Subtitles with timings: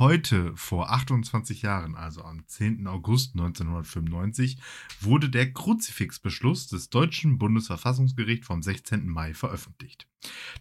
[0.00, 2.86] Heute, vor 28 Jahren, also am 10.
[2.86, 4.56] August 1995,
[5.02, 9.06] wurde der Kruzifixbeschluss des Deutschen Bundesverfassungsgerichts vom 16.
[9.06, 10.08] Mai veröffentlicht.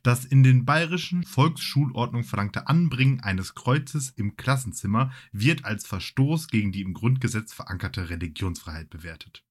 [0.04, 6.74] Das in den bayerischen Volksschulordnung verlangte Anbringen eines Kreuzes im Klassenzimmer wird als Verstoß gegen
[6.74, 9.46] die im Grundgesetz verankerte Religionsfreiheit bewertet.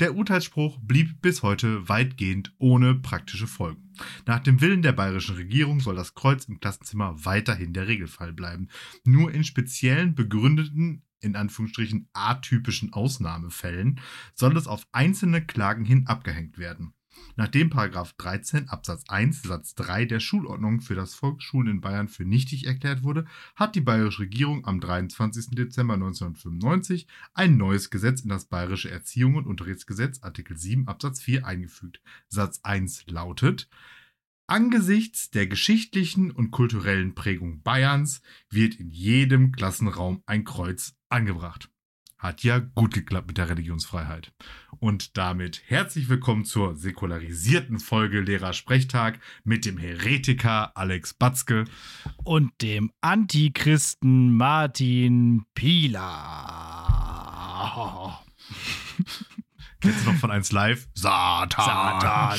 [0.00, 3.92] Der Urteilsspruch blieb bis heute weitgehend ohne praktische Folgen.
[4.26, 8.68] Nach dem Willen der bayerischen Regierung soll das Kreuz im Klassenzimmer weiterhin der Regelfall bleiben.
[9.04, 14.00] Nur in speziellen begründeten in Anführungsstrichen atypischen Ausnahmefällen
[14.34, 16.92] soll es auf einzelne Klagen hin abgehängt werden.
[17.36, 17.70] Nachdem§
[18.16, 23.02] 13 Absatz 1 Satz 3 der Schulordnung für das Volksschulen in Bayern für nichtig erklärt
[23.02, 25.50] wurde, hat die bayerische Regierung am 23.
[25.50, 31.46] Dezember 1995 ein neues Gesetz in das bayerische Erziehung und Unterrichtsgesetz Artikel 7 Absatz 4
[31.46, 32.00] eingefügt.
[32.28, 33.68] Satz 1 lautet
[34.48, 41.68] Angesichts der geschichtlichen und kulturellen Prägung Bayerns wird in jedem Klassenraum ein Kreuz angebracht.
[42.18, 44.32] Hat ja gut geklappt mit der Religionsfreiheit.
[44.78, 51.64] Und damit herzlich willkommen zur säkularisierten Folge Lehrersprechtag mit dem Heretiker Alex Batzke
[52.24, 56.02] und dem Antichristen Martin Pieler.
[59.80, 60.88] Kennst du noch von 1 Live?
[60.94, 62.38] Satan.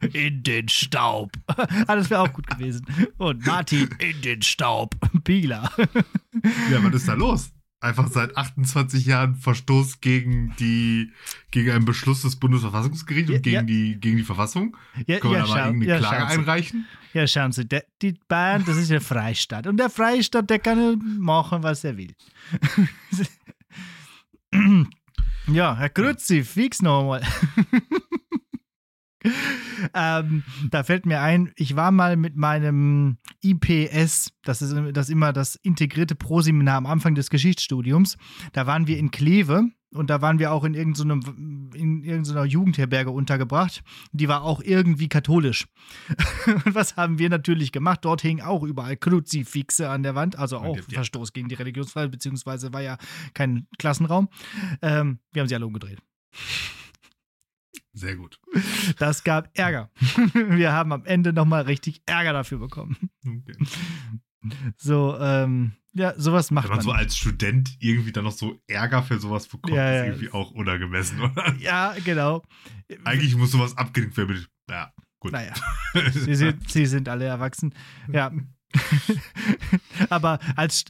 [0.12, 1.32] in den Staub.
[1.86, 2.86] Ah, das wäre auch gut gewesen.
[3.18, 4.94] Und Martin in den Staub.
[5.24, 5.70] Pieler.
[6.70, 7.50] Ja, was ist da los?
[7.84, 11.12] Einfach seit 28 Jahren Verstoß gegen die
[11.50, 13.62] gegen einen Beschluss des Bundesverfassungsgerichts ja, und gegen ja.
[13.62, 14.76] die gegen die Verfassung.
[15.06, 16.86] Ja, Können wir da mal irgendeine Klage einreichen?
[17.12, 21.18] Ja, schauen Sie, der, die Bayern, das ist ja Freistaat und der Freistaat, der kann
[21.20, 22.14] machen, was er will.
[25.46, 27.22] ja, Herr Kruzifix nochmal.
[29.94, 35.32] ähm, da fällt mir ein, ich war mal mit meinem IPS, das ist das immer
[35.32, 38.16] das integrierte Proseminar am Anfang des Geschichtsstudiums.
[38.52, 41.20] Da waren wir in Kleve und da waren wir auch in irgendeiner,
[41.74, 43.82] in irgendeiner Jugendherberge untergebracht.
[44.12, 45.66] Die war auch irgendwie katholisch.
[46.46, 48.00] und was haben wir natürlich gemacht?
[48.02, 50.82] Dort hingen auch überall Kruzifixe an der Wand, also auch ja.
[50.90, 52.98] Verstoß gegen die Religionsfreiheit, beziehungsweise war ja
[53.34, 54.28] kein Klassenraum.
[54.82, 56.00] Ähm, wir haben sie alle umgedreht.
[57.94, 58.40] Sehr gut.
[58.98, 59.90] Das gab Ärger.
[60.34, 62.96] Wir haben am Ende nochmal richtig Ärger dafür bekommen.
[63.24, 63.56] Okay.
[64.76, 66.78] So, ähm, ja, sowas macht Wenn man.
[66.78, 70.30] man so als Student irgendwie dann noch so Ärger für sowas bekommt, ja, ist irgendwie
[70.32, 71.54] auch unangemessen, oder?
[71.58, 72.42] Ja, genau.
[73.04, 74.44] Eigentlich muss sowas abgedeckt werden.
[74.68, 75.32] Ja, gut.
[75.32, 75.54] Naja.
[76.12, 77.74] sie, sind, sie sind alle erwachsen.
[78.12, 78.32] Ja.
[80.10, 80.84] Aber als,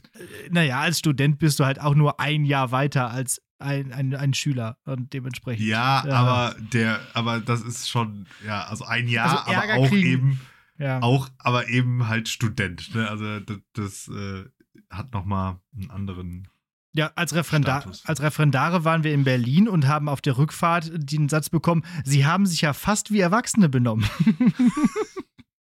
[0.49, 4.33] naja, als Student bist du halt auch nur ein Jahr weiter als ein, ein, ein
[4.33, 5.65] Schüler und dementsprechend.
[5.65, 9.89] Ja, ja, aber der, aber das ist schon, ja, also ein Jahr, also aber auch
[9.89, 10.41] kriegen, eben,
[10.77, 11.01] ja.
[11.01, 13.09] auch, aber eben halt Student, ne?
[13.09, 14.45] Also das, das äh,
[14.89, 16.47] hat nochmal einen anderen.
[16.93, 21.27] Ja, als, Referendar, als Referendare waren wir in Berlin und haben auf der Rückfahrt den
[21.27, 24.05] Satz bekommen, sie haben sich ja fast wie Erwachsene benommen.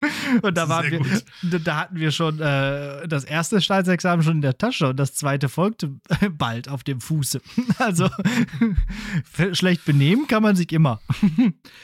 [0.43, 4.59] Und da, waren wir, da hatten wir schon äh, das erste Staatsexamen schon in der
[4.59, 6.01] Tasche und das zweite folgte
[6.33, 7.41] bald auf dem Fuße.
[7.79, 8.09] Also
[9.53, 11.01] schlecht benehmen kann man sich immer.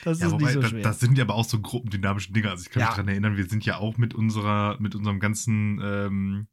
[0.05, 0.83] Das ja, ist wobei, nicht so schwer.
[0.83, 2.51] Das, das, sind ja aber auch so gruppendynamische Dinge.
[2.51, 2.87] Also ich kann ja.
[2.87, 6.47] mich daran erinnern, wir sind ja auch mit unserer, mit unserem ganzen ähm,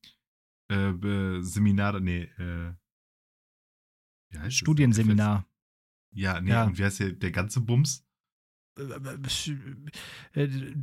[0.69, 2.73] äh, Seminar, nee, äh,
[4.49, 5.45] Studienseminar.
[6.11, 6.63] Ja, nee, ja.
[6.63, 8.04] und wie heißt der, der ganze Bums?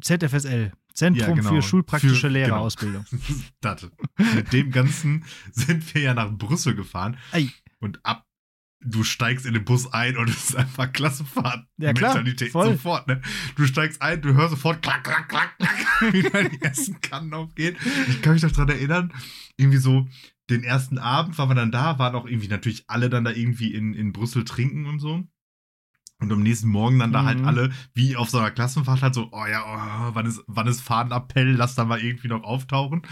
[0.01, 1.51] ZFSL, Zentrum ja, genau.
[1.51, 2.47] für schulpraktische für, genau.
[2.47, 3.05] Lehrerausbildung.
[3.61, 4.35] Genau.
[4.35, 7.17] Mit dem Ganzen sind wir ja nach Brüssel gefahren.
[7.33, 7.49] Ei.
[7.81, 8.27] Und ab,
[8.81, 11.67] du steigst in den Bus ein und es ist einfach Klassenfahrt.
[11.79, 12.15] Ja, klar.
[12.15, 12.73] Mentalität voll.
[12.73, 13.21] sofort, ne?
[13.57, 17.77] Du steigst ein, du hörst sofort klack, klack, klack, klack, wie die ersten Kannen aufgehen.
[18.09, 19.13] Ich kann mich noch daran erinnern,
[19.57, 20.09] irgendwie so,
[20.51, 23.75] den ersten Abend waren wir dann da, waren auch irgendwie natürlich alle dann da irgendwie
[23.75, 25.25] in, in Brüssel trinken und so.
[26.22, 27.47] Und am nächsten Morgen dann da halt mhm.
[27.47, 30.81] alle, wie auf so einer Klassenfahrt, halt so, oh ja, oh, wann ist, wann ist
[30.81, 33.03] Fahnenappell, lass da mal irgendwie noch auftauchen.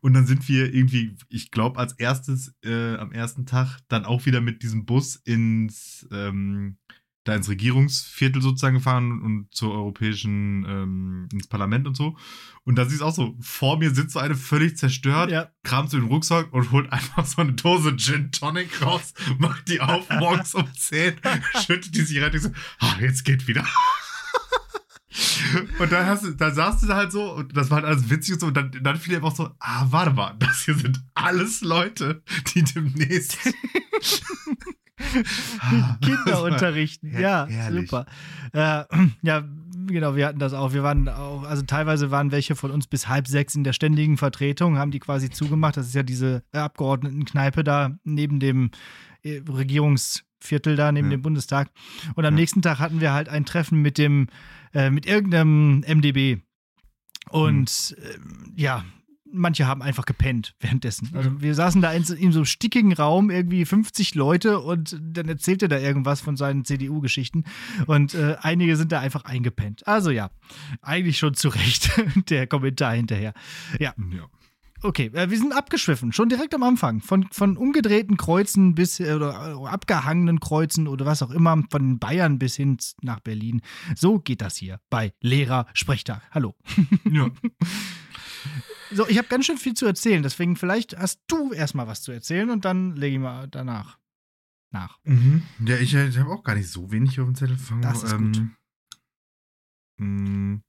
[0.00, 4.24] Und dann sind wir irgendwie, ich glaube, als erstes äh, am ersten Tag dann auch
[4.24, 6.76] wieder mit diesem Bus ins, ähm,
[7.28, 12.16] da ins Regierungsviertel sozusagen gefahren und zur europäischen, ähm, ins Parlament und so.
[12.64, 15.50] Und da siehst du auch so, vor mir sitzt so eine völlig zerstört, ja.
[15.62, 19.80] kramt so den Rucksack und holt einfach so eine Dose Gin Tonic raus, macht die
[19.80, 21.14] auf morgens um 10,
[21.66, 23.64] schüttet die sich rein und so, ah, jetzt geht wieder.
[25.78, 28.10] Und dann, hast du, dann saßt du da halt so und das war halt alles
[28.10, 28.46] witzig und so.
[28.46, 32.22] Und dann, dann fiel dir einfach so, ah, warte mal, das hier sind alles Leute,
[32.54, 33.38] die demnächst
[36.00, 37.12] Kinder unterrichten.
[37.18, 38.06] Ja, ja super.
[38.52, 38.84] Äh,
[39.22, 39.44] ja,
[39.86, 40.72] genau, wir hatten das auch.
[40.72, 44.16] Wir waren auch, also teilweise waren welche von uns bis halb sechs in der ständigen
[44.16, 45.76] Vertretung, haben die quasi zugemacht.
[45.76, 48.70] Das ist ja diese Abgeordnetenkneipe da neben dem
[49.22, 51.16] äh, Regierungsviertel da, neben Ja.
[51.16, 51.70] dem Bundestag.
[52.14, 52.40] Und am Ja.
[52.40, 54.28] nächsten Tag hatten wir halt ein Treffen mit dem,
[54.74, 56.38] äh, mit irgendeinem MDB.
[57.30, 58.84] Und ähm, ja,
[59.32, 61.10] manche haben einfach gepennt währenddessen.
[61.14, 64.98] Also wir saßen da in, so- in so einem stickigen Raum, irgendwie 50 Leute und
[65.00, 67.44] dann erzählte da irgendwas von seinen CDU-Geschichten
[67.86, 69.86] und äh, einige sind da einfach eingepennt.
[69.86, 70.30] Also ja,
[70.82, 71.90] eigentlich schon zu Recht
[72.30, 73.32] der Kommentar hinterher.
[73.78, 74.28] Ja, Ja.
[74.82, 77.00] okay, äh, wir sind abgeschwiffen, schon direkt am Anfang.
[77.00, 81.98] Von, von umgedrehten Kreuzen bis, äh, oder äh, abgehangenen Kreuzen oder was auch immer, von
[81.98, 83.60] Bayern bis hin nach Berlin.
[83.96, 86.22] So geht das hier bei Lehrer-Sprechtag.
[86.30, 86.54] Hallo.
[87.10, 87.28] ja.
[88.90, 92.12] So, ich habe ganz schön viel zu erzählen, deswegen vielleicht hast du erstmal was zu
[92.12, 93.98] erzählen und dann lege ich mal danach
[94.70, 94.98] nach.
[95.04, 95.42] Mhm.
[95.64, 97.58] Ja, ich, ich habe auch gar nicht so wenig auf dem Zettel.
[97.80, 98.42] Das ist gut.
[99.98, 100.60] mh,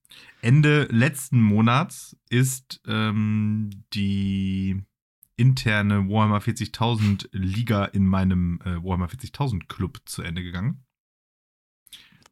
[0.41, 4.81] Ende letzten Monats ist ähm, die
[5.35, 10.83] interne Warhammer 40.000 Liga in meinem äh, Warhammer 40.000 Club zu Ende gegangen.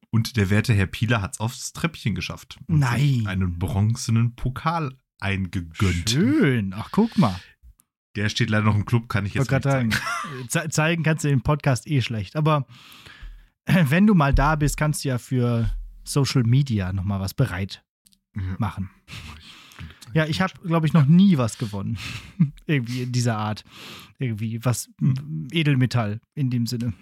[0.09, 2.57] Und der werte Herr Pieler hat es aufs Treppchen geschafft.
[2.67, 3.27] und Nein.
[3.27, 6.09] Einen bronzenen Pokal eingegönnt.
[6.09, 6.73] Schön.
[6.75, 7.39] Ach, guck mal.
[8.15, 9.91] Der steht leider noch im Club, kann ich jetzt nicht zeigen.
[9.91, 12.35] sagen, ze zeigen kannst du im Podcast eh schlecht.
[12.35, 12.65] Aber
[13.65, 15.71] äh, wenn du mal da bist, kannst du ja für
[16.03, 17.83] Social Media nochmal was bereit
[18.57, 18.89] machen.
[20.13, 21.97] Ja, ich habe, glaube ich, noch nie was gewonnen.
[22.65, 23.63] Irgendwie in dieser Art.
[24.19, 24.89] Irgendwie was
[25.51, 26.93] Edelmetall in dem Sinne.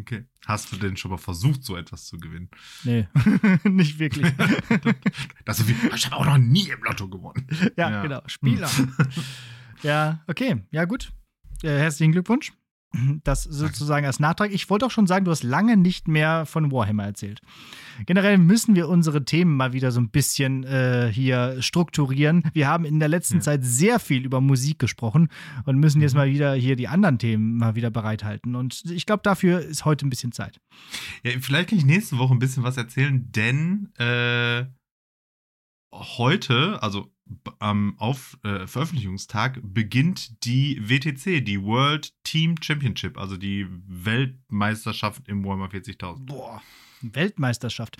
[0.00, 0.24] Okay.
[0.46, 2.48] Hast du denn schon mal versucht, so etwas zu gewinnen?
[2.84, 3.06] Nee,
[3.64, 4.32] nicht wirklich.
[5.44, 7.46] Das ich habe auch noch nie im Lotto gewonnen.
[7.76, 8.02] Ja, Ja.
[8.02, 8.22] genau.
[8.26, 8.70] Spieler.
[9.82, 10.62] ja, okay.
[10.70, 11.12] Ja, gut.
[11.62, 12.52] Äh, herzlichen Glückwunsch.
[13.24, 14.50] Das sozusagen als Nachtrag.
[14.52, 17.40] Ich wollte auch schon sagen, du hast lange nicht mehr von Warhammer erzählt.
[18.06, 22.44] Generell müssen wir unsere Themen mal wieder so ein bisschen äh, hier strukturieren.
[22.54, 23.40] Wir haben in der letzten Ja.
[23.42, 25.28] Zeit sehr viel über Musik gesprochen
[25.66, 26.18] und müssen jetzt Mhm.
[26.18, 28.54] mal wieder hier die anderen Themen mal wieder bereithalten.
[28.54, 30.58] Und ich glaube, dafür ist heute ein bisschen Zeit.
[31.24, 34.64] Ja, vielleicht kann ich nächste Woche ein bisschen was erzählen, denn äh,
[35.92, 37.10] heute, also
[37.58, 45.44] am auf, äh, Veröffentlichungstag, beginnt die WTC, die World Team Championship, also die Weltmeisterschaft im
[45.44, 46.26] Warhammer 40.000.
[46.26, 46.62] Boah,
[47.02, 47.96] Weltmeisterschaft.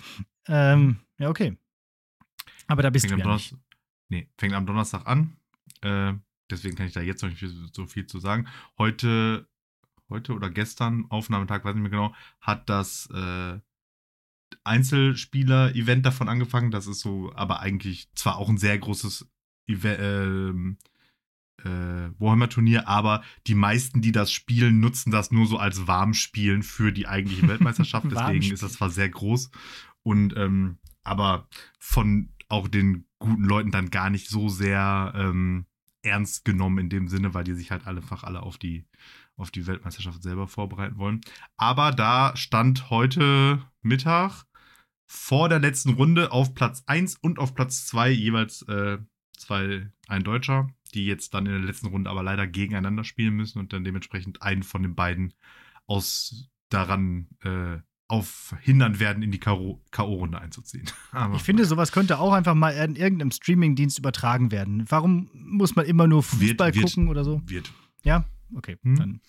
[0.47, 1.57] Ähm, ja, okay.
[2.67, 3.51] Aber da bist Fängt du am, ja nicht.
[3.51, 3.77] Donnerstag,
[4.09, 5.37] nee, fängt am Donnerstag an.
[5.81, 6.13] Äh,
[6.49, 8.47] deswegen kann ich da jetzt noch nicht so viel zu sagen.
[8.77, 9.47] Heute,
[10.09, 13.59] heute oder gestern, Aufnahmetag, weiß nicht mehr genau, hat das äh,
[14.69, 16.71] Einzelspieler-Event davon angefangen.
[16.71, 19.27] Das ist so, aber eigentlich zwar auch ein sehr großes
[19.67, 20.77] Event, ähm,
[21.63, 26.91] äh, Warhammer-Turnier, aber die meisten, die das spielen, nutzen das nur so als Warmspielen für
[26.91, 28.07] die eigentliche Weltmeisterschaft.
[28.11, 29.51] Deswegen ist das zwar sehr groß
[30.03, 31.47] und ähm, aber
[31.79, 35.65] von auch den guten Leuten dann gar nicht so sehr ähm,
[36.01, 38.85] ernst genommen in dem Sinne, weil die sich halt einfach alle auf die
[39.35, 41.21] auf die Weltmeisterschaft selber vorbereiten wollen.
[41.55, 44.45] Aber da stand heute Mittag
[45.11, 48.99] vor der letzten Runde auf Platz 1 und auf Platz 2 jeweils äh,
[49.35, 53.57] zwei, ein Deutscher, die jetzt dann in der letzten Runde aber leider gegeneinander spielen müssen
[53.57, 55.33] und dann dementsprechend einen von den beiden
[55.87, 60.85] aus daran äh, aufhindern werden, in die K.O.-Runde einzuziehen.
[61.11, 64.85] Aber Ich finde, sowas könnte auch einfach mal in irgendeinem Streamingdienst übertragen werden.
[64.89, 66.85] Warum muss man immer nur Fußball wird.
[66.85, 67.41] gucken oder so?
[67.45, 67.71] wird.
[68.03, 68.25] Ja,
[68.55, 68.77] okay.
[68.83, 68.95] Hm?
[68.95, 69.21] Dann.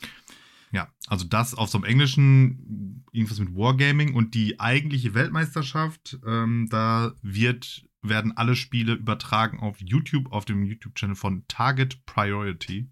[0.73, 6.69] Ja, also das auf so einem englischen, irgendwas mit Wargaming und die eigentliche Weltmeisterschaft, ähm,
[6.71, 12.89] da wird, werden alle Spiele übertragen auf YouTube, auf dem YouTube-Channel von Target Priority.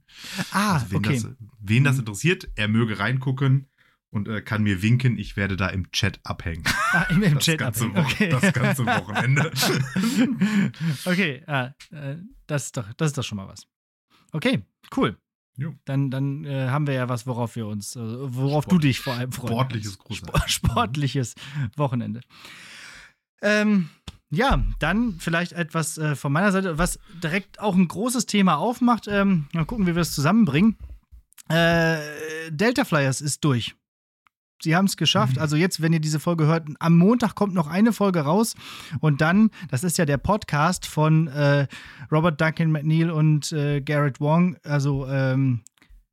[0.51, 1.15] Ah, Also wen, okay.
[1.15, 1.29] das,
[1.61, 2.01] wen das Mhm.
[2.01, 3.69] interessiert, er möge reingucken
[4.11, 5.17] und äh, kann mir winken.
[5.17, 6.65] Ich werde da im Chat abhängen.
[6.91, 7.95] Ah, im, im Chat abhängen.
[7.95, 8.31] Wo- okay.
[8.31, 9.53] das ganze Wochenende.
[11.05, 12.17] okay, ah, äh,
[12.47, 13.67] das, ist doch, das ist doch schon mal was.
[14.33, 14.65] Okay,
[14.97, 15.17] cool.
[15.61, 15.75] Jo.
[15.85, 19.01] Dann, dann äh, haben wir ja was, worauf wir uns, äh, worauf du Sport- dich
[19.01, 19.49] vor allem freust.
[19.53, 19.99] Sportliches.
[20.13, 21.35] Sport, sportliches
[21.77, 22.21] Wochenende.
[23.43, 23.91] Ähm,
[24.31, 29.09] ja, dann vielleicht etwas äh, von meiner Seite, was direkt auch ein großes Thema aufmacht.
[29.09, 30.77] Ähm, mal gucken, wie wir es zusammenbringen.
[31.49, 31.99] Äh,
[32.51, 33.75] Delta Flyers ist durch.
[34.61, 35.37] Sie haben es geschafft.
[35.37, 35.43] Mhm.
[35.43, 38.55] Also jetzt, wenn ihr diese Folge hört, am Montag kommt noch eine Folge raus
[39.01, 41.67] und dann, das ist ja der Podcast von äh,
[42.11, 45.61] Robert Duncan McNeil und äh, Garrett Wong, also ähm,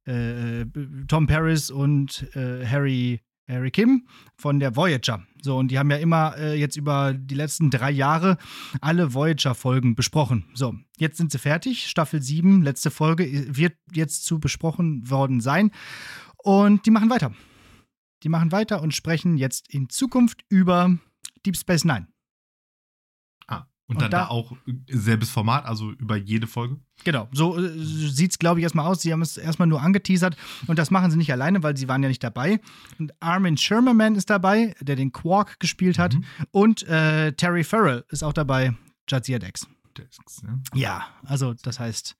[0.05, 0.65] äh,
[1.07, 5.23] Tom Paris und äh, Harry, Harry Kim von der Voyager.
[5.41, 8.37] So, und die haben ja immer äh, jetzt über die letzten drei Jahre
[8.81, 10.45] alle Voyager-Folgen besprochen.
[10.53, 11.87] So, jetzt sind sie fertig.
[11.87, 15.71] Staffel 7, letzte Folge, wird jetzt zu besprochen worden sein.
[16.37, 17.31] Und die machen weiter.
[18.25, 20.97] Die machen weiter und sprechen jetzt in Zukunft über
[21.45, 22.07] Deep Space Nine.
[23.87, 24.51] Und, Und dann da- da auch
[24.89, 26.79] selbes Format, also über jede Folge.
[27.03, 29.03] Genau, so äh, sieht es, glaube ich, erstmal aus.
[29.03, 32.01] Sie haben es erstmal nur angeteasert und das machen sie nicht alleine, weil sie waren
[32.01, 32.59] ja nicht dabei.
[32.97, 36.15] Und Armin Shermerman ist dabei, der den Quark gespielt hat.
[36.15, 36.25] Mhm.
[36.49, 38.73] Und äh, Terry Farrell ist auch dabei,
[39.07, 39.67] Jadzia Dex.
[39.95, 40.63] Desks, ne?
[40.73, 42.17] Ja, also das heißt,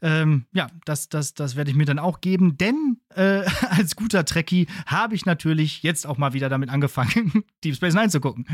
[0.00, 4.24] ähm, ja, das, das, das werde ich mir dann auch geben, denn äh, als guter
[4.24, 8.46] Trekkie habe ich natürlich jetzt auch mal wieder damit angefangen, Deep Space Nine zu gucken.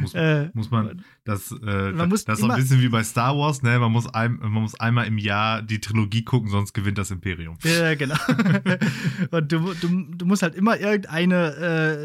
[0.00, 3.02] Muss, äh, muss man, das, äh, Man muss das ist so ein bisschen wie bei
[3.04, 3.78] Star Wars, ne?
[3.78, 7.56] Man muss, ein, man muss einmal im Jahr die Trilogie gucken, sonst gewinnt das Imperium.
[7.62, 8.16] Ja, genau.
[9.30, 11.54] Und du, du, du musst halt immer irgendeine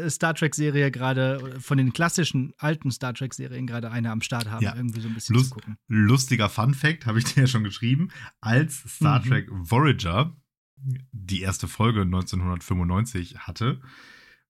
[0.04, 4.62] äh, Star Trek-Serie gerade, von den klassischen alten Star Trek-Serien gerade eine am Start haben,
[4.64, 4.74] Ja.
[4.76, 5.76] irgendwie so ein bisschen Lust- zu gucken.
[5.88, 8.08] Lustiger Fun Fact, habe ich dir ja schon geschrieben.
[8.40, 9.28] Als Star Mhm.
[9.28, 10.34] Trek Voyager
[11.12, 13.80] die erste Folge 1995 hatte,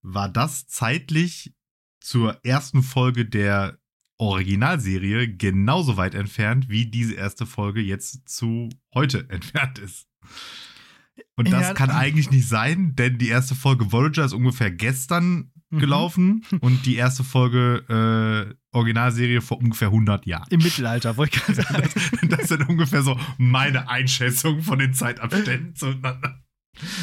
[0.03, 1.55] war das zeitlich
[2.01, 3.79] zur ersten Folge der
[4.19, 10.07] Originalserie genauso weit entfernt, wie diese erste Folge jetzt zu heute entfernt ist.
[11.37, 11.75] Und das Ja.
[11.75, 15.79] kann eigentlich nicht sein, denn die erste Folge Voyager ist ungefähr gestern Mhm.
[15.79, 17.85] gelaufen und die erste Folge
[18.53, 20.47] äh, Originalserie vor ungefähr 100 Jahren.
[20.51, 21.63] Im Mittelalter, wollte ich gerade
[21.93, 22.29] sagen.
[22.29, 26.43] Das sind ungefähr so meine Einschätzungen von den Zeitabständen zueinander.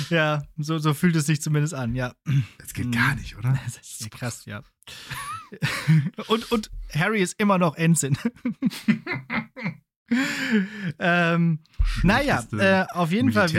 [0.09, 2.13] ja, so, so fühlt es sich zumindest an, ja.
[2.57, 2.91] Das geht Mhm.
[2.91, 3.57] gar nicht, oder?
[3.65, 4.61] Das ist ja krass, ja.
[6.27, 8.17] und, und Harry ist immer noch Ensign.
[10.99, 11.59] ähm,
[12.03, 13.49] naja, äh, auf jeden Fall.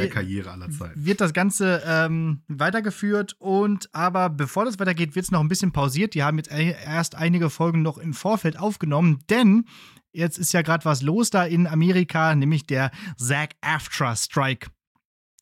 [0.95, 5.73] wird das Ganze ähm, weitergeführt und aber bevor das weitergeht, wird es noch ein bisschen
[5.73, 6.15] pausiert.
[6.15, 9.67] Die haben jetzt e- erst einige Folgen noch im Vorfeld aufgenommen, denn
[10.13, 14.69] jetzt ist ja gerade was los da in Amerika, nämlich der SAG-AFTRA-Strike.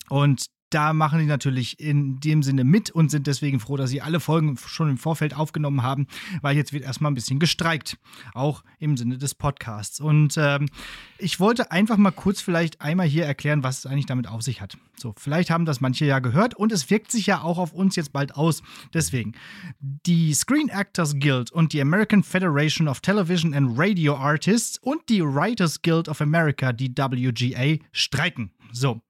[0.08, 0.46] Und
[0.76, 4.20] da machen die natürlich in dem Sinne mit und sind deswegen froh, dass sie alle
[4.20, 6.06] Folgen schon im Vorfeld aufgenommen haben,
[6.42, 7.96] weil jetzt wird erstmal ein bisschen gestreikt,
[8.34, 10.00] auch im Sinne des Podcasts.
[10.00, 10.68] Und ähm,
[11.16, 14.60] ich wollte einfach mal kurz vielleicht einmal hier erklären, was es eigentlich damit auf sich
[14.60, 14.76] hat.
[14.98, 17.96] So, vielleicht haben das manche ja gehört und es wirkt sich ja auch auf uns
[17.96, 18.62] jetzt bald aus.
[18.92, 19.32] Deswegen,
[19.80, 25.22] die Screen Actors Guild und die American Federation of Television and Radio Artists und die
[25.22, 28.50] Writers Guild of America, die WGA, streiken.
[28.72, 29.00] So,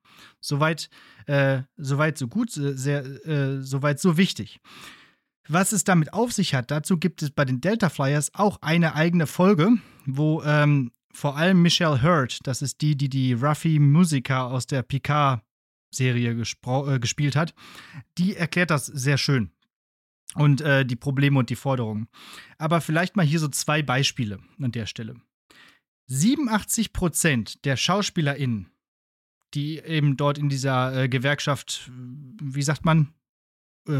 [0.46, 0.88] soweit,
[1.26, 4.60] äh, soweit so gut, äh, sehr, äh, soweit so wichtig.
[5.48, 8.94] Was es damit auf sich hat, dazu gibt es bei den Delta Flyers auch eine
[8.94, 14.46] eigene Folge, wo ähm, vor allem Michelle Hurd, das ist die, die die Ruffy Musiker
[14.46, 17.54] aus der Picard-Serie äh, gespielt hat,
[18.18, 19.50] die erklärt das sehr schön.
[20.34, 22.08] Und äh, die Probleme und die Forderungen.
[22.58, 25.14] Aber vielleicht mal hier so zwei Beispiele an der Stelle.
[26.08, 28.70] 87 Prozent der SchauspielerInnen,
[29.54, 31.90] die eben dort in dieser äh, Gewerkschaft,
[32.42, 33.12] wie sagt man,
[33.88, 33.92] äh,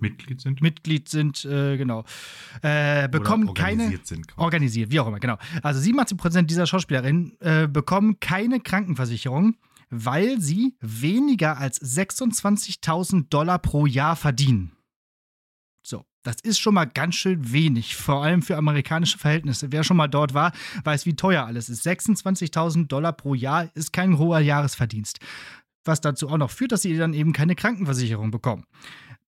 [0.00, 0.62] Mitglied sind?
[0.62, 2.04] Mitglied sind, äh, genau,
[2.62, 4.26] äh, bekommen Oder keine organisiert sind.
[4.36, 5.36] organisiert, wie auch immer, genau.
[5.62, 9.56] Also 87% dieser Schauspielerinnen äh, bekommen keine Krankenversicherung,
[9.90, 14.72] weil sie weniger als 26.000 Dollar pro Jahr verdienen.
[16.28, 19.72] Das ist schon mal ganz schön wenig, vor allem für amerikanische Verhältnisse.
[19.72, 20.52] Wer schon mal dort war,
[20.84, 21.86] weiß, wie teuer alles ist.
[21.86, 25.20] 26.000 Dollar pro Jahr ist kein hoher Jahresverdienst.
[25.86, 28.64] Was dazu auch noch führt, dass sie dann eben keine Krankenversicherung bekommen.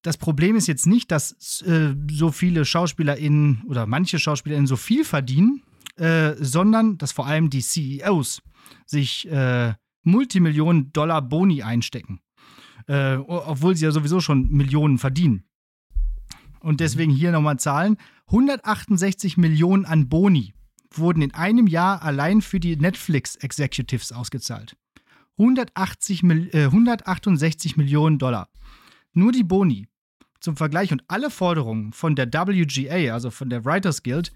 [0.02, 5.06] Das Problem ist jetzt nicht, dass äh, so viele SchauspielerInnen oder manche SchauspielerInnen so viel
[5.06, 5.62] verdienen,
[5.96, 8.42] äh, sondern dass vor allem die CEOs
[8.84, 12.20] sich äh, Multimillionen Dollar Boni einstecken.
[12.86, 15.44] Äh, obwohl sie ja sowieso schon Millionen verdienen.
[16.60, 17.96] Und deswegen hier nochmal Zahlen.
[18.26, 20.54] 168 Millionen an Boni
[20.92, 24.76] wurden in einem Jahr allein für die Netflix-Executives ausgezahlt.
[25.38, 28.48] 180 Mil äh, 168 Millionen Dollar.
[29.12, 29.88] Nur die Boni.
[30.40, 34.32] Zum Vergleich und alle Forderungen von der WGA, also von der Writers Guild,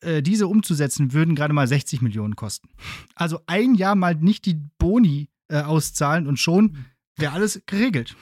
[0.00, 2.68] äh, diese umzusetzen, würden gerade mal 60 Millionen kosten.
[3.14, 6.78] Also ein Jahr mal nicht die Boni äh, auszahlen und schon
[7.16, 8.16] wäre alles geregelt.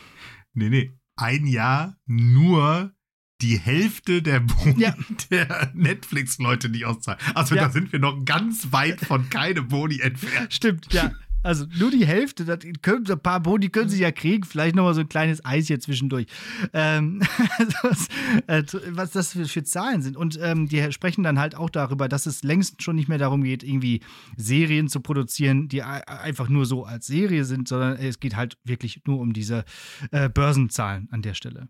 [0.54, 0.92] Nee, nee.
[1.16, 2.94] Ein Jahr nur
[3.40, 4.94] die Hälfte der Boni Ja.
[5.30, 7.20] der Netflix-Leute, die auszahlen.
[7.34, 7.64] Also Ja.
[7.64, 10.52] da sind wir noch ganz weit von keine Boni entfernt.
[10.52, 11.12] Stimmt, ja.
[11.44, 14.94] Also nur die Hälfte, das können, ein paar Boni können sie ja kriegen, vielleicht nochmal
[14.94, 16.26] so ein kleines Eis hier zwischendurch.
[16.72, 17.20] Ähm,
[17.82, 18.08] was,
[18.48, 20.16] äh, was das für, für Zahlen sind.
[20.16, 23.44] Und ähm, die sprechen dann halt auch darüber, dass es längst schon nicht mehr darum
[23.44, 24.00] geht, irgendwie
[24.36, 28.58] Serien zu produzieren, die ei- einfach nur so als Serie sind, sondern es geht halt
[28.64, 29.64] wirklich nur um diese
[30.10, 31.68] äh, Börsenzahlen an der Stelle.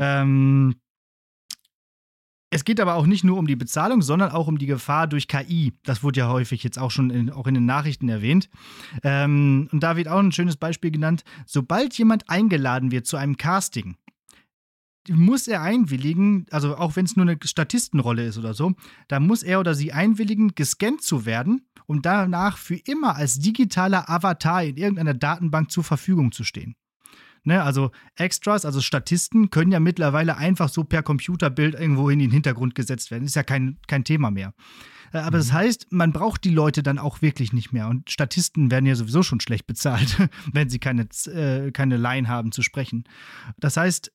[0.00, 0.74] Ähm,
[2.52, 5.26] es geht aber auch nicht nur um die Bezahlung, sondern auch um die Gefahr durch
[5.26, 5.72] KI.
[5.84, 8.50] Das wurde ja häufig jetzt auch schon in, auch in den Nachrichten erwähnt.
[9.02, 11.24] Ähm, und da wird auch ein schönes Beispiel genannt.
[11.46, 13.96] Sobald jemand eingeladen wird zu einem Casting,
[15.08, 18.74] muss er einwilligen, also auch wenn es nur eine Statistenrolle ist oder so,
[19.08, 24.10] da muss er oder sie einwilligen, gescannt zu werden, um danach für immer als digitaler
[24.10, 26.76] Avatar in irgendeiner Datenbank zur Verfügung zu stehen.
[27.44, 32.30] Ne, also Extras, also Statisten, können ja mittlerweile einfach so per Computerbild irgendwo in den
[32.30, 33.24] Hintergrund gesetzt werden.
[33.24, 34.54] Ist ja kein, kein Thema mehr.
[35.12, 35.40] Äh, aber mhm.
[35.40, 37.88] das heißt, man braucht die Leute dann auch wirklich nicht mehr.
[37.88, 40.18] Und Statisten werden ja sowieso schon schlecht bezahlt,
[40.52, 43.04] wenn sie keine, äh, keine Line haben zu sprechen.
[43.58, 44.12] Das heißt,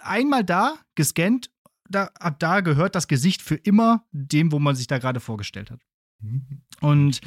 [0.00, 1.50] einmal da, gescannt,
[1.88, 5.70] da, ab da gehört das Gesicht für immer dem, wo man sich da gerade vorgestellt
[5.70, 5.80] hat.
[6.20, 6.62] Mhm.
[6.80, 7.20] Und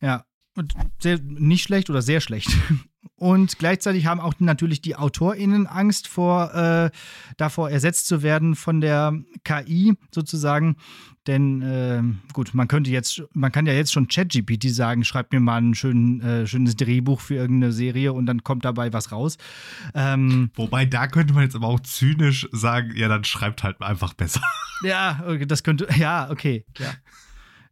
[0.00, 0.24] ja,
[0.56, 2.50] und sehr, nicht schlecht oder sehr schlecht.
[3.16, 6.90] Und gleichzeitig haben auch natürlich die AutorInnen Angst vor, äh,
[7.36, 10.76] davor ersetzt zu werden von der KI sozusagen.
[11.26, 15.40] Denn äh, gut, man könnte jetzt, man kann ja jetzt schon ChatGPT sagen, schreib mir
[15.40, 19.36] mal ein schön, äh, schönes Drehbuch für irgendeine Serie und dann kommt dabei was raus.
[19.94, 24.14] Ähm, Wobei, da könnte man jetzt aber auch zynisch sagen, ja, dann schreibt halt einfach
[24.14, 24.40] besser.
[24.82, 26.92] Ja, das könnte, ja, okay, ja.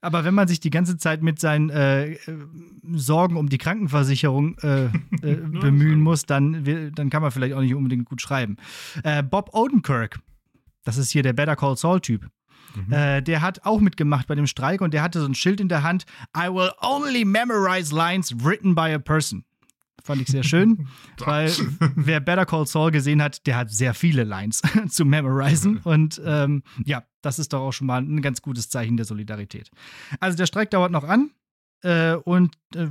[0.04, 2.16] Aber wenn man sich die ganze Zeit mit seinen äh,
[2.92, 4.90] Sorgen um die Krankenversicherung äh, äh,
[5.22, 8.56] bemühen muss, dann, dann kann man vielleicht auch nicht unbedingt gut schreiben.
[9.02, 10.20] Äh, Bob Odenkirk,
[10.84, 12.28] das ist hier der Better Call Saul-Typ.
[12.74, 12.92] Mhm.
[12.92, 15.68] Äh, der hat auch mitgemacht bei dem Streik und der hatte so ein Schild in
[15.68, 16.04] der Hand:
[16.36, 19.44] I will only memorize lines written by a person.
[20.04, 20.86] Fand ich sehr schön,
[21.18, 21.50] weil
[21.96, 25.78] wer Better Call Saul gesehen hat, der hat sehr viele Lines zu memorisen.
[25.78, 29.70] Und ähm, ja, das ist doch auch schon mal ein ganz gutes Zeichen der Solidarität.
[30.20, 31.30] Also der Streik dauert noch an
[31.82, 32.86] äh, und äh,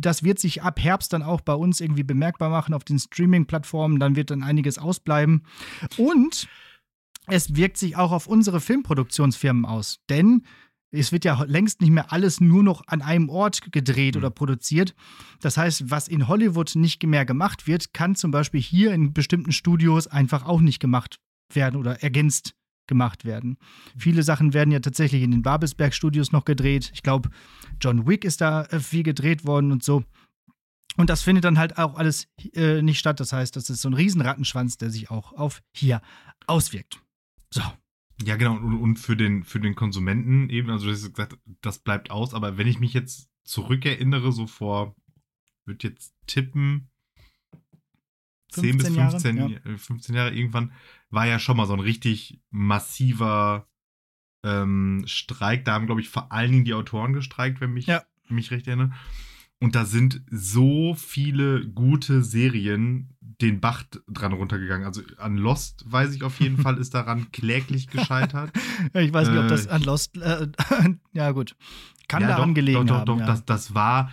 [0.00, 4.00] das wird sich ab Herbst dann auch bei uns irgendwie bemerkbar machen auf den Streaming-Plattformen.
[4.00, 5.44] Dann wird dann einiges ausbleiben.
[5.96, 6.48] Und
[7.26, 10.00] es wirkt sich auch auf unsere Filmproduktionsfirmen aus.
[10.08, 10.42] Denn
[10.90, 14.20] es wird ja längst nicht mehr alles nur noch an einem Ort gedreht mhm.
[14.20, 14.94] oder produziert.
[15.40, 19.52] Das heißt, was in Hollywood nicht mehr gemacht wird, kann zum Beispiel hier in bestimmten
[19.52, 21.18] Studios einfach auch nicht gemacht
[21.52, 22.54] werden oder ergänzt
[22.86, 23.58] gemacht werden.
[23.96, 26.90] Viele Sachen werden ja tatsächlich in den Babelsberg-Studios noch gedreht.
[26.94, 27.28] Ich glaube,
[27.80, 30.04] John Wick ist da äh, viel gedreht worden und so.
[30.96, 33.20] Und das findet dann halt auch alles äh, nicht statt.
[33.20, 36.00] Das heißt, das ist so ein Riesenrattenschwanz, der sich auch auf hier
[36.46, 37.00] auswirkt.
[37.50, 37.62] So.
[38.22, 38.56] Ja, genau.
[38.56, 42.34] Und, und, für, den, für den Konsumenten eben, also du hast gesagt, das bleibt aus.
[42.34, 44.96] Aber wenn ich mich jetzt zurückerinnere, so vor,
[45.64, 46.88] würde jetzt tippen,
[48.50, 49.76] 10 bis 15 Jahre, ja.
[49.76, 50.72] 15 Jahre irgendwann,
[51.10, 53.68] war ja schon mal so ein richtig massiver
[54.42, 55.64] ähm, Streik.
[55.64, 58.02] Da haben, glaube ich, vor allen Dingen die Autoren gestreikt, wenn mich, ja.
[58.28, 58.92] mich recht erinnere.
[59.60, 64.86] Und da sind so viele gute Serien den Bach dran runtergegangen.
[64.86, 68.52] Also an Lost weiß ich auf jeden Fall, ist daran kläglich gescheitert.
[68.94, 70.16] ich weiß nicht, ob das äh, an Lost.
[70.16, 70.48] Äh,
[71.12, 71.56] ja, gut.
[72.08, 73.06] Kann ja, daran doch, gelegen doch, haben.
[73.06, 73.26] Doch, doch, ja.
[73.26, 74.12] das, das war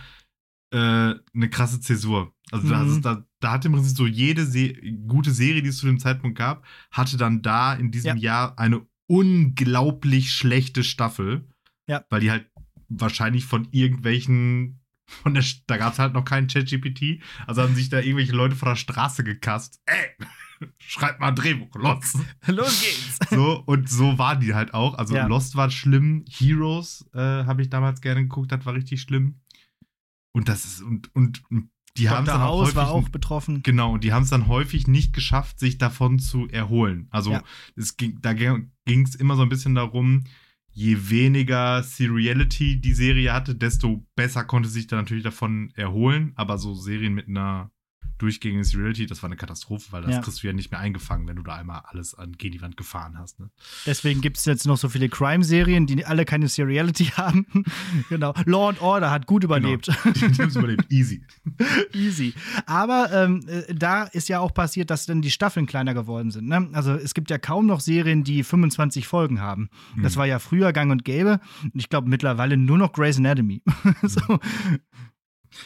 [0.72, 2.32] äh, eine krasse Zäsur.
[2.50, 3.02] Also mhm.
[3.02, 4.74] da, da hat im Prinzip so jede Se
[5.06, 8.46] gute Serie, die es zu dem Zeitpunkt gab, hatte dann da in diesem ja.
[8.46, 11.48] Jahr eine unglaublich schlechte Staffel.
[11.88, 12.04] Ja.
[12.10, 12.50] Weil die halt
[12.88, 17.22] wahrscheinlich von irgendwelchen von der, da gab es halt noch keinen ChatGPT.
[17.46, 19.80] Also haben sich da irgendwelche Leute von der Straße gekasst.
[19.86, 20.26] Ey,
[20.78, 22.18] schreibt mal ein Drehbuch, los.
[22.46, 23.18] Los geht's.
[23.30, 24.94] So, und so waren die halt auch.
[24.94, 25.26] Also ja.
[25.26, 26.24] Lost war schlimm.
[26.28, 29.40] Heroes äh, habe ich damals gerne geguckt, das war richtig schlimm.
[30.32, 31.42] Und das ist, und, und
[31.96, 33.62] die haben es dann auch häufig, war auch betroffen.
[33.62, 37.08] Genau, und die haben es dann häufig nicht geschafft, sich davon zu erholen.
[37.10, 37.42] Also ja.
[37.74, 40.24] es ging, da ging es immer so ein bisschen darum,
[40.76, 46.32] je weniger Seriality die Serie hatte, desto besser konnte sich dann natürlich davon erholen.
[46.36, 47.70] Aber so Serien mit einer
[48.18, 50.20] durchgängigen Seriality, das war eine Katastrophe, weil das ja.
[50.20, 52.76] kriegst du ja nicht mehr eingefangen, wenn du da einmal alles an gegen die Wand
[52.76, 53.38] gefahren hast.
[53.40, 53.50] Ne?
[53.84, 57.46] Deswegen gibt es jetzt noch so viele Crime-Serien, die alle keine Seriality haben.
[58.08, 58.34] genau.
[58.46, 59.86] Law and Order hat gut überlebt.
[59.86, 60.14] Genau.
[60.36, 60.90] Die haben überlebt.
[60.90, 61.22] Easy.
[61.92, 62.34] Easy.
[62.66, 66.48] Aber ähm, äh, da ist ja auch passiert, dass dann die Staffeln kleiner geworden sind.
[66.48, 66.68] Ne?
[66.72, 69.68] Also es gibt ja kaum noch Serien, die 25 Folgen haben.
[69.94, 70.02] Mhm.
[70.02, 71.40] Das war ja früher gang und gäbe.
[71.62, 73.62] Und ich glaube mittlerweile nur noch Grey's Anatomy.
[74.02, 74.38] so.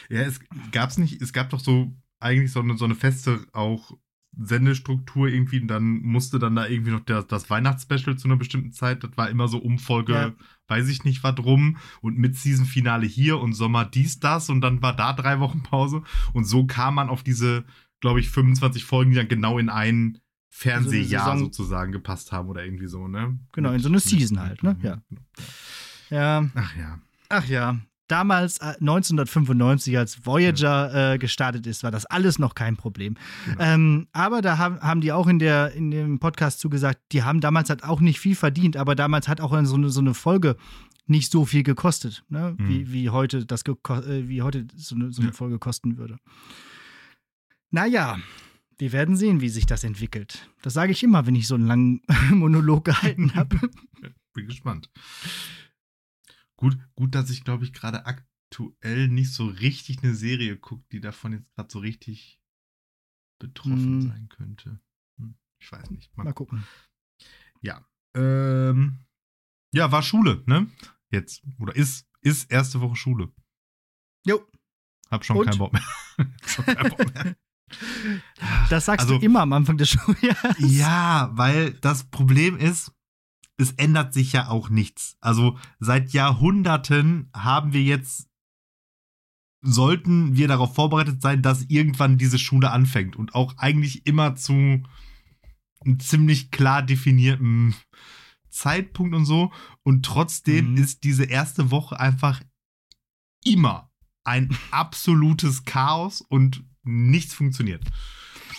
[0.09, 0.41] Ja, es
[0.73, 3.92] gab's nicht, es gab doch so eigentlich so eine, so eine feste auch
[4.38, 8.72] Sendestruktur irgendwie und dann musste dann da irgendwie noch der, das Weihnachtsspecial zu einer bestimmten
[8.72, 10.33] Zeit, das war immer so Umfolge, ja.
[10.68, 14.83] weiß ich nicht was drum und mit Season-Finale hier und Sommer dies, das und dann
[14.83, 16.02] war da drei Wochen Pause
[16.33, 17.64] und so kam man auf diese,
[18.00, 22.64] glaube ich, 25 Folgen, die dann genau in ein Fernsehjahr so sozusagen gepasst haben oder
[22.64, 23.38] irgendwie so, ne?
[23.52, 24.76] Genau, in so eine Season halt, ne?
[24.83, 25.02] Ja.
[26.11, 26.50] Ja.
[26.54, 27.00] Ach ja.
[27.28, 27.80] Ach ja
[28.11, 33.16] damals 1995, äh, als Voyager äh, gestartet ist, war das alles noch kein Problem.
[33.46, 33.62] Genau.
[33.62, 37.40] Ähm, aber da haben, haben die auch in, der, in dem Podcast zugesagt, die haben
[37.40, 40.57] damals halt auch nicht viel verdient, aber damals hat auch so eine, so eine Folge
[41.07, 42.55] nicht so viel gekostet, ne?
[42.57, 42.68] mhm.
[42.68, 45.33] wie, wie heute das äh, wie heute so eine, so eine.
[45.33, 46.18] Folge kosten würde.
[47.70, 48.18] Naja,
[48.79, 50.49] Wir werden sehen, wie sich das entwickelt.
[50.62, 53.61] Das sage ich immer, wenn ich so einen langen Monolog gehalten habe.
[54.33, 54.88] Bin gespannt.
[56.61, 61.01] Gut, gut, dass ich, glaube ich, gerade aktuell nicht so richtig eine Serie gucke, die
[61.01, 62.40] davon jetzt gerade so richtig
[63.40, 64.09] betroffen Hm.
[64.09, 64.81] sein könnte.
[65.18, 66.14] Hm, ich weiß nicht.
[66.16, 66.64] Mal Mal gucken.
[67.62, 67.85] Ja.
[68.14, 68.99] Ähm,
[69.73, 70.70] ja, war Schule, ne?
[71.11, 71.42] Jetzt.
[71.59, 73.33] Oder ist, ist erste Woche Schule.
[74.27, 74.46] Jo.
[75.11, 75.46] Hab schon Und?
[75.46, 75.83] keinen Bock mehr.
[76.18, 77.37] Hab schon keinen Bock mehr.
[78.68, 80.57] Das sagst Also- du immer am Anfang des Schuljahres.
[80.59, 82.92] Ja, weil das Problem ist,
[83.61, 85.16] es ändert sich ja auch nichts.
[85.20, 88.29] Also seit Jahrhunderten haben wir jetzt,
[89.62, 94.53] sollten wir darauf vorbereitet sein, dass irgendwann diese Schule anfängt und auch eigentlich immer zu
[94.53, 97.75] einem ziemlich klar definierten
[98.49, 99.53] Zeitpunkt und so.
[99.83, 100.77] Und trotzdem Mhm.
[100.79, 102.40] ist diese erste Woche einfach
[103.44, 103.90] immer
[104.25, 107.85] ein absolutes Chaos und nichts funktioniert.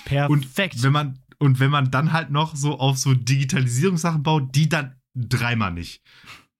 [0.06, 0.76] Perfekt.
[0.76, 4.70] Und wenn man, und wenn man dann halt noch so auf so Digitalisierungssachen baut, die
[4.70, 6.04] dann dreimal nicht.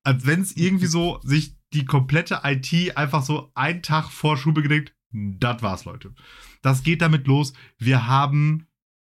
[0.04, 4.64] Als wenn es irgendwie so sich die komplette IT einfach so einen Tag vor Schule
[4.64, 6.16] gedenkt, das war's, Leute.
[6.64, 7.54] Das geht damit los.
[7.78, 8.66] Wir haben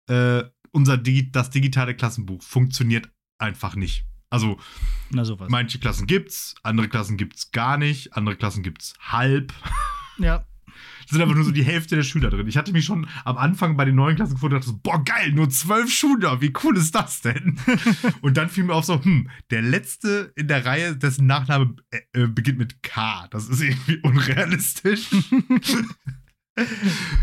[0.09, 4.05] äh, unser Digi das digitale Klassenbuch funktioniert einfach nicht.
[4.29, 4.59] Also
[5.47, 9.53] manche Klassen gibt's, andere Klassen gibt's gar nicht, andere Klassen gibt's halb.
[10.17, 10.45] ja.
[11.05, 12.47] Es sind aber nur so die Hälfte der Schüler drin.
[12.47, 15.03] Ich hatte mich schon am Anfang bei den neuen Klassen gefunden und dachte so, boah,
[15.03, 17.57] geil, nur zwölf Schüler, wie cool ist das denn?
[18.21, 22.23] und dann fiel mir auf so, hm, der letzte in der Reihe, dessen Nachname äh,
[22.23, 23.27] äh, beginnt mit K.
[23.31, 25.09] Das ist irgendwie unrealistisch.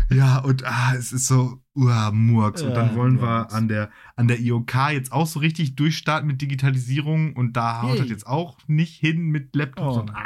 [0.09, 2.61] ja, und ah, es ist so, uah, Murks.
[2.61, 6.41] Und dann wollen wir an der, an der IOK jetzt auch so richtig durchstarten mit
[6.41, 9.99] Digitalisierung und da haut das jetzt auch nicht hin mit Laptops Oh.
[10.01, 10.23] und ah,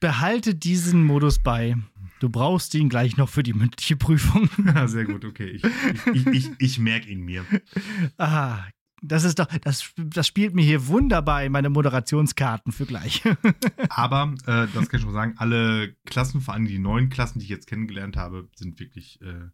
[0.00, 1.76] Behalte diesen Modus bei.
[2.20, 4.48] Du brauchst ihn gleich noch für die mündliche Prüfung.
[4.64, 5.50] Ja, sehr gut, okay.
[5.50, 5.64] Ich,
[6.14, 7.44] ich, ich, ich, merke ihn mir.
[8.18, 8.64] ah,
[9.02, 13.22] das ist doch, das, das spielt mir hier wunderbar in meine Moderationskarten für gleich.
[13.90, 17.44] Aber, äh, das kann ich schon sagen, alle Klassen, vor allem die neuen Klassen, die
[17.44, 19.50] ich jetzt kennengelernt habe, sind wirklich äh,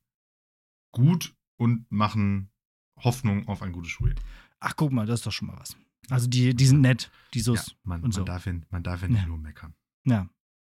[0.92, 2.50] gut und machen
[2.96, 4.16] Hoffnung auf ein gutes Schuljahr.
[4.60, 5.76] Ach, guck mal, das ist doch schon mal was.
[6.10, 8.20] Also die, die sind nett, die Ja, man, und so.
[8.20, 9.26] man, darf ja, man darf ja nicht Ja.
[9.26, 9.74] nur meckern.
[10.05, 10.27] Ja,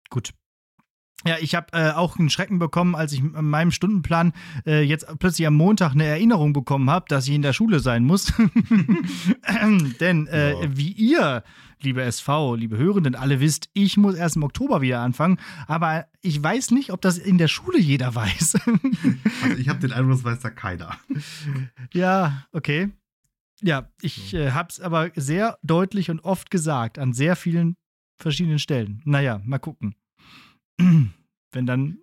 [0.10, 0.32] gut.
[1.28, 4.32] Ja, ich habe äh, auch einen Schrecken bekommen, als ich in meinem Stundenplan
[4.66, 8.06] äh, jetzt plötzlich am Montag eine Erinnerung bekommen habe, dass ich in der Schule sein
[8.06, 8.32] muss.
[10.00, 10.78] Denn äh, Ja.
[10.78, 11.44] wie ihr,
[11.82, 15.40] liebe SV, liebe Hörenden, alle wisst, ich muss erst im Oktober wieder anfangen.
[15.68, 18.56] Aber ich weiß nicht, ob das in der Schule jeder weiß.
[19.44, 20.98] Also ich habe den Eindruck, das weiß da keiner.
[21.94, 22.92] ja, okay.
[23.62, 27.76] Ja, ich äh, habe es aber sehr deutlich und oft gesagt, an sehr vielen
[28.20, 29.02] verschiedenen Stellen.
[29.06, 29.96] Naja, mal gucken.
[30.78, 31.98] Wenn dann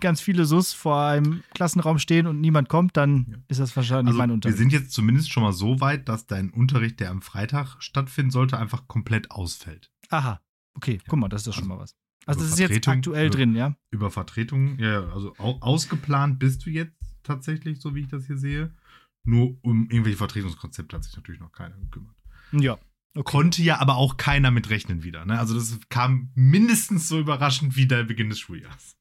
[0.00, 3.36] ganz viele Sus vor einem Klassenraum stehen und niemand kommt, dann Ja.
[3.48, 4.58] ist das wahrscheinlich Also mein wir Unterricht.
[4.58, 8.58] sind jetzt zumindest schon mal so weit, dass dein Unterricht, der am Freitag stattfinden sollte,
[8.58, 9.92] einfach komplett ausfällt.
[10.08, 10.40] Aha,
[10.74, 11.94] okay, guck mal, das ist doch schon mal was.
[12.26, 13.76] Also, Also das ist jetzt aktuell äh, drin, ja?
[13.90, 18.26] Über Vertretung, ja, ja, also au ausgeplant bist du jetzt tatsächlich, so wie ich das
[18.26, 18.74] hier sehe.
[19.22, 22.16] Nur um irgendwelche Vertretungskonzepte hat sich natürlich noch keiner gekümmert.
[22.52, 22.76] Ja.
[23.16, 23.30] Okay.
[23.30, 25.24] Konnte ja aber auch keiner mit rechnen wieder.
[25.24, 25.38] Ne?
[25.38, 28.96] Also das kam mindestens so überraschend wie der Beginn des Schuljahres.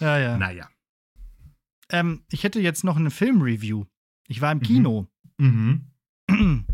[0.00, 0.36] Ja, ja.
[0.38, 0.68] Naja.
[1.90, 3.84] Ähm, ich hätte jetzt noch eine Filmreview.
[4.28, 4.62] Ich war im Mhm.
[4.62, 5.06] Kino.
[5.38, 5.86] Mhm.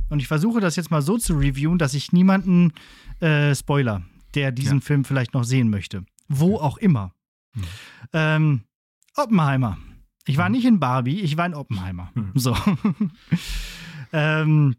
[0.09, 2.73] Und ich versuche das jetzt mal so zu reviewen, dass ich niemanden
[3.21, 4.03] äh, spoiler,
[4.35, 4.85] der diesen Ja.
[4.85, 6.05] Film vielleicht noch sehen möchte.
[6.29, 7.13] Wo auch immer.
[7.55, 7.65] Mhm.
[8.13, 8.61] Ähm,
[9.17, 9.79] Oppenheimer.
[10.27, 10.55] Ich war Mhm.
[10.55, 12.11] nicht in Barbie, ich war in Oppenheimer.
[12.15, 12.33] Mhm.
[12.35, 12.57] So.
[14.13, 14.77] ähm,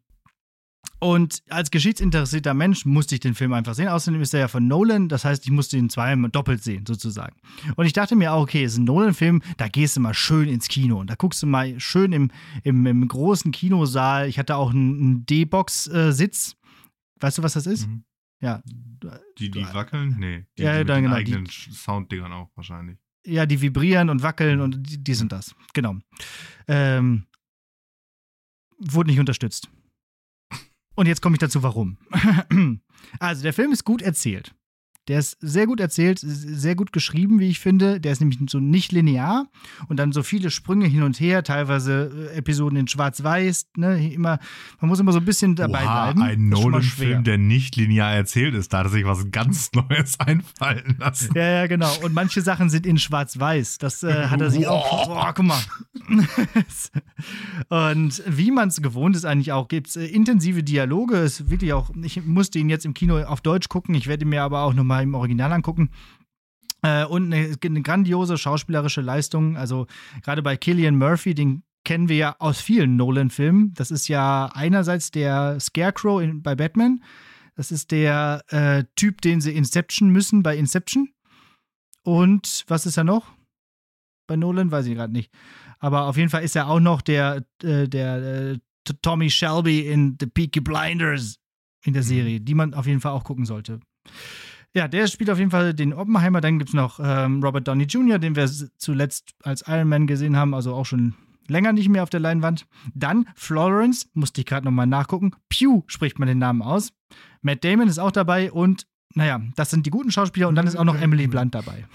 [1.00, 3.88] und als geschichtsinteressierter Mensch musste ich den Film einfach sehen.
[3.88, 7.36] Außerdem ist er ja von Nolan, das heißt, ich musste ihn zweimal doppelt sehen, sozusagen.
[7.76, 10.48] Und ich dachte mir auch, okay, es ist ein Nolan-Film, da gehst du mal schön
[10.48, 12.30] ins Kino und da guckst du mal schön im,
[12.63, 14.28] im, im großen Kinosaal.
[14.28, 16.56] Ich hatte auch einen, einen D-Box-Sitz.
[17.20, 17.88] Weißt du, was das ist?
[17.88, 18.04] Mhm.
[18.39, 18.62] Ja.
[19.39, 20.17] Die, die wackeln?
[20.20, 20.46] Nee.
[20.58, 22.98] Die, Ja, die mit dann genau, eigenen Sounddingern auch wahrscheinlich.
[23.26, 25.56] Ja, die vibrieren und wackeln und die- dies und das.
[25.74, 25.96] Genau.
[26.67, 27.26] Ähm,
[28.82, 29.70] wurde nicht unterstützt.
[30.96, 31.98] Und jetzt komme ich dazu, warum.
[33.20, 34.54] also, der Film ist gut erzählt.
[35.08, 38.00] Der ist sehr gut erzählt, sehr gut geschrieben, wie ich finde.
[38.00, 39.48] Der ist nämlich so nicht linear
[39.88, 43.72] und dann so viele Sprünge hin und her, teilweise äh, Episoden in Schwarz-Weiß.
[43.78, 44.14] Ne?
[44.14, 44.38] Immer,
[44.80, 46.22] man muss immer so ein bisschen dabei Oha, bleiben.
[46.22, 48.74] ein Nolan-Film, der nicht linear erzählt ist.
[48.74, 51.32] Da hat er sich was ganz Neues einfallen lassen.
[51.34, 51.92] Ja, ja, genau.
[52.04, 53.80] Und manche Sachen sind in Schwarz-Weiß.
[53.80, 55.08] Das äh, hat er sich auch.
[55.08, 55.62] Boah, guck mal.
[57.70, 61.18] Und wie man es gewohnt ist, eigentlich auch, gibt es äh, intensive Dialoge.
[61.18, 63.96] Es ist wirklich auch, ich musste ihn jetzt im Kino auf Deutsch gucken.
[63.96, 65.91] Ich werde mir aber auch nochmal im Original angucken.
[66.82, 69.58] Äh, und eine, eine grandiose schauspielerische Leistung.
[69.58, 69.88] Also
[70.23, 73.73] gerade bei Killian Murphy, den kennen wir ja aus vielen Nolan-Filmen.
[73.73, 77.04] Das ist ja einerseits der Scarecrow in, bei Batman.
[77.56, 81.10] Das ist der äh, Typ, den sie Inception müssen bei Inception.
[82.04, 83.32] Und was ist er noch?
[84.27, 85.32] Bei Nolan weiß ich gerade nicht.
[85.80, 88.60] Aber auf jeden Fall ist er auch noch der, äh, der äh,
[89.01, 91.38] Tommy Shelby in The Peaky Blinders
[91.84, 93.80] in der Serie, die man auf jeden Fall auch gucken sollte.
[94.74, 96.40] Ja, der spielt auf jeden Fall den Oppenheimer.
[96.40, 100.38] Dann gibt es noch ähm, Robert Downey Jr., den wir zuletzt als Iron Man gesehen
[100.38, 101.16] haben, also auch schon
[101.48, 102.66] länger nicht mehr auf der Leinwand.
[102.94, 105.32] Dann Florence, musste ich gerade nochmal nachgucken.
[105.50, 106.94] Pew spricht man den Namen aus.
[107.42, 110.78] Matt Damon ist auch dabei und, naja, das sind die guten Schauspieler und dann ist
[110.78, 111.86] auch noch Emily Blunt dabei.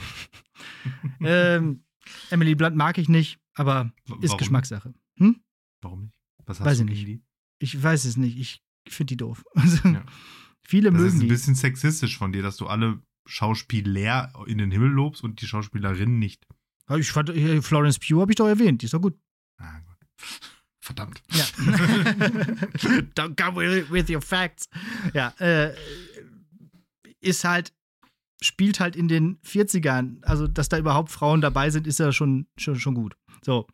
[1.21, 1.85] ähm,
[2.31, 4.39] Emily Blunt mag ich nicht, aber ist Warum?
[4.39, 4.95] Geschmackssache.
[5.19, 5.41] Hm?
[5.81, 6.19] Warum nicht?
[6.45, 7.07] Was hast weiß du ich nicht.
[7.07, 7.23] Die?
[7.59, 8.37] Ich weiß es nicht.
[8.37, 9.45] Ich finde die doof.
[9.55, 10.05] Also, ja.
[10.66, 11.16] Viele das mögen die.
[11.16, 15.40] Ist ein bisschen sexistisch von dir, dass du alle Schauspieler in den Himmel lobst und
[15.40, 16.46] die Schauspielerinnen nicht.
[16.96, 17.31] Ich fand,
[17.64, 19.18] Florence Pugh habe ich doch erwähnt, die ist doch gut.
[19.59, 19.96] Ah, gut.
[20.81, 21.20] Verdammt.
[21.33, 21.44] Ja.
[23.16, 24.68] Don't come with your facts.
[25.14, 25.74] Ja, äh,
[27.20, 27.72] ist halt,
[28.40, 30.22] spielt halt in den 40ern.
[30.22, 33.16] Also, dass da überhaupt Frauen dabei sind, ist ja schon, schon, schon gut.
[33.44, 33.66] So.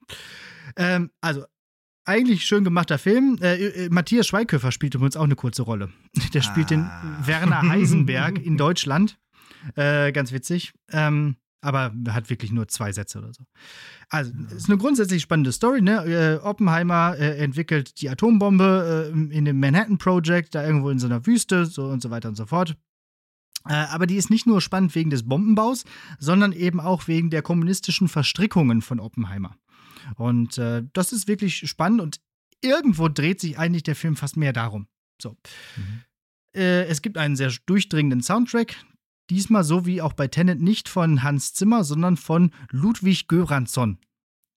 [0.77, 1.45] Ähm, also,
[2.05, 3.39] eigentlich schön gemachter Film.
[3.41, 5.91] Äh, äh, Matthias Schweighöfer spielt übrigens auch eine kurze Rolle.
[6.35, 6.69] Der spielt ah.
[6.69, 9.19] den Werner Heisenberg in Deutschland.
[9.77, 10.73] Äh, ganz witzig.
[10.91, 13.45] Ähm, aber hat wirklich nur zwei Sätze oder so.
[14.09, 15.81] Also, es ist eine grundsätzlich spannende Story.
[15.81, 16.05] Ne?
[16.05, 21.07] Äh, Oppenheimer äh, entwickelt die Atombombe äh, in dem Manhattan Project, da irgendwo in so
[21.07, 22.77] einer Wüste so und so weiter und so fort.
[23.65, 25.85] Aber die ist nicht nur spannend wegen des Bombenbaus,
[26.19, 29.55] sondern eben auch wegen der kommunistischen Verstrickungen von Oppenheimer.
[30.17, 32.21] Und äh, das ist wirklich spannend und
[32.63, 34.87] irgendwo dreht sich eigentlich der Film fast mehr darum.
[35.21, 35.37] So.
[35.77, 36.03] Mhm.
[36.55, 38.77] Äh, es gibt einen sehr durchdringenden Soundtrack.
[39.31, 43.99] Diesmal so wie auch bei Tenet nicht von Hans Zimmer, sondern von Ludwig Göransson,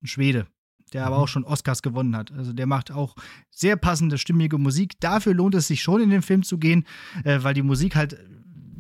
[0.03, 0.47] ein Schwede,
[0.91, 1.23] der aber mhm.
[1.23, 2.31] auch schon Oscars gewonnen hat.
[2.31, 3.15] Also der macht auch
[3.51, 4.99] sehr passende, stimmige Musik.
[4.99, 6.85] Dafür lohnt es sich schon in den Film zu gehen,
[7.23, 8.17] äh, weil die Musik halt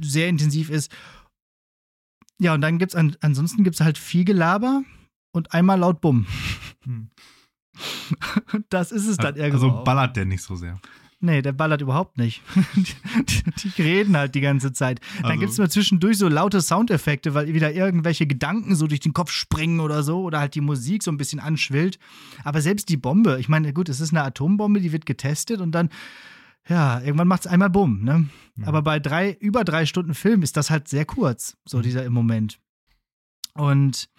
[0.01, 0.91] sehr intensiv ist.
[2.39, 4.83] Ja, und dann gibt's an, ansonsten gibt es halt viel Gelaber
[5.35, 6.25] und einmal laut Bumm.
[6.83, 7.09] Hm.
[8.69, 9.67] Das ist es dann also irgendwo.
[9.67, 10.79] Also ballert der nicht so sehr.
[11.19, 12.41] Nee, der ballert überhaupt nicht.
[12.75, 15.01] die, die, reden halt die ganze Zeit.
[15.17, 15.39] Dann also.
[15.39, 19.31] gibt es nur zwischendurch so laute Soundeffekte, weil wieder irgendwelche Gedanken so durch den Kopf
[19.31, 21.99] springen oder so oder halt die Musik so ein bisschen anschwillt.
[22.43, 25.71] Aber selbst die Bombe, ich meine, gut, es ist eine Atombombe, die wird getestet und
[25.71, 25.89] dann,
[26.69, 28.29] ja, irgendwann macht es einmal Bumm, ne?
[28.57, 28.67] Ja.
[28.67, 31.81] Aber bei drei, über drei Stunden Film ist das halt sehr kurz, so mhm.
[31.81, 32.59] dieser im Moment.
[33.53, 34.09] Und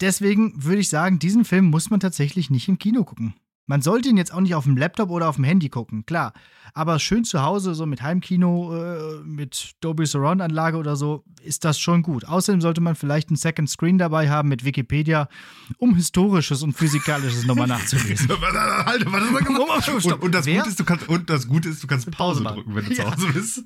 [0.00, 3.34] deswegen würde ich sagen, diesen Film muss man tatsächlich nicht im Kino gucken.
[3.68, 6.32] Man sollte ihn jetzt auch nicht auf dem Laptop oder auf dem Handy gucken, klar.
[6.72, 11.66] Aber schön zu Hause, so mit Heimkino, äh, mit Dolby Surround Anlage oder so, ist
[11.66, 12.24] das schon gut.
[12.24, 15.28] Außerdem sollte man vielleicht einen Second Screen dabei haben mit Wikipedia,
[15.76, 18.28] um historisches und physikalisches nochmal nachzulesen.
[18.30, 22.42] Halt, und, und, das Gute ist, du kannst, und das Gute ist, du kannst Pause,
[22.42, 23.04] Pause drücken, wenn du ja.
[23.04, 23.64] zu Hause bist.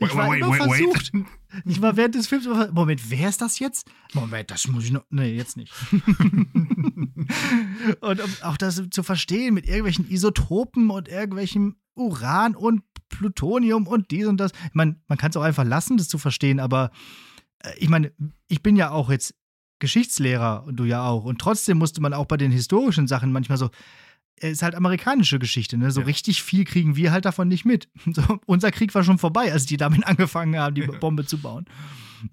[0.00, 1.12] Ich war wait, immer wait, versucht.
[1.12, 1.26] Wait.
[1.64, 3.90] Ich war während des Films Moment, wer ist das jetzt?
[4.14, 5.04] Moment, das muss ich noch.
[5.10, 5.72] Nee, jetzt nicht.
[8.00, 14.10] und um auch das zu verstehen mit irgendwelchen Isotopen und irgendwelchem Uran und Plutonium und
[14.10, 14.52] dies und das.
[14.66, 16.90] Ich meine, man kann es auch einfach lassen, das zu verstehen, aber
[17.60, 18.12] äh, ich meine,
[18.46, 19.34] ich bin ja auch jetzt
[19.78, 21.24] Geschichtslehrer und du ja auch.
[21.24, 23.70] Und trotzdem musste man auch bei den historischen Sachen manchmal so,
[24.42, 25.76] ist halt amerikanische Geschichte.
[25.76, 25.90] Ne?
[25.90, 26.06] So ja.
[26.06, 27.88] richtig viel kriegen wir halt davon nicht mit.
[28.12, 31.66] So, unser Krieg war schon vorbei, als die damit angefangen haben, die Bombe zu bauen.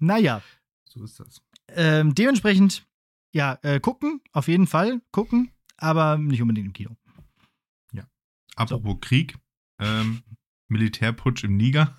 [0.00, 0.42] Naja.
[0.84, 1.42] So ist das.
[1.68, 2.86] Ähm, dementsprechend,
[3.32, 6.96] ja, äh, gucken, auf jeden Fall, gucken, aber nicht unbedingt im Kino.
[7.92, 8.04] Ja.
[8.56, 8.98] Apropos so.
[8.98, 9.36] Krieg,
[9.78, 10.22] ähm,
[10.68, 11.96] Militärputsch im Niger.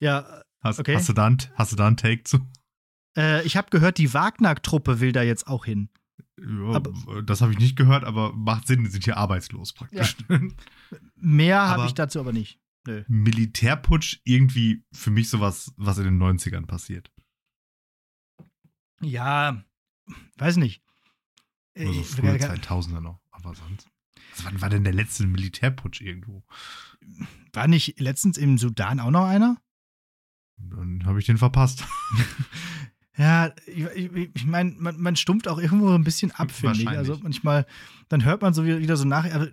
[0.00, 0.96] Ja, hast, okay.
[0.96, 2.40] hast, du da, hast du da einen Take zu?
[3.16, 5.90] Äh, ich habe gehört, die Wagner-Truppe will da jetzt auch hin.
[6.40, 10.16] Ja, aber, das habe ich nicht gehört, aber macht Sinn, die sind hier arbeitslos praktisch.
[10.28, 10.40] Ja.
[11.16, 12.60] Mehr habe ich dazu aber nicht.
[12.86, 13.04] Nö.
[13.08, 17.10] Militärputsch irgendwie für mich sowas, was in den 90ern passiert.
[19.00, 19.62] Ja,
[20.38, 20.82] weiß nicht.
[21.76, 23.88] Also früher 2000er noch, aber sonst.
[24.32, 26.44] Also wann war denn der letzte Militärputsch irgendwo?
[27.52, 29.60] War nicht letztens im Sudan auch noch einer?
[30.56, 31.84] Dann habe ich den verpasst.
[33.18, 36.88] Ja, ich, ich, meine, man, man stumpft auch irgendwo ein bisschen ab, finde ich.
[36.88, 37.66] Also manchmal,
[38.08, 39.24] dann hört man so wieder, wieder so nach.
[39.24, 39.48] Also,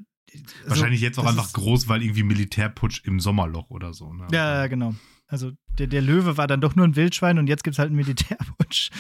[0.67, 4.13] Wahrscheinlich jetzt auch einfach groß, weil irgendwie Militärputsch im Sommerloch oder so.
[4.13, 4.27] Ne?
[4.31, 4.93] Ja, genau.
[5.27, 7.87] Also der, der Löwe war dann doch nur ein Wildschwein und jetzt gibt es halt
[7.87, 8.91] einen Militärputsch.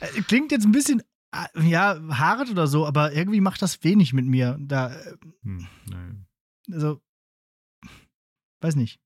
[0.00, 4.12] Äh, klingt jetzt ein bisschen, äh, ja, hart oder so, aber irgendwie macht das wenig
[4.12, 4.58] mit mir.
[4.60, 5.68] Da, äh, hm,
[6.72, 7.00] also,
[8.60, 8.98] weiß nicht.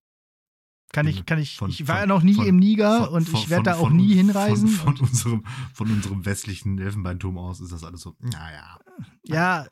[0.96, 3.28] Kann ich, kann ich, Von- ich war ja noch nie von- im Niger von- und
[3.28, 4.66] ich werde da auch nie hinreisen.
[4.68, 8.78] Von, unserem, von unserem westlichen Elfenbeinturm aus ist das alles so, naja.
[9.24, 9.66] ja,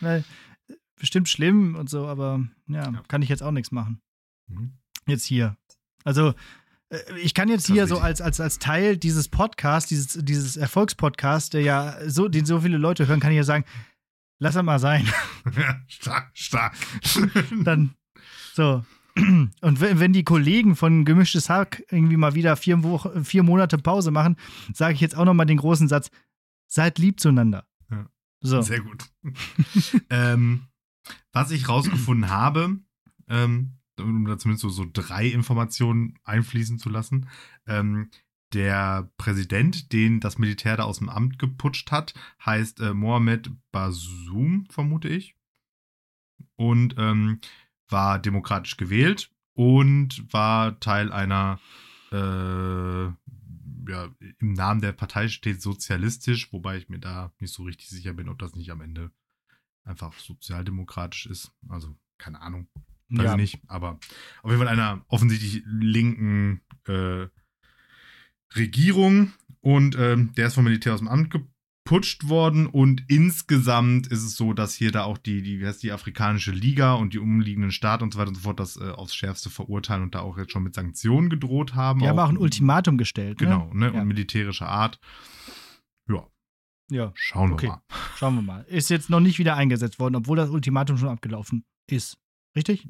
[0.00, 0.24] weil,
[0.96, 3.02] bestimmt schlimm und so, aber ja, Ja.
[3.08, 4.00] kann ich jetzt auch nichts machen.
[4.48, 4.72] Mhm.
[5.06, 5.56] Jetzt hier.
[6.04, 6.32] Also,
[6.88, 11.50] äh, ich kann jetzt hier so als, als, als Teil dieses Podcasts, dieses, dieses Erfolgspodcasts,
[11.50, 13.64] der ja so, den so viele Leute hören, kann ich ja sagen,
[14.38, 15.06] lass das mal sein.
[15.86, 16.74] stark, stark.
[17.64, 17.94] Dann
[18.54, 18.84] so.
[19.60, 24.10] Und wenn, die Kollegen von Gemischtes Hack irgendwie mal wieder vier, Wochen, vier Monate Pause
[24.10, 24.36] machen,
[24.72, 26.10] sage ich jetzt auch nochmal den großen Satz:
[26.66, 27.66] Seid lieb zueinander.
[27.90, 28.06] Ja.
[28.40, 28.62] So.
[28.62, 29.04] Sehr gut.
[30.10, 30.62] ähm,
[31.32, 32.78] was ich rausgefunden habe,
[33.28, 37.28] ähm, um da zumindest so, so drei Informationen einfließen zu lassen,
[37.66, 38.10] ähm,
[38.52, 44.66] der Präsident, den das Militär da aus dem Amt geputscht hat, heißt äh, Mohamed Bazoum,
[44.70, 45.36] vermute ich.
[46.56, 47.40] Und ähm,
[47.90, 51.60] war demokratisch gewählt und war Teil einer,
[52.12, 53.04] äh,
[53.90, 58.12] ja, im Namen der Partei steht sozialistisch, wobei ich mir da nicht so richtig sicher
[58.12, 59.10] bin, ob das nicht am Ende
[59.84, 61.52] einfach sozialdemokratisch ist.
[61.68, 62.68] Also, keine Ahnung.
[63.08, 63.30] Weiß Ja.
[63.32, 63.60] ich nicht.
[63.66, 63.98] Aber
[64.42, 67.26] auf jeden Fall einer offensichtlich linken äh,
[68.54, 71.30] Regierung und ähm, der ist vom Militär aus dem Amt
[71.90, 75.82] geputscht worden und insgesamt ist es so, dass hier da auch die, die, wie heißt
[75.82, 78.90] die Afrikanische Liga und die umliegenden Staaten und so weiter und so fort das äh,
[78.90, 81.98] aufs Schärfste verurteilen und da auch jetzt schon mit Sanktionen gedroht haben.
[81.98, 83.38] Die haben auch ein Ultimatum gestellt.
[83.38, 83.90] Genau, ne?
[83.92, 84.00] Ja.
[84.02, 85.00] Und militärischer Art.
[86.08, 86.28] Ja,
[86.90, 87.66] Ja, schauen wir Okay.
[87.68, 87.82] mal.
[88.16, 88.62] schauen wir mal.
[88.68, 92.18] Ist jetzt noch nicht wieder eingesetzt worden, obwohl das Ultimatum schon abgelaufen ist.
[92.54, 92.86] Richtig?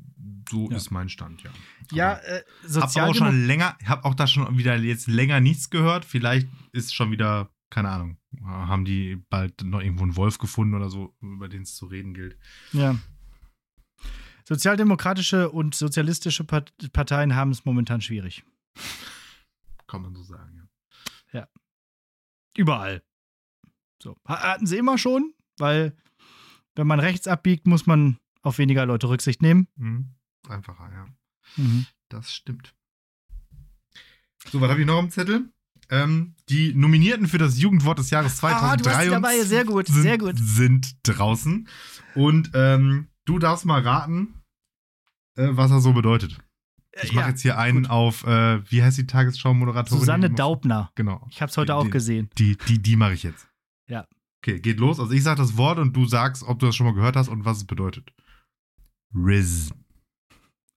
[0.51, 0.77] So Ja.
[0.77, 1.51] ist mein Stand, ja.
[1.93, 5.71] Ja, äh, Hab auch Sozialdemok schon länger, hab auch da schon wieder jetzt länger nichts
[5.71, 6.05] gehört.
[6.05, 10.91] Vielleicht ist schon wieder, keine Ahnung, haben die bald noch irgendwo einen Wolf gefunden oder
[10.91, 12.37] so, über den es zu reden gilt.
[12.73, 12.99] Ja.
[14.45, 18.45] Sozialdemokratische und sozialistische Part- Parteien haben es momentan schwierig.
[19.87, 20.69] Kann man so sagen,
[21.33, 21.49] ja.
[22.57, 23.03] Überall.
[24.03, 24.17] So.
[24.27, 25.97] Ha- Hatten sie immer schon, weil
[26.75, 29.69] wenn man rechts abbiegt, muss man auf weniger Leute Rücksicht nehmen.
[29.77, 30.15] Mhm.
[30.49, 31.07] Einfacher, ja.
[31.57, 31.87] Mhm.
[32.09, 32.75] Das stimmt.
[34.51, 35.53] So, was habe ich noch am Zettel?
[35.91, 39.43] Ähm, die Nominierten für das Jugendwort des Jahres Ah, du hast die 2023 dabei.
[39.45, 40.35] Sehr gut, sind, sehr gut.
[40.39, 41.69] sind draußen.
[42.15, 44.35] Und ähm, du darfst mal raten,
[45.37, 46.39] äh, was er so bedeutet.
[47.03, 47.91] Ich mache Ja, jetzt hier einen gut.
[47.91, 50.01] auf, äh, wie heißt die Tagesschau-Moderatorin?
[50.01, 50.91] Susanne Daubner.
[50.95, 51.27] Genau.
[51.31, 52.31] Ich habe es heute Die- auch gesehen.
[52.39, 53.49] Die, die, die mache ich jetzt.
[53.89, 54.07] Ja.
[54.43, 54.99] Okay, geht los.
[55.01, 57.29] Also ich sage das Wort und du sagst, ob du das schon mal gehört hast
[57.29, 58.13] und was es bedeutet.
[59.15, 59.71] Riz.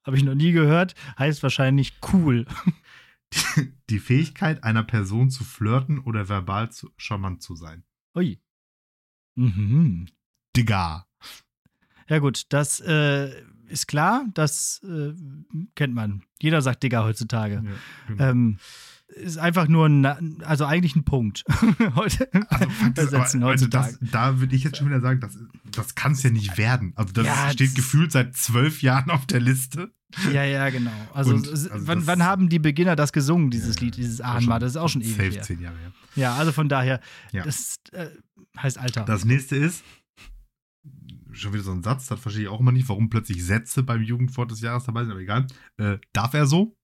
[0.06, 0.96] Habe ich noch nie gehört.
[1.18, 2.46] Heißt wahrscheinlich cool.
[3.90, 7.84] Die Fähigkeit einer Person zu flirten oder verbal zu, charmant zu sein.
[8.16, 8.40] Ui.
[9.36, 10.08] Mhm.
[10.56, 11.08] Digga.
[12.08, 13.32] Ja, gut, das äh,
[13.68, 14.26] ist klar.
[14.34, 15.14] Das äh,
[15.76, 16.24] kennt man.
[16.42, 17.64] Jeder sagt Digga heutzutage.
[17.66, 17.72] Ja,
[18.08, 18.24] genau.
[18.30, 18.58] Ähm,
[19.08, 21.44] ist einfach nur ein, also eigentlich ein Punkt.
[21.96, 22.30] Heute
[22.96, 26.14] Also, das, aber, also das, da würde ich jetzt schon wieder sagen, das, das kann
[26.14, 26.94] es ja nicht werden.
[26.96, 29.94] Also das Ja, steht das- gefühlt seit zwölf Jahren auf der Liste.
[30.32, 30.92] Ja, ja, genau.
[31.14, 34.60] Also, Und, also wann, wann haben die Beginner das gesungen, dieses Ja, Lied, dieses Ahnmal?
[34.60, 35.42] Das ist auch schon ewig Safe her.
[35.42, 35.92] zehn Jahre her.
[36.16, 37.00] Ja, also von daher,
[37.32, 37.44] Ja.
[37.44, 38.08] das äh,
[38.58, 39.06] heißt Alter.
[39.06, 39.84] Das nächste ist,
[41.32, 44.02] schon wieder so ein Satz, das verstehe ich auch immer nicht, warum plötzlich Sätze beim
[44.04, 45.48] Jugendwort des Jahres dabei sind, aber egal.
[45.78, 46.76] Äh, darf er so?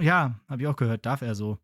[0.00, 1.58] ja, habe ich auch gehört, darf er so.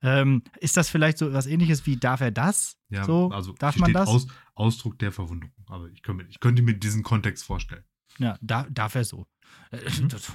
[0.00, 2.76] Ähm, ist das vielleicht so was ähnliches wie darf er das?
[2.90, 4.08] Ja, So, also darf man steht das?
[4.08, 5.54] Aus, Ausdruck der Verwunderung.
[5.66, 7.84] Aber ich könnte, mir- ich könnte mir diesen Kontext vorstellen.
[8.18, 9.26] Ja, da, darf er so.
[9.70, 10.08] Äh, Mhm.
[10.08, 10.32] das,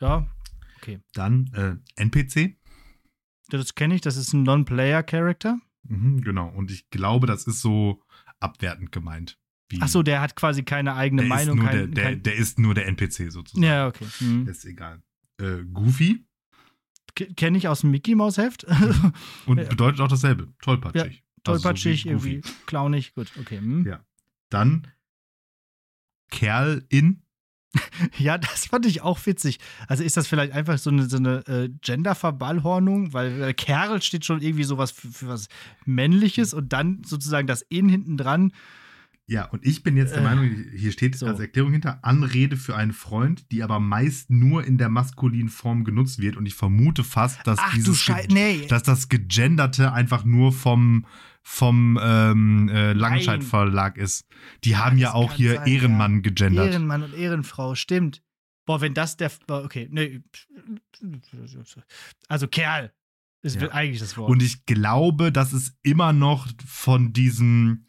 [0.00, 0.26] ja,
[1.14, 2.56] Dann äh, NPC.
[3.50, 5.58] das kenne ich, das ist ein Non-Player-Character.
[5.84, 6.48] Mhm, genau.
[6.48, 8.02] Und ich glaube, das ist so
[8.40, 9.38] abwertend gemeint.
[9.80, 11.58] Achso, der hat quasi keine eigene der Meinung.
[11.58, 13.62] Kein, der, der, kein, der ist nur der NPC sozusagen.
[13.64, 14.06] ja, okay.
[14.20, 14.48] Mhm.
[14.48, 15.02] Ist egal.
[15.40, 16.24] Äh, Goofy.
[17.36, 18.64] Kenne ich aus dem Mickey Mouse Heft.
[19.46, 19.64] Und Ja.
[19.68, 20.52] bedeutet auch dasselbe.
[20.62, 21.02] Tollpatschig.
[21.04, 22.30] Also so Tollpatschig, wie Goofy.
[22.36, 23.14] irgendwie clownig.
[23.14, 23.58] Gut, okay.
[23.58, 23.86] hm.
[23.86, 24.04] Ja.
[24.50, 24.86] Dann
[26.30, 27.22] Kerl in.
[28.18, 29.58] Ja, das fand ich auch witzig.
[29.88, 34.24] Also ist das vielleicht einfach so eine, so eine äh, Gender-Verballhornung, weil äh, Kerl steht
[34.24, 35.48] schon irgendwie sowas für, für was
[35.84, 38.52] Männliches und dann sozusagen das In hinten dran.
[39.26, 41.26] Ja, und ich bin jetzt der Äh, Meinung, hier steht so.
[41.26, 45.84] als Erklärung hinter Anrede für einen Freund, die aber meist nur in der maskulinen Form
[45.84, 46.36] genutzt wird.
[46.36, 48.66] Und ich vermute fast, dass Ach dieses nee.
[48.68, 51.04] dass das Gegenderte einfach nur vom,
[51.50, 54.26] vom ähm, äh, Langenscheidt Verlag ist.
[54.64, 56.70] Die haben ja auch hier sein, Ehrenmann gegendert.
[56.70, 58.22] Ehrenmann und Ehrenfrau, stimmt.
[58.66, 59.32] Boah, wenn das der.
[59.48, 60.20] Okay, nee.
[62.28, 62.92] Also Kerl
[63.42, 63.70] ist Ja.
[63.70, 64.30] eigentlich das Wort.
[64.30, 67.86] Und ich glaube, das ist immer noch von diesem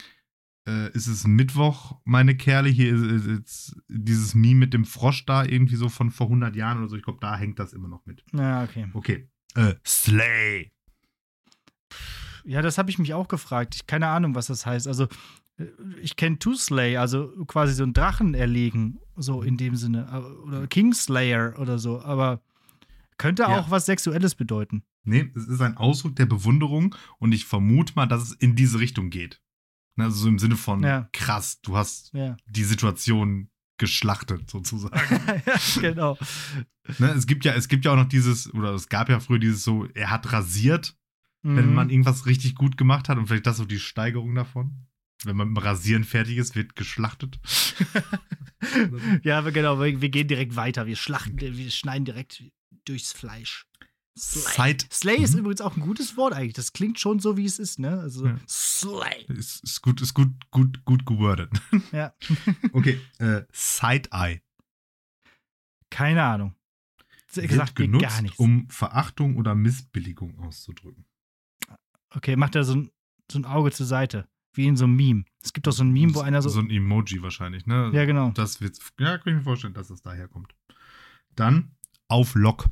[0.65, 2.69] äh, ist es Mittwoch, meine Kerle.
[2.69, 6.77] Hier ist, ist, dieses Meme mit dem Frosch da, irgendwie so von vor 100 Jahren
[6.79, 6.95] oder so.
[6.95, 8.23] Ich glaube, da hängt das immer noch mit.
[8.33, 8.87] Ja, okay.
[8.93, 9.29] Okay.
[9.55, 10.71] Äh, Slay.
[12.49, 13.75] Ja, das habe ich mich auch gefragt.
[13.75, 14.87] Ich, keine Ahnung, was das heißt.
[14.87, 15.03] Also,
[15.57, 15.65] äh,
[16.01, 20.07] ich kenne To Slay, also quasi so einen Drachen erlegen, so in dem Sinne.
[20.11, 22.01] äh, Oder Kingslayer oder so.
[22.01, 22.41] Aber
[23.17, 23.59] könnte Ja.
[23.59, 24.83] auch was Sexuelles bedeuten.
[25.03, 28.79] Nee, es ist ein Ausdruck der Bewunderung und ich vermute mal, dass es in diese
[28.79, 29.41] Richtung geht.
[29.95, 31.07] Ne, Also so im Sinne von Ja.
[31.13, 32.35] krass, du hast Ja.
[32.47, 34.93] die Situation geschlachtet, sozusagen.
[35.45, 36.17] ja, genau.
[36.97, 39.39] ne, es gibt ja, es gibt ja auch noch dieses, oder es gab ja früher
[39.39, 40.95] dieses so, er hat rasiert,
[41.41, 41.73] wenn Mhm.
[41.73, 44.85] man irgendwas richtig gut gemacht hat und vielleicht das so die Steigerung davon.
[45.25, 47.39] Wenn man mit dem Rasieren fertig ist, wird geschlachtet.
[49.23, 50.85] ja, aber genau, wir, wir gehen direkt weiter.
[50.87, 52.43] Wir schlachten, wir schneiden direkt
[52.85, 53.65] durchs Fleisch.
[54.17, 54.71] Slay.
[54.73, 55.39] Side- Slay ist Mhm.
[55.41, 56.53] übrigens auch ein gutes Wort eigentlich.
[56.53, 57.99] Das klingt schon so, wie es ist, ne?
[57.99, 58.37] Also Ja.
[58.47, 59.25] Slay.
[59.29, 61.51] Ist, ist gut, ist gut, gut, gut gewordet.
[61.93, 62.13] Ja.
[62.73, 64.41] Okay, äh, Side-Eye.
[65.89, 66.55] Keine Ahnung.
[67.33, 68.39] Wird Gesagt genutzt, gar nichts.
[68.39, 71.05] um Verachtung oder Missbilligung auszudrücken.
[72.15, 72.91] Okay, macht er so ein,
[73.31, 74.27] so ein Auge zur Seite.
[74.53, 75.25] Wie in so einem Meme.
[75.43, 76.49] Es gibt doch so ein Meme, wo einer so.
[76.49, 77.91] So ein Emoji wahrscheinlich, ne?
[77.93, 78.31] ja, genau.
[78.31, 80.55] Das wird, ja, kann ich mir vorstellen, dass das daher kommt.
[81.35, 81.75] Dann
[82.07, 82.69] auf Lock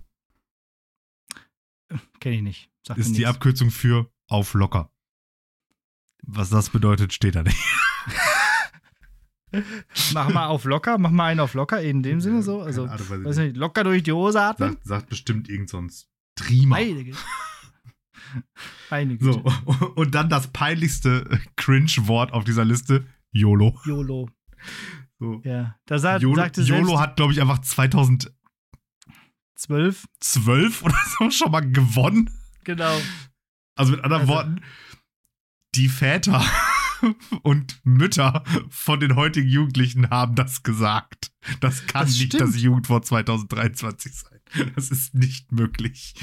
[2.19, 2.69] Kenne ich nicht.
[2.89, 3.29] Mir ist die nichts.
[3.29, 4.91] Abkürzung für auf locker.
[6.23, 7.57] Was das bedeutet, steht da nicht.
[10.13, 12.61] Mach mal auf locker, mach mal einen auf locker, in dem Sinne so.
[12.61, 13.55] Also, Ahnung, weiß weiß nicht.
[13.55, 14.73] locker durch die Hose atmen.
[14.73, 16.83] sagt, sagt bestimmt irgend so ein Streamer.
[16.83, 17.17] Güte.
[18.89, 19.33] Meine Güte.
[19.33, 19.41] So,
[19.95, 23.79] und dann das peinlichste Cringe-Wort auf dieser Liste, YOLO.
[23.85, 24.29] YOLO.
[25.19, 25.41] So.
[25.43, 25.75] Ja.
[25.85, 28.31] Da sa YOLO, sagte YOLO hat, glaube ich, einfach 2012
[30.19, 30.83] zwölf.
[30.83, 32.29] oder so schon mal gewonnen.
[32.63, 32.99] Genau.
[33.75, 34.61] Also mit anderen Also- Worten,
[35.75, 36.43] die Väter
[37.43, 41.31] und Mütter von den heutigen Jugendlichen haben das gesagt.
[41.59, 44.39] Das kann Das nicht das Jugendwort 2023 sein.
[44.75, 46.15] Das ist nicht möglich.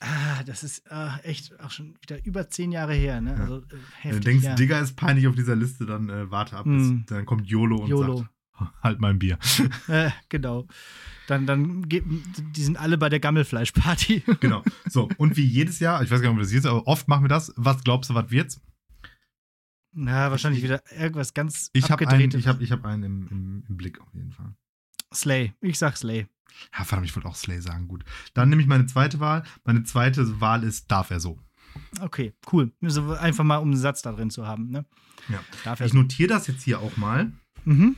[0.00, 3.30] Ah, das ist äh, echt auch schon wieder über zehn Jahre her, ne?
[3.34, 3.36] Ja.
[3.40, 4.24] Also äh, Wenn du heftig.
[4.24, 4.54] denkst, ja.
[4.54, 6.64] Digga ist peinlich auf dieser Liste, dann äh, warte ab.
[6.64, 7.04] bis- Mm.
[7.06, 8.18] Dann kommt YOLO und YOLO.
[8.18, 9.38] sagt, halt mein Bier.
[9.88, 10.66] Äh, genau.
[11.28, 14.22] Dann, dann die sind alle bei der Gammelfleischparty.
[14.40, 14.62] genau.
[14.88, 17.24] So, und wie jedes Jahr, ich weiß gar nicht, ob das jetzt, aber oft machen
[17.24, 17.52] wir das.
[17.56, 18.60] Was glaubst du, was wird's?
[19.92, 22.40] Na, wahrscheinlich wieder irgendwas ganz Ich habe einen, abgedrehtes.
[22.40, 24.54] ich hab, ich hab einen im, im, im Blick auf jeden Fall.
[25.16, 25.52] Slay.
[25.60, 26.26] Ich sag Slay.
[26.76, 27.88] Ja, verdammt, ich wollte auch Slay sagen.
[27.88, 28.04] Gut.
[28.34, 29.44] Dann nehme ich meine zweite Wahl.
[29.64, 31.38] Meine zweite Wahl ist, darf er so.
[32.00, 32.72] Okay, cool.
[32.82, 34.86] Also einfach mal, um einen Satz da drin zu haben, ne?
[35.28, 35.40] Ja.
[35.64, 37.32] Darf er Ich notiere das jetzt hier auch mal.
[37.64, 37.96] Mhm.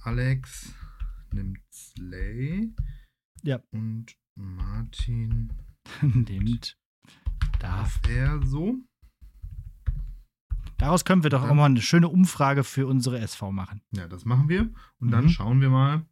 [0.00, 0.72] Alex
[1.32, 2.72] nimmt Slay.
[3.42, 3.60] Ja.
[3.72, 5.52] Und Martin
[6.02, 6.78] Nimmt.
[7.58, 8.00] Darf.
[8.00, 8.76] darf er so.
[10.78, 11.50] Daraus können wir doch Ja.
[11.50, 13.80] auch mal eine schöne Umfrage für unsere SV machen.
[13.92, 14.70] Ja, das machen wir.
[14.98, 15.28] Und dann Mhm.
[15.30, 16.04] schauen wir mal,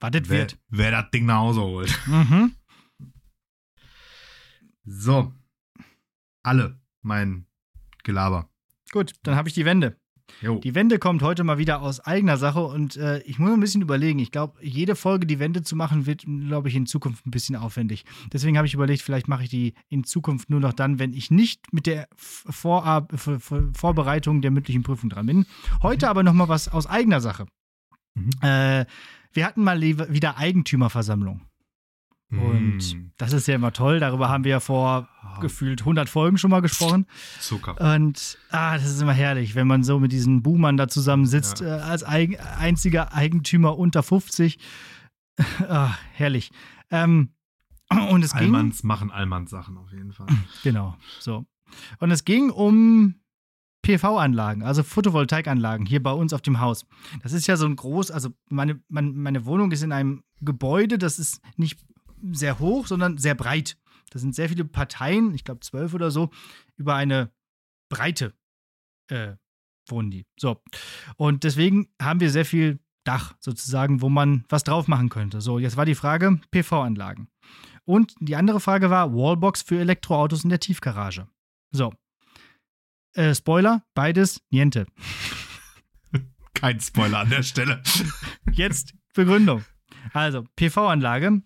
[0.00, 0.58] Was das wer, wird.
[0.68, 1.98] wer das Ding nach Hause holt.
[2.06, 2.52] Mhm.
[4.84, 5.32] So.
[6.42, 7.46] Alle mein
[8.04, 8.48] Gelaber.
[8.90, 9.98] Gut, dann habe ich die Wende.
[10.42, 10.58] Jo.
[10.60, 13.80] Die Wende kommt heute mal wieder aus eigener Sache und äh, ich muss ein bisschen
[13.82, 14.18] überlegen.
[14.18, 17.56] Ich glaube, jede Folge die Wende zu machen, wird, glaube ich, in Zukunft ein bisschen
[17.56, 18.04] aufwendig.
[18.32, 21.30] Deswegen habe ich überlegt, vielleicht mache ich die in Zukunft nur noch dann, wenn ich
[21.30, 25.46] nicht mit der Vorab Vor- Vor- Vorbereitung der mündlichen Prüfung dran bin.
[25.82, 27.46] Heute aber noch mal was aus eigener Sache.
[28.14, 28.30] Mhm.
[28.42, 28.84] Äh,
[29.32, 31.42] wir hatten mal wieder Eigentümerversammlung.
[32.30, 33.12] Und Mm.
[33.16, 34.00] das ist ja immer toll.
[34.00, 35.08] Darüber haben wir ja vor
[35.40, 37.06] gefühlt 100 Folgen schon mal gesprochen.
[37.40, 37.94] Zucker.
[37.94, 41.78] Und ah, das ist immer herrlich, wenn man so mit diesen Boomern da zusammensitzt, Ja.
[41.78, 44.58] äh, als eig einziger Eigentümer unter 50.
[45.68, 46.50] ah, herrlich.
[46.90, 47.30] Ähm,
[48.10, 48.42] und es ging.
[48.54, 50.26] Allmanns machen Allmanns Sachen auf jeden Fall.
[50.62, 51.46] Genau, so.
[51.98, 53.14] Und es ging um
[53.82, 56.84] PV-Anlagen, also Photovoltaikanlagen hier bei uns auf dem Haus.
[57.22, 60.98] Das ist ja so ein groß, also meine, meine, meine Wohnung ist in einem Gebäude,
[60.98, 61.78] das ist nicht
[62.32, 63.78] sehr hoch, sondern sehr breit.
[64.10, 66.30] Da sind sehr viele Parteien, ich glaube zwölf oder so,
[66.76, 67.30] über eine
[67.88, 68.34] Breite
[69.08, 69.34] äh,
[69.88, 70.26] wohnen die.
[70.38, 70.60] So.
[71.16, 75.40] Und deswegen haben wir sehr viel Dach sozusagen, wo man was drauf machen könnte.
[75.40, 77.28] So, jetzt war die Frage PV-Anlagen.
[77.84, 81.26] Und die andere Frage war Wallbox für Elektroautos in der Tiefgarage.
[81.70, 81.94] So.
[83.18, 84.86] Äh, Spoiler, beides, niente.
[86.54, 87.82] Kein Spoiler an der Stelle.
[88.52, 89.64] Jetzt Begründung.
[90.12, 91.42] Also, PV-Anlage,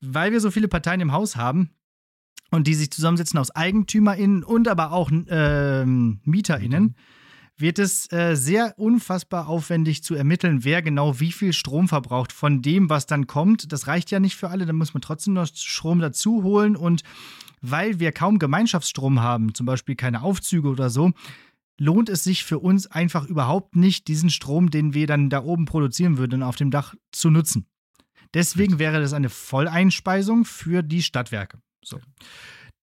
[0.00, 1.70] weil wir so viele Parteien im Haus haben
[2.52, 6.94] und die sich zusammensetzen aus EigentümerInnen und aber auch ähm, MieterInnen,
[7.56, 12.62] wird es äh, sehr unfassbar aufwendig zu ermitteln, wer genau wie viel Strom verbraucht von
[12.62, 13.72] dem, was dann kommt.
[13.72, 17.02] Das reicht ja nicht für alle, da muss man trotzdem noch Strom dazu holen und
[17.70, 21.12] weil wir kaum Gemeinschaftsstrom haben, zum Beispiel keine Aufzüge oder so,
[21.78, 25.66] lohnt es sich für uns einfach überhaupt nicht, diesen Strom, den wir dann da oben
[25.66, 27.66] produzieren würden, auf dem Dach zu nutzen.
[28.34, 31.58] Deswegen wäre das eine Volleinspeisung für die Stadtwerke.
[31.82, 32.00] So.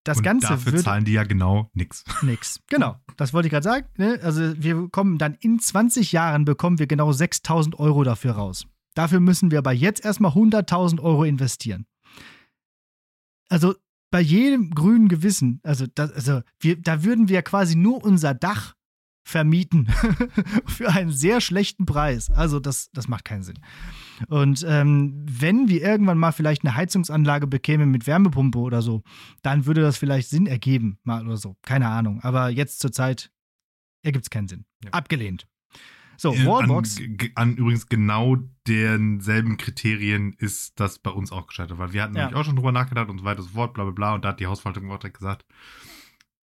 [0.04, 2.04] Das Und Ganze dafür würde zahlen die ja genau nichts.
[2.22, 2.60] nix.
[2.68, 3.88] Genau, das wollte ich gerade sagen.
[3.98, 4.20] Ne?
[4.22, 8.68] Also wir bekommen dann in 20 Jahren bekommen wir genau 6000 Euro dafür raus.
[8.96, 11.86] Dafür müssen wir aber jetzt erstmal 100.000 Euro investieren.
[13.50, 13.76] Also
[14.14, 18.76] bei jedem grünen Gewissen, also, das, also wir, da würden wir quasi nur unser Dach
[19.24, 19.88] vermieten
[20.68, 22.30] für einen sehr schlechten Preis.
[22.30, 23.58] Also das, das macht keinen Sinn.
[24.28, 29.02] Und ähm, wenn wir irgendwann mal vielleicht eine Heizungsanlage bekämen mit Wärmepumpe oder so,
[29.42, 31.56] dann würde das vielleicht Sinn ergeben, mal oder so.
[31.64, 32.22] Keine Ahnung.
[32.22, 33.32] Aber jetzt zur Zeit
[34.04, 34.66] ergibt es keinen Sinn.
[34.84, 34.92] Ja.
[34.92, 35.48] Abgelehnt.
[36.18, 36.98] So, Äh, Wallbox.
[37.00, 38.38] An, an übrigens genau
[38.68, 42.24] denselben Kriterien ist das bei uns auch gescheitert, weil wir hatten Ja.
[42.26, 44.14] nämlich auch schon drüber nachgedacht und so weiter und so fort, bla bla bla.
[44.16, 45.46] Und da hat die Hausverwaltung auch direkt gesagt,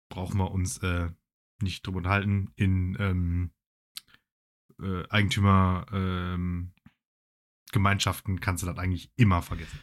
[0.10, 1.10] brauchen wir uns äh,
[1.62, 2.52] nicht drüber unterhalten.
[2.56, 3.52] In ähm,
[4.82, 6.72] äh, Eigentümer ähm,
[7.72, 9.80] Gemeinschaften kannst du das eigentlich immer vergessen.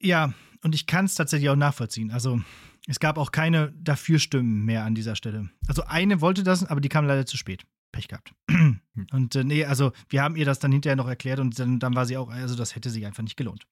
[0.00, 0.32] Ja,
[0.62, 2.10] und ich kann es tatsächlich auch nachvollziehen.
[2.10, 2.40] Also
[2.88, 5.50] es gab auch keine Dafürstimmen mehr an dieser Stelle.
[5.68, 7.64] Also eine wollte das, aber die kam leider zu spät.
[7.96, 8.34] Pech gehabt.
[9.12, 11.94] Und äh, nee, also wir haben ihr das dann hinterher noch erklärt und dann, dann
[11.94, 13.66] war sie auch, also das hätte sich einfach nicht gelohnt.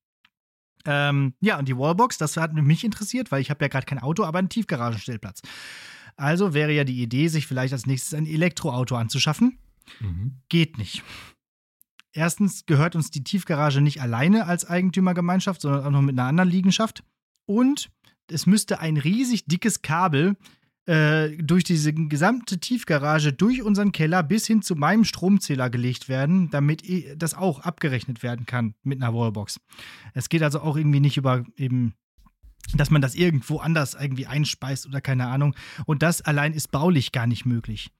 [0.86, 3.98] Ähm, ja, und die Wallbox, das hat mich interessiert, weil ich habe ja gerade kein
[3.98, 5.42] Auto, aber einen Tiefgaragenstellplatz.
[6.16, 9.58] Also wäre ja die Idee, sich vielleicht als nächstes ein Elektroauto anzuschaffen.
[10.00, 10.36] Mhm.
[10.48, 11.02] Geht nicht.
[12.12, 16.50] Erstens gehört uns die Tiefgarage nicht alleine als Eigentümergemeinschaft, sondern auch noch mit einer anderen
[16.50, 17.02] Liegenschaft.
[17.46, 17.90] Und
[18.30, 20.36] es müsste ein riesig dickes Kabel
[20.86, 26.50] äh, durch diese gesamte Tiefgarage, durch unseren Keller bis hin zu meinem Stromzähler gelegt werden,
[26.50, 26.82] damit
[27.16, 29.60] das auch abgerechnet werden kann mit einer Wallbox.
[30.12, 31.94] Es geht also auch irgendwie nicht über eben
[32.72, 35.54] dass man das irgendwo anders irgendwie einspeist oder keine Ahnung.
[35.84, 37.90] Und das allein ist baulich gar nicht möglich.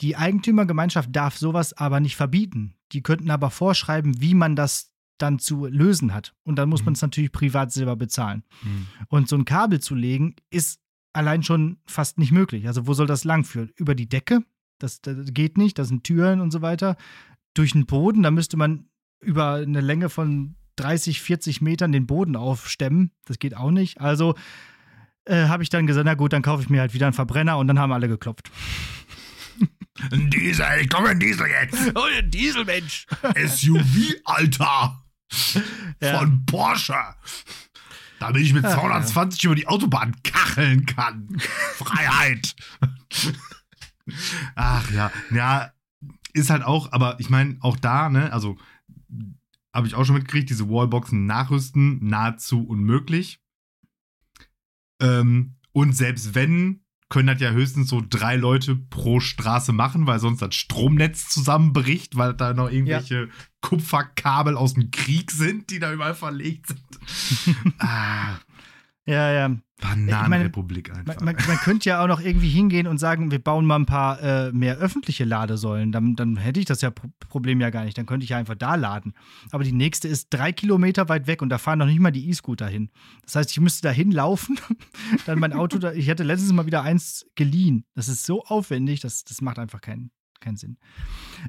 [0.00, 2.76] Die Eigentümergemeinschaft darf sowas aber nicht verbieten.
[2.92, 6.34] Die könnten aber vorschreiben, wie man das dann zu lösen hat.
[6.44, 6.84] Und dann muss Mhm.
[6.86, 8.42] man es natürlich privat selber bezahlen.
[8.62, 8.86] Mhm.
[9.08, 10.80] Und so ein Kabel zu legen, ist
[11.16, 12.66] allein schon fast nicht möglich.
[12.66, 13.70] Also wo soll das lang führen?
[13.76, 14.42] Über die Decke?
[14.78, 16.96] Das, das geht nicht, das sind Türen und so weiter.
[17.54, 18.88] Durch den Boden, da müsste man
[19.20, 23.12] über eine Länge von 30, 40 Metern den Boden aufstemmen.
[23.24, 24.00] Das geht auch nicht.
[24.00, 24.34] Also
[25.24, 27.58] äh, habe ich dann gesagt, na gut, dann kaufe ich mir halt wieder einen Verbrenner
[27.58, 28.50] und dann haben alle geklopft.
[30.12, 31.92] Ein Diesel, ich komme ein Diesel jetzt.
[31.94, 33.06] Oh, ein Dieselmensch.
[33.46, 35.02] SUV, Alter.
[36.02, 36.18] Ja.
[36.18, 36.94] Von Porsche.
[38.18, 41.36] Damit ich mit Ach, 220 über die Autobahn kacheln kann.
[41.74, 42.54] Freiheit.
[44.54, 45.72] Ach ja, ja,
[46.32, 48.56] ist halt auch, aber ich meine, auch da, ne, also
[49.74, 53.40] habe ich auch schon mitgekriegt, diese Wallboxen nachrüsten, nahezu unmöglich.
[55.00, 60.18] Ähm, und selbst wenn, können das ja höchstens so drei Leute pro Straße machen, weil
[60.18, 63.28] sonst das Stromnetz zusammenbricht, weil da noch irgendwelche
[63.60, 67.64] Kupferkabel aus dem Krieg sind, die da überall verlegt sind.
[67.78, 68.38] ah,
[69.06, 69.56] Ja, ja.
[69.78, 71.20] Bananenrepublik einfach.
[71.20, 73.84] Man, man, man könnte ja auch noch irgendwie hingehen und sagen, wir bauen mal ein
[73.84, 75.92] paar äh, mehr öffentliche Ladesäulen.
[75.92, 77.98] Dann, dann hätte ich das ja Pro Problem ja gar nicht.
[77.98, 79.12] Dann könnte ich ja einfach da laden.
[79.50, 82.30] Aber die nächste ist drei Kilometer weit weg und da fahren noch nicht mal die
[82.30, 82.90] E-Scooter hin.
[83.24, 84.58] Das heißt, ich müsste da hinlaufen,
[85.26, 85.92] dann mein Auto da.
[85.92, 87.84] Ich hatte letztens mal wieder eins geliehen.
[87.94, 90.10] Das ist so aufwendig, das, das macht einfach keinen,
[90.40, 90.78] keinen Sinn.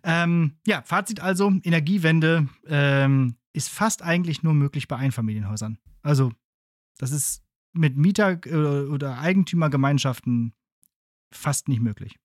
[0.03, 5.77] Ähm, ja, Fazit also: Energiewende ähm, ist fast eigentlich nur möglich bei Einfamilienhäusern.
[6.01, 6.33] Also,
[6.97, 7.46] das ist
[7.77, 10.53] mit Mieter- äh, oder Eigentümergemeinschaften
[11.31, 12.17] fast nicht möglich.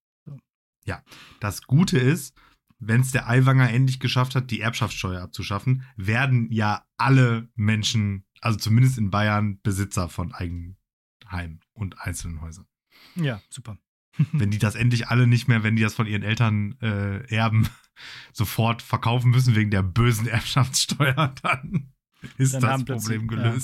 [1.41, 2.37] Das Gute ist,
[2.79, 8.59] wenn es der Aiwanger endlich geschafft hat, die Erbschaftssteuer abzuschaffen, werden ja alle Menschen, also
[8.59, 12.67] zumindest in Bayern, Besitzer von Eigenheim und einzelnen Häusern.
[13.15, 13.79] Ja, super.
[14.33, 17.69] wenn die das endlich alle nicht mehr, wenn die das von ihren Eltern äh, erben,
[18.33, 21.93] sofort verkaufen müssen wegen der bösen Erbschaftssteuer, dann
[22.37, 23.57] ist Dann das Problem ja.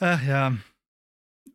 [0.00, 0.56] Ach ja.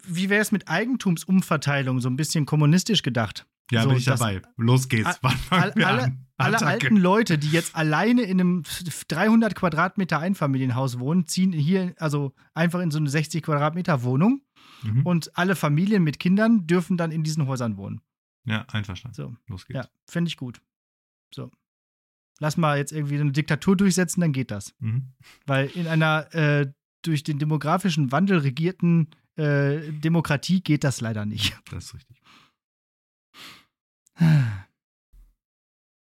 [0.08, 2.00] Wie wäre es mit Eigentumsumverteilung?
[2.00, 3.48] So ein bisschen kommunistisch gedacht.
[3.72, 4.42] Ja, So, bin ich dabei.
[4.58, 5.18] Los geht's.
[5.22, 6.22] Wann fangen wir alle- an?
[6.38, 6.72] Alle Attacke.
[6.88, 8.64] alten Leute, die jetzt alleine in einem
[9.08, 14.42] 300 Quadratmeter Einfamilienhaus wohnen, ziehen hier also einfach in so eine 60 Quadratmeter Wohnung
[14.84, 15.06] Mhm.
[15.06, 18.02] und alle Familien mit Kindern dürfen dann in diesen Häusern wohnen.
[18.44, 19.16] Ja, einverstanden.
[19.16, 19.78] So, Los geht's.
[19.78, 20.62] ja, finde ich gut.
[21.34, 21.50] So.
[22.40, 24.76] Lass mal jetzt irgendwie eine Diktatur durchsetzen, dann geht das.
[24.80, 25.14] Mhm.
[25.46, 26.70] Weil in einer äh,
[27.08, 31.58] durch den demografischen Wandel regierten äh, Demokratie geht das leider nicht.
[31.70, 32.22] Das ist richtig.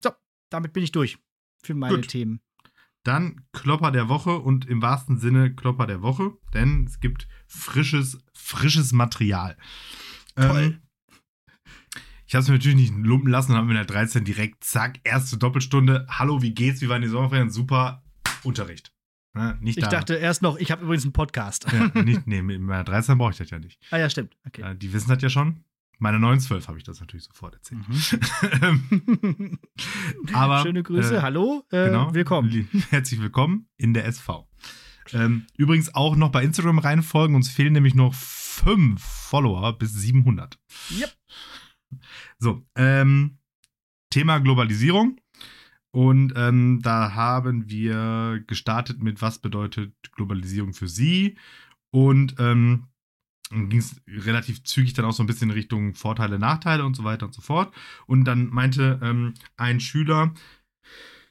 [0.03, 0.11] So,
[0.51, 1.19] damit bin ich durch
[1.63, 2.09] für meine Gut.
[2.09, 2.41] Themen.
[3.05, 8.19] Dann Klopper der Woche und im wahrsten Sinne Klopper der Woche, denn es gibt frisches,
[8.35, 9.57] frisches Material.
[10.37, 10.81] Toll.
[10.81, 10.83] Ähm,
[12.27, 14.65] Ich habe es mir natürlich nicht lumpen lassen und habe mir in der 13 direkt,
[14.65, 16.07] zack, erste Doppelstunde.
[16.09, 16.81] Hallo, wie geht's?
[16.81, 17.51] Wie waren die Sommerferien?
[17.51, 18.05] Super,
[18.45, 18.93] Unterricht.
[19.35, 19.91] Ja, nicht Ich da.
[19.91, 21.67] dachte erst noch, ich habe übrigens einen Podcast.
[21.73, 23.79] Ja, nicht, nee, mit meiner 13 brauche ich das ja nicht.
[23.91, 24.37] Ah ja, stimmt.
[24.47, 24.63] Okay.
[24.63, 25.65] Ja, die wissen das ja schon.
[25.99, 27.83] Meine 912 habe ich das natürlich sofort erzählt.
[27.87, 29.59] Mhm.
[30.33, 32.15] Aber, Schöne Grüße, äh, hallo, äh, genau.
[32.15, 32.69] willkommen.
[32.91, 34.49] Herzlich willkommen in der SV.
[35.13, 37.37] Ähm, übrigens auch noch bei Instagram reinfolgen.
[37.37, 40.59] Uns fehlen nämlich noch fünf Follower bis 700.
[40.91, 41.13] Yep.
[42.39, 43.39] So, ähm,
[44.09, 45.20] Thema Globalisierung.
[45.93, 51.37] Und ähm, da haben wir gestartet mit, was bedeutet Globalisierung für Sie?
[51.91, 52.87] Und ähm,
[53.51, 57.27] ging es relativ zügig dann auch so ein bisschen Richtung Vorteile, Nachteile und so weiter
[57.27, 57.75] und so fort.
[58.07, 60.33] Und dann meinte ähm, ein Schüler,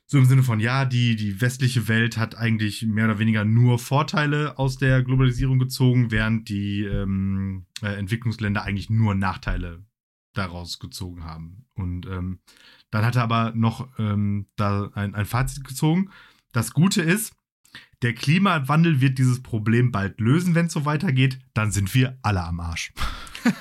[0.05, 3.78] so im Sinne von, ja, die, die westliche Welt hat eigentlich mehr oder weniger nur
[3.78, 9.86] Vorteile aus der Globalisierung gezogen, während die ähm, äh, Entwicklungsländer eigentlich nur Nachteile
[10.34, 11.66] daraus gezogen haben.
[11.76, 12.39] Und ähm,
[12.92, 16.12] dann hat er aber noch ähm, da ein, ein Fazit gezogen.
[16.52, 17.34] Das Gute ist,
[18.02, 21.40] der Klimawandel wird dieses Problem bald lösen, wenn es so weitergeht.
[21.54, 22.94] Dann sind wir alle am Arsch.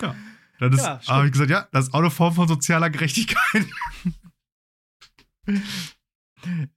[0.00, 0.14] ja.
[0.58, 1.16] Das ist, Ja, stimmt.
[1.16, 3.66] habe ich gesagt, ja, das ist auch eine Form von sozialer Gerechtigkeit.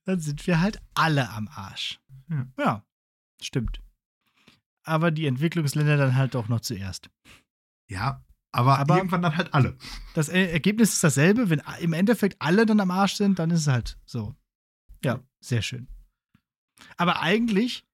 [0.05, 1.99] Dann sind wir halt alle am Arsch.
[2.29, 2.47] Ja.
[2.57, 2.85] ja,
[3.41, 3.81] stimmt.
[4.83, 7.09] Aber die Entwicklungsländer dann halt auch noch zuerst.
[7.87, 8.23] Ja,
[8.55, 9.77] aber, Aber- irgendwann dann halt alle.
[10.13, 11.49] Das Ergebnis ist dasselbe.
[11.49, 14.35] Wenn im Endeffekt alle dann am Arsch sind, dann ist es halt so.
[15.03, 15.87] Ja, sehr schön.
[16.97, 17.85] Aber eigentlich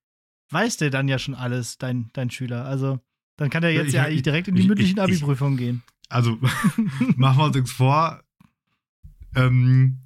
[0.49, 2.65] weiß der dann ja schon alles, dein, dein Schüler.
[2.65, 2.99] Also,
[3.37, 5.21] dann kann er jetzt ich- ja eigentlich ich- direkt in die ich- mündlichen ich- ich-
[5.23, 5.83] Abi-Prüfungen gehen.
[6.09, 6.37] Also,
[7.17, 8.21] machen wir uns nichts vor.
[9.35, 9.97] Ähm,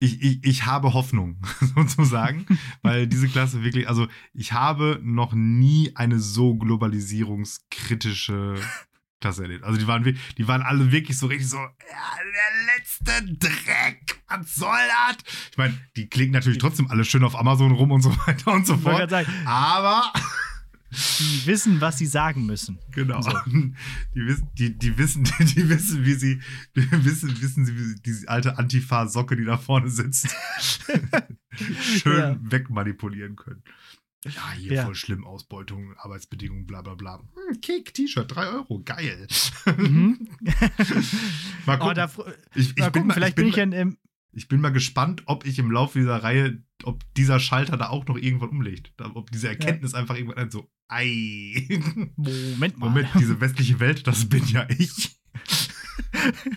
[0.00, 1.40] ich, ich, ich habe Hoffnung,
[1.76, 2.46] sozusagen,
[2.82, 8.54] weil diese Klasse wirklich, also ich habe noch nie eine so globalisierungskritische
[9.20, 9.64] Klasse erlebt.
[9.64, 10.02] Also die waren,
[10.38, 11.68] die waren alle wirklich so richtig so, ja,
[12.18, 15.16] der letzte Dreck, was soll das?
[15.50, 18.66] Ich meine, die klicken natürlich trotzdem alle schön auf Amazon rum und so weiter und
[18.66, 19.10] so fort.
[19.10, 20.10] sagen, Aber
[20.92, 22.78] die wissen, was sie sagen müssen.
[22.92, 23.20] Genau.
[23.22, 23.30] So.
[23.46, 26.40] Die wissen, die, die wissen, die wissen, wie sie,
[26.74, 30.28] die wissen, wissen sie, wie sie, diese alte Antifa-Socke, die da vorne sitzt,
[32.02, 32.36] schön Ja.
[32.40, 33.62] wegmanipulieren können.
[34.26, 34.84] Ja, hier Ja.
[34.84, 37.18] voll schlimm, Ausbeutung, Arbeitsbedingungen, bla bla bla.
[37.20, 39.26] Hm, Kick, T-Shirt, 3 Euro, geil.
[39.78, 40.28] Mhm.
[41.66, 41.94] mal Oh, gucken.
[41.94, 43.96] da, fr- ich, ich, mal bin gucken, mal, vielleicht ich, bin, bin ich ja in,
[44.32, 48.06] ich bin mal gespannt, ob ich im Laufe dieser Reihe, ob dieser Schalter da auch
[48.06, 48.92] noch irgendwann umlegt.
[49.14, 51.66] Ob diese Erkenntnis einfach irgendwann ein so, ei.
[52.16, 52.88] Moment mal.
[52.90, 55.16] Moment, diese westliche Welt, das bin ja ich.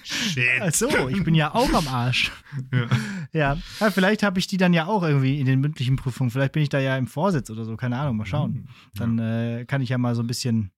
[0.04, 0.62] Shit.
[0.62, 2.32] Ach so, ich bin ja auch am Arsch.
[2.72, 2.88] Ja.
[3.34, 6.32] Ja, ja vielleicht habe ich die dann ja auch irgendwie in den mündlichen Prüfungen.
[6.32, 8.70] Vielleicht bin ich da ja im Vorsitz oder so, keine Ahnung, mal schauen.
[8.96, 10.72] Dann äh, kann ich ja mal so ein bisschen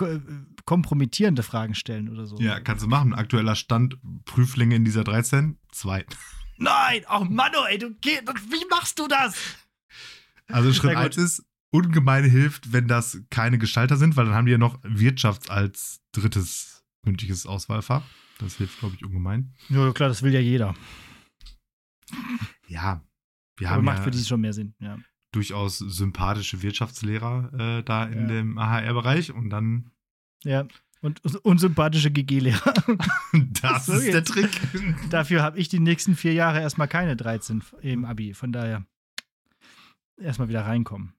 [0.00, 0.18] äh,
[0.64, 2.38] kompromittierende Fragen stellen oder so.
[2.38, 3.14] Ja, kannst du machen.
[3.14, 5.58] Aktueller Stand, Prüflinge in dieser 13?
[5.70, 6.04] Zwei.
[6.56, 8.20] Nein, oh Mann, ey, du geh,
[8.50, 9.34] wie machst du das?
[10.48, 11.16] Also Schritt Na gut.
[11.16, 14.78] 1 ist, ungemein hilft, wenn das keine Gestalter sind, weil dann haben die ja noch
[14.82, 16.71] Wirtschafts als drittes
[17.04, 18.02] mündliches Auswahlfach.
[18.38, 19.54] Das hilft, glaube ich, ungemein.
[19.68, 20.74] Ja, klar, das will ja jeder.
[22.66, 23.02] Ja,
[23.56, 24.98] wir Aber haben macht ja für die schon mehr Sinn, ja.
[25.32, 28.26] durchaus sympathische Wirtschaftslehrer äh, da in Ja.
[28.26, 29.90] dem AHR-Bereich und dann,
[30.44, 30.66] Ja.
[31.00, 32.74] Und unsympathische GG-Lehrer.
[33.62, 34.22] das So ist der.
[34.22, 34.50] Trick.
[35.10, 38.34] Dafür habe ich die nächsten vier Jahre erstmal keine 13 im Abi.
[38.34, 38.86] Von daher
[40.16, 41.12] erstmal wieder reinkommen.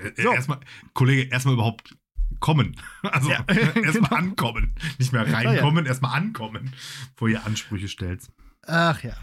[0.00, 0.32] Äh, So.
[0.32, 0.58] Erstmal,
[0.92, 1.96] Kollege, erstmal überhaupt
[2.40, 2.76] kommen.
[3.02, 4.08] Also Ja, erstmal genau.
[4.16, 4.74] ankommen.
[4.98, 6.72] Nicht mehr reinkommen, erstmal ankommen,
[7.14, 8.22] bevor ihr Ansprüche stellt.
[8.66, 9.14] Ach ja.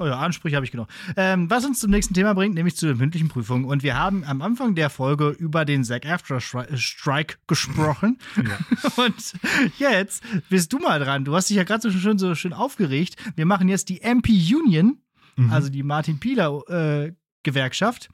[0.00, 0.86] Oh ja, Ansprüche habe ich genug.
[1.16, 3.64] Ähm, was uns zum nächsten Thema bringt, nämlich zu den mündlichen Prüfungen.
[3.64, 8.18] Und wir haben am Anfang der Folge über den Zack After Strike gesprochen.
[8.36, 8.58] Ja.
[9.04, 9.32] Und
[9.78, 11.24] jetzt bist du mal dran.
[11.24, 13.16] Du hast dich ja gerade so schön, so schön aufgeregt.
[13.34, 14.98] Wir machen jetzt die MP Union,
[15.36, 15.52] Mhm.
[15.52, 17.12] also die Martin Pieler äh,
[17.42, 18.08] Gewerkschaft.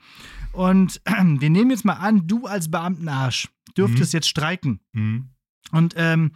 [0.52, 4.80] Und wir nehmen jetzt mal an, du als Beamtenarsch dürftest jetzt streiken.
[4.92, 5.30] Mhm.
[5.72, 6.32] Und ähm,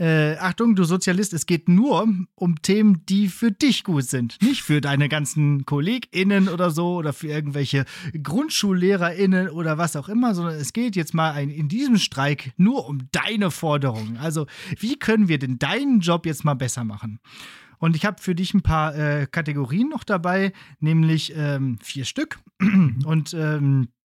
[0.00, 4.38] äh, Achtung, du Sozialist, es geht nur um Themen, die für dich gut sind.
[4.40, 7.84] Nicht für deine ganzen KollegInnen oder so oder für irgendwelche
[8.14, 12.88] GrundschullehrerInnen oder was auch immer, sondern es geht jetzt mal ein, in diesem Streik nur
[12.88, 14.16] um deine Forderungen.
[14.16, 14.46] Also,
[14.78, 17.20] wie können wir denn deinen Job jetzt mal besser machen?
[17.76, 22.38] Und ich habe für dich ein paar äh, Kategorien noch dabei, nämlich ähm, vier Stück.
[23.04, 23.99] Und ähm, äh,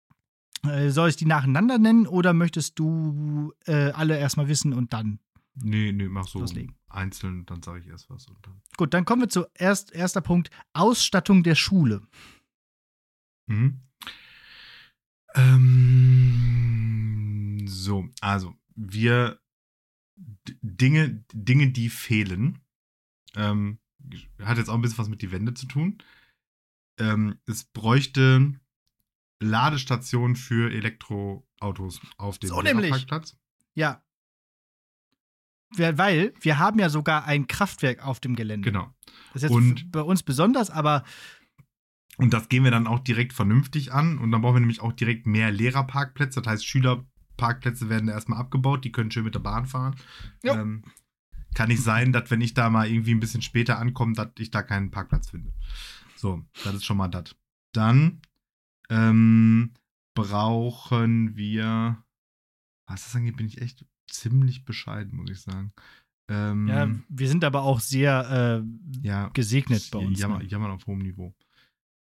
[0.90, 5.18] soll ich die nacheinander nennen oder möchtest du äh, alle erstmal wissen und dann?
[5.56, 6.74] Nee, nee, mach so Loslegen.
[6.88, 8.60] einzeln, dann sage ich erst was und dann.
[8.76, 12.02] Gut, dann kommen wir zu erst, erster Punkt: Ausstattung der Schule.
[13.46, 13.80] Mhm.
[15.34, 16.84] Ähm,
[17.66, 19.40] so, also wir
[20.62, 22.60] Dinge, Dinge, die fehlen.
[23.36, 23.78] Ähm,
[24.42, 25.98] hat jetzt auch ein bisschen was mit die Wände zu tun.
[26.98, 28.54] Ähm, es bräuchte
[29.40, 32.60] Ladestationen für Elektroautos auf dem So.
[32.60, 33.36] Lehrerparkplatz.
[33.74, 34.02] Ja.
[35.76, 38.70] Weil wir haben ja sogar ein Kraftwerk auf dem Gelände.
[38.70, 38.94] Genau.
[39.32, 41.04] Das ist jetzt Und- bei uns besonders, aber
[42.16, 44.18] Und das gehen wir dann auch direkt vernünftig an.
[44.18, 46.40] Und dann brauchen wir nämlich auch direkt mehr Lehrerparkplätze.
[46.42, 48.84] Das heißt, Schülerparkplätze werden erstmal abgebaut.
[48.84, 49.96] Die können schön mit der Bahn fahren.
[50.44, 50.52] Jo.
[50.54, 50.84] Ähm,
[51.56, 54.52] kann nicht sein, dass wenn ich da mal irgendwie ein bisschen später ankomme, dass ich
[54.52, 55.52] da keinen Parkplatz finde.
[56.14, 57.34] So, das ist schon mal das.
[57.72, 58.22] Dann
[58.90, 59.72] ähm,
[60.14, 62.02] brauchen wir.
[62.86, 65.72] Was das angeht, bin ich echt ziemlich bescheiden, muss ich sagen.
[66.30, 70.18] Ähm, ja, wir sind aber auch sehr äh, ja, gesegnet bei uns.
[70.18, 70.44] Jammer, ne?
[70.44, 71.34] jammern auf hohem Niveau.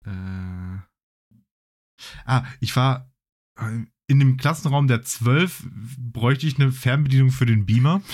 [0.05, 0.79] Äh,
[2.25, 3.11] ah, ich war
[3.59, 8.01] äh, in dem Klassenraum der 12 bräuchte ich eine Fernbedienung für den Beamer.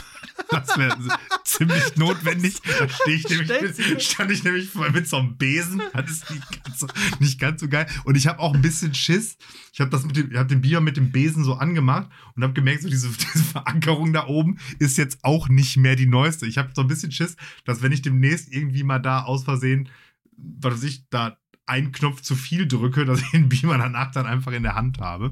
[0.50, 0.98] Das wäre
[1.46, 2.56] ziemlich notwendig.
[2.62, 5.82] Da stehe ich nämlich, stand ich nämlich mit so einem Besen.
[5.94, 6.88] Das ist nicht ganz so,
[7.20, 7.88] nicht ganz so geil.
[8.04, 9.38] Und ich habe auch ein bisschen Schiss.
[9.72, 12.44] Ich habe das mit dem, ich habe den Beamer mit dem Besen so angemacht und
[12.44, 16.46] habe gemerkt, so diese, diese Verankerung da oben ist jetzt auch nicht mehr die neueste.
[16.46, 17.36] Ich habe so ein bisschen Schiss,
[17.66, 19.90] dass wenn ich demnächst irgendwie mal da aus Versehen,
[20.36, 24.26] was weiß ich, da einen Knopf zu viel drücke, dass ich den Beamer danach dann
[24.26, 25.32] einfach in der Hand habe.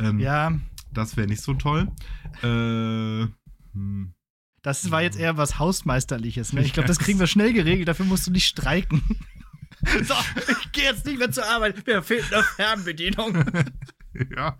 [0.00, 0.52] Ähm, Ja,
[0.92, 1.88] Das wäre nicht so toll.
[2.42, 3.26] Äh,
[3.74, 4.14] hm.
[4.62, 6.52] das war jetzt eher was Hausmeisterliches.
[6.52, 6.62] Ne?
[6.62, 7.88] Ich glaube, das kriegen wir schnell geregelt.
[7.88, 9.02] Dafür musst du nicht streiken.
[10.02, 10.14] so,
[10.50, 11.86] ich gehe jetzt nicht mehr zur Arbeit.
[11.86, 13.44] Mir fehlt eine Fernbedienung.
[14.36, 14.56] Ja,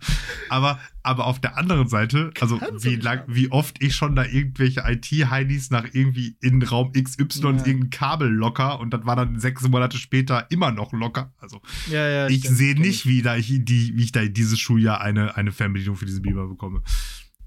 [0.49, 4.25] aber, aber auf der anderen Seite, also Kannst wie, lang, wie oft ich schon da
[4.25, 7.49] irgendwelche IT-Heinis nach irgendwie in Raum XY Ja.
[7.65, 11.33] irgendein Kabel locker und das war dann sechs Monate später immer noch locker.
[11.37, 12.27] Also Ja, ja.
[12.27, 15.95] ich sehe nicht, wie, da ich die, wie ich da dieses Schuljahr eine, eine Fernbedienung
[15.97, 16.81] für diesen Beamer bekomme.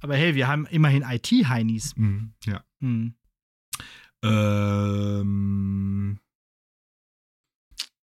[0.00, 1.96] Aber hey, wir haben immerhin IT-Heinis.
[1.96, 2.64] Mhm, ja.
[2.80, 3.14] Hm.
[4.24, 6.18] Ähm,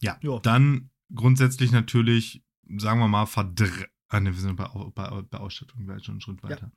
[0.00, 0.38] ja, Jo.
[0.40, 2.42] dann grundsätzlich natürlich,
[2.76, 3.68] sagen wir mal, verdr...
[4.10, 6.48] Ah, ne, wir sind bei, bei, bei Ausstattung gleich schon einen Schritt Ja.
[6.48, 6.72] weiter.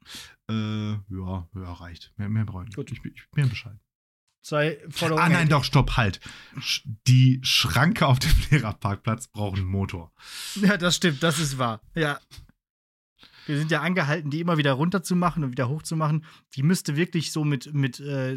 [0.49, 2.11] Äh, ja, ja, reicht.
[2.17, 2.75] Mehr, mehr brauche ich nicht.
[2.75, 2.91] Gut.
[2.91, 3.77] Ich, bin- ich bin Bescheid.
[4.43, 5.23] Zwei Forderungen.
[5.25, 6.19] Ah, nein, doch, stopp, halt.
[6.57, 10.11] Sch- Die Schranke auf dem Lehrerparkplatz braucht einen Motor.
[10.55, 11.79] Ja, das stimmt, das ist wahr.
[11.95, 12.19] Ja.
[13.45, 16.25] Wir sind ja angehalten, die immer wieder runterzumachen und wieder hochzumachen.
[16.55, 18.35] Die müsste wirklich so mit mit äh,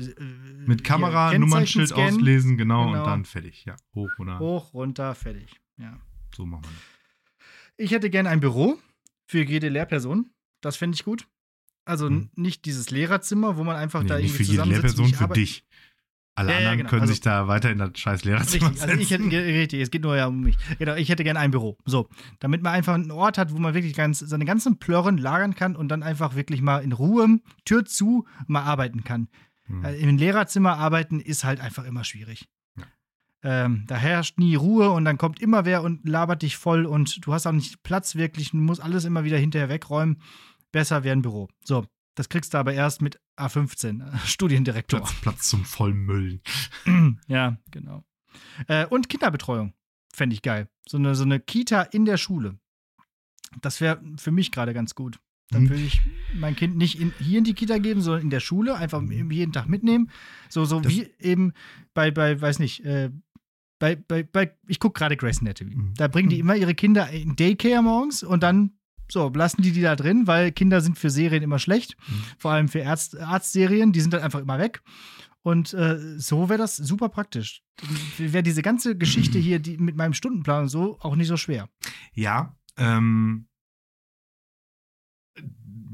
[0.66, 3.00] Mit Kamera, Nummernschild auslesen, genau, Genau.
[3.00, 3.64] und dann fertig.
[3.66, 5.60] Ja, hoch oder Hoch, runter, fertig.
[5.78, 5.98] Ja.
[6.34, 6.93] so machen wir das.
[7.76, 8.78] Ich hätte gerne ein Büro
[9.26, 10.30] für jede Lehrperson.
[10.60, 11.26] Das fände ich gut.
[11.84, 14.64] Also n- nicht dieses Lehrerzimmer, wo man einfach Nee, da nicht irgendwie für jede.
[14.64, 15.64] Lehrperson, für dich.
[16.36, 16.90] Alle Ja, ja, anderen genau.
[16.90, 19.38] können Also- sich da weiter in das scheiß Lehrerzimmer Richtig, also ich hätte, setzen.
[19.38, 20.56] richtig, es geht nur ja um mich.
[20.78, 21.76] Genau, ich hätte gerne ein Büro.
[21.84, 22.08] So,
[22.40, 25.76] damit man einfach einen Ort hat, wo man wirklich ganz, seine ganzen Plörren lagern kann
[25.76, 29.28] und dann einfach wirklich mal in Ruhe, Tür zu, mal arbeiten kann.
[29.66, 29.84] Hm.
[29.84, 32.48] Äh, Im Lehrerzimmer arbeiten ist halt einfach immer schwierig.
[33.46, 37.24] Ähm, da herrscht nie Ruhe und dann kommt immer wer und labert dich voll und
[37.26, 40.20] du hast auch nicht Platz wirklich, du musst alles immer wieder hinterher wegräumen.
[40.72, 41.48] Besser wäre ein Büro.
[41.62, 45.00] So, das kriegst du aber erst mit A15, äh, Studiendirektor.
[45.00, 46.40] Platz, Platz zum Vollmüllen.
[47.28, 48.02] ja, genau.
[48.66, 49.74] Äh, und Kinderbetreuung
[50.12, 50.68] fände ich geil.
[50.88, 52.58] So eine, so eine Kita in der Schule.
[53.60, 55.18] Das wäre für mich gerade ganz gut.
[55.50, 55.68] Dann Mhm.
[55.70, 56.00] würde ich
[56.34, 59.30] mein Kind nicht in, hier in die Kita geben, sondern in der Schule, einfach Mhm.
[59.30, 60.10] jeden Tag mitnehmen.
[60.48, 61.52] So, so Das- wie eben
[61.92, 63.10] bei, bei, weiß nicht, äh,
[63.84, 65.76] bei, bei, bei, ich gucke gerade Grace Anatomy.
[65.76, 65.92] Mhm.
[65.96, 68.78] Da bringen die immer ihre Kinder in Daycare morgens und dann,
[69.10, 71.94] so, lassen die die da drin, weil Kinder sind für Serien immer schlecht.
[72.08, 72.22] Mhm.
[72.38, 74.82] Vor allem für Arzt, Arztserien, die sind dann einfach immer weg.
[75.42, 77.62] Und äh, so wäre das super praktisch.
[78.16, 81.68] Wäre diese ganze Geschichte hier die, mit meinem Stundenplan und so auch nicht so schwer.
[82.14, 83.48] Ja, ähm,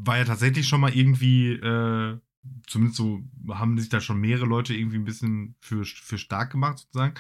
[0.05, 2.21] war ja tatsächlich schon mal irgendwie, äh,
[2.69, 6.79] zumindest so haben sich da schon mehrere Leute irgendwie ein bisschen für, für stark gemacht,
[6.79, 7.15] sozusagen.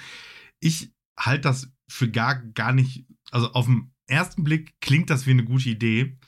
[0.60, 5.30] Ich halte das für gar, gar nicht, also auf den ersten Blick klingt das wie
[5.30, 6.18] eine gute Idee,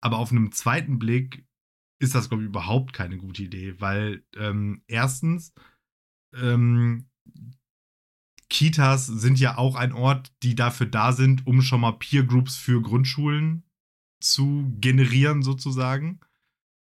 [0.00, 1.46] aber auf einem zweiten Blick
[2.00, 5.52] ist das, glaube ich, überhaupt keine gute Idee, weil ähm, erstens,
[6.34, 7.08] ähm,
[8.50, 12.56] Kitas sind ja auch ein Ort, die dafür da sind, um schon mal Peer Groups
[12.56, 13.64] für Grundschulen
[14.20, 16.20] zu generieren, sozusagen.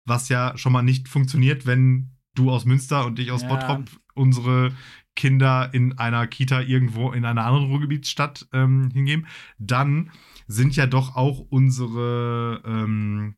[0.06, 3.50] Was ja schon mal nicht funktioniert, wenn du aus Münster und ich aus Ja.
[3.50, 4.76] Bottrop unsere
[5.16, 9.28] Kinder in einer Kita irgendwo in einer anderen Ruhrgebietsstadt ähm, hingeben.
[9.58, 10.12] Dann
[10.48, 13.36] sind ja doch auch unsere ähm,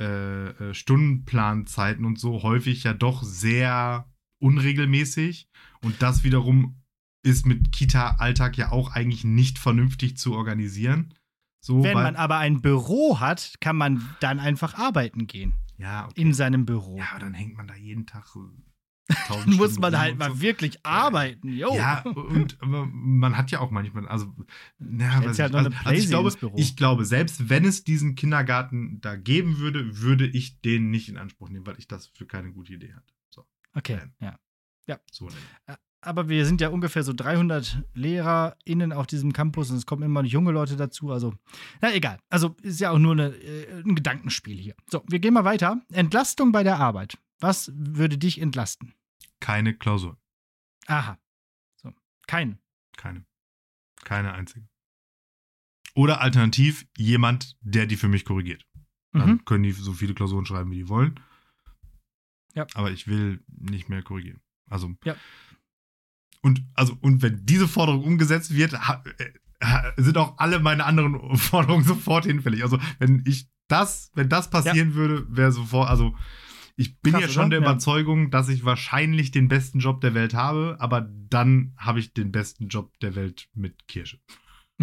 [0.00, 5.48] äh, äh, Stundenplanzeiten und so häufig ja doch sehr unregelmäßig.
[5.82, 6.82] Und das wiederum
[7.24, 11.14] ist mit Kita-Alltag ja auch eigentlich nicht vernünftig zu organisieren.
[11.64, 15.54] So, Wenn man aber ein Büro hat, kann man dann einfach arbeiten gehen.
[15.76, 16.20] ja, okay.
[16.20, 16.98] In seinem Büro.
[16.98, 18.34] ja, aber dann hängt man da jeden Tag
[19.46, 21.52] muss man halt mal wirklich arbeiten.
[21.52, 21.74] Jo.
[21.74, 24.34] Ja, und man hat ja auch manchmal, also,
[24.78, 29.00] na, weiß ja ich, also, also ich, glaube, ich glaube, selbst wenn es diesen Kindergarten
[29.00, 32.52] da geben würde, würde ich den nicht in Anspruch nehmen, weil ich das für keine
[32.52, 33.12] gute Idee hatte.
[33.30, 33.44] So,
[33.74, 34.34] Okay, Ähm.
[34.86, 35.00] ja.
[35.10, 35.78] so ne.
[36.04, 40.22] Aber wir sind ja ungefähr so 300 LehrerInnen auf diesem Campus und es kommen immer
[40.22, 41.12] noch junge Leute dazu.
[41.12, 41.32] Also,
[41.80, 42.18] na egal.
[42.28, 44.74] Also ist ja auch nur eine, äh, ein Gedankenspiel hier.
[44.90, 45.80] So, wir gehen mal weiter.
[45.92, 47.18] Entlastung bei der Arbeit.
[47.40, 48.94] Was würde dich entlasten?
[49.40, 50.18] Keine Klausur.
[50.86, 51.18] Aha.
[51.76, 51.92] So,
[52.26, 52.58] keine.
[52.96, 53.24] Keine.
[54.04, 54.66] Keine einzige.
[55.94, 58.64] Oder alternativ jemand, der die für mich korrigiert.
[59.12, 59.44] Dann Mhm.
[59.44, 61.20] können die so viele Klausuren schreiben, wie die wollen.
[62.54, 62.66] Ja.
[62.74, 64.40] Aber ich will nicht mehr korrigieren.
[64.68, 64.94] Also.
[65.04, 65.14] Ja.
[66.42, 71.84] Und, also, und wenn diese Forderung umgesetzt wird, äh, sind auch alle meine anderen Forderungen
[71.84, 72.62] sofort hinfällig.
[72.62, 76.14] Also, wenn ich das, wenn das passieren würde, wäre sofort, also,
[76.74, 77.50] ich bin Krass, jetzt schon oder?
[77.50, 77.66] der Ja.
[77.70, 82.32] Überzeugung, dass ich wahrscheinlich den besten Job der Welt habe, aber dann habe ich den
[82.32, 84.18] besten Job der Welt mit Kirsche.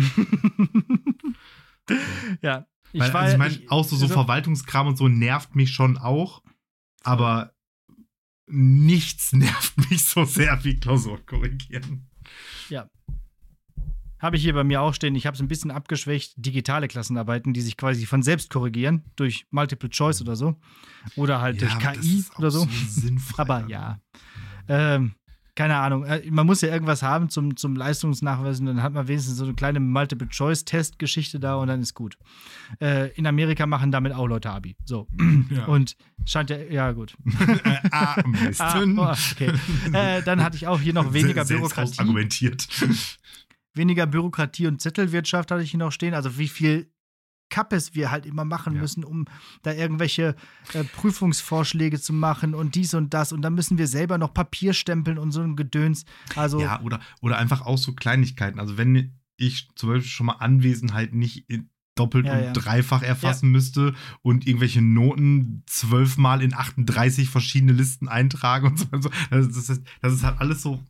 [2.41, 2.67] ja.
[2.91, 5.97] Ich Weil, also ich meine, auch so, so also- Verwaltungskram und so nervt mich schon
[5.97, 6.41] auch,
[7.03, 7.53] aber
[8.49, 12.07] nichts nervt mich so sehr wie Klausur korrigieren.
[14.21, 15.15] Habe ich hier bei mir auch stehen.
[15.15, 16.33] Ich habe es ein bisschen abgeschwächt.
[16.35, 20.59] Digitale Klassenarbeiten, die sich quasi von selbst korrigieren, durch Multiple Choice oder so.
[21.15, 22.67] Oder halt durch aber das KI oder so.
[22.89, 23.69] sinnfrei, Aber Alter.
[23.69, 24.01] ja.
[24.67, 25.13] Ähm,
[25.59, 26.05] keine Ahnung.
[26.05, 28.65] Äh, Man muss ja irgendwas haben zum, zum Leistungsnachweisen.
[28.65, 32.17] Dann hat man wenigstens so eine kleine Multiple-Choice-Test-Geschichte da und dann ist gut.
[32.79, 34.77] Äh, in Amerika machen damit auch Leute Abi.
[34.85, 35.07] So.
[35.49, 35.65] Ja.
[35.65, 37.15] Und scheint ja, ja gut.
[37.91, 38.61] ah, Mist.
[38.61, 39.51] Ah, oh, okay.
[39.91, 41.99] Äh, dann hatte ich auch hier noch weniger Selbst Bürokratie.
[41.99, 42.67] argumentiert.
[43.73, 46.13] Weniger Bürokratie und Zettelwirtschaft hatte ich hier noch stehen.
[46.13, 46.91] Also wie viel
[47.49, 48.81] Kappes wir halt immer machen Ja.
[48.81, 49.25] müssen, um
[49.63, 50.35] da irgendwelche
[50.73, 53.31] äh, Prüfungsvorschläge zu machen und dies und das.
[53.31, 56.05] Und dann müssen wir selber noch Papier stempeln und so ein Gedöns.
[56.35, 58.59] Also Ja, oder, oder einfach auch so Kleinigkeiten.
[58.59, 61.45] Also wenn ich zum Beispiel schon mal Anwesenheit nicht
[61.95, 62.53] doppelt Ja, und ja.
[62.53, 68.85] dreifach erfassen müsste und irgendwelche Noten zwölfmal in 38 verschiedene Listen eintrage und so.
[68.91, 69.09] Und so.
[69.31, 70.81] Das, das, ist, das ist halt alles so.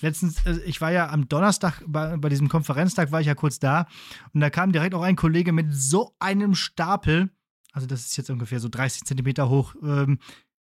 [0.00, 3.58] Letztens, äh, ich war ja am Donnerstag bei, bei diesem Konferenztag, war ich ja kurz
[3.58, 3.86] da
[4.32, 7.30] und da kam direkt auch ein Kollege mit so einem Stapel,
[7.72, 10.18] also das ist jetzt ungefähr so 30 Zentimeter hoch, ähm,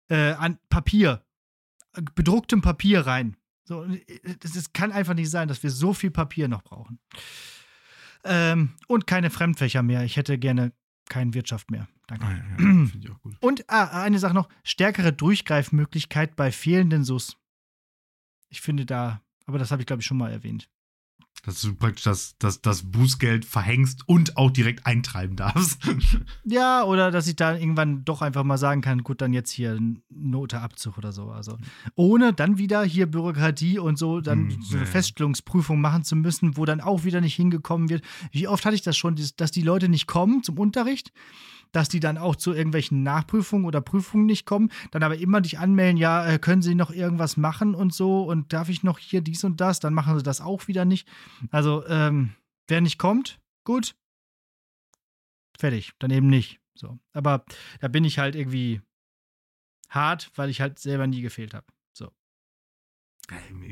[0.09, 1.25] äh, an Papier,
[2.15, 3.37] bedrucktem Papier rein.
[3.65, 4.01] So, äh,
[4.41, 6.99] das, das kann einfach nicht sein, dass wir so viel Papier noch brauchen.
[8.25, 10.05] Ähm, und keine Fremdfächer mehr.
[10.05, 10.73] Ich hätte gerne
[11.09, 11.89] keine Wirtschaft mehr.
[12.07, 12.25] Danke.
[12.25, 13.37] Ah, ja, ja, Finde ich auch gut.
[13.41, 17.37] Und ah, eine Sache noch: stärkere Durchgreifmöglichkeit bei fehlenden SUS.
[18.57, 20.71] Ich finde da, aber das habe ich glaube ich schon mal erwähnt.
[21.45, 25.79] Dass du praktisch das, das, das Bußgeld verhängst und auch direkt eintreiben darfst.
[26.45, 29.79] Ja, oder dass ich da irgendwann doch einfach mal sagen kann, gut, dann jetzt hier
[30.09, 31.29] Noteabzug oder so.
[31.31, 31.59] Also
[31.95, 34.91] ohne dann wieder hier Bürokratie und so, dann Hm, so eine ja.
[34.91, 38.03] Feststellungsprüfung machen zu müssen, wo dann auch wieder nicht hingekommen wird.
[38.33, 41.13] Wie oft hatte ich das schon, dass die Leute nicht kommen zum Unterricht?
[41.73, 45.59] Dass die dann auch zu irgendwelchen Nachprüfungen oder Prüfungen nicht kommen, dann aber immer dich
[45.59, 49.21] anmelden, ja, äh, können sie noch irgendwas machen und so und darf ich noch hier
[49.21, 51.09] dies und das, dann machen sie das auch wieder nicht.
[51.51, 52.33] Also, ähm,
[52.69, 53.95] wer nicht kommt, gut,
[55.59, 56.61] fertig, dann eben nicht.
[56.75, 56.99] So.
[57.13, 57.45] Aber
[57.81, 58.81] da bin ich halt irgendwie
[59.89, 61.67] hart, weil ich halt selber nie gefehlt habe.
[61.93, 62.13] So.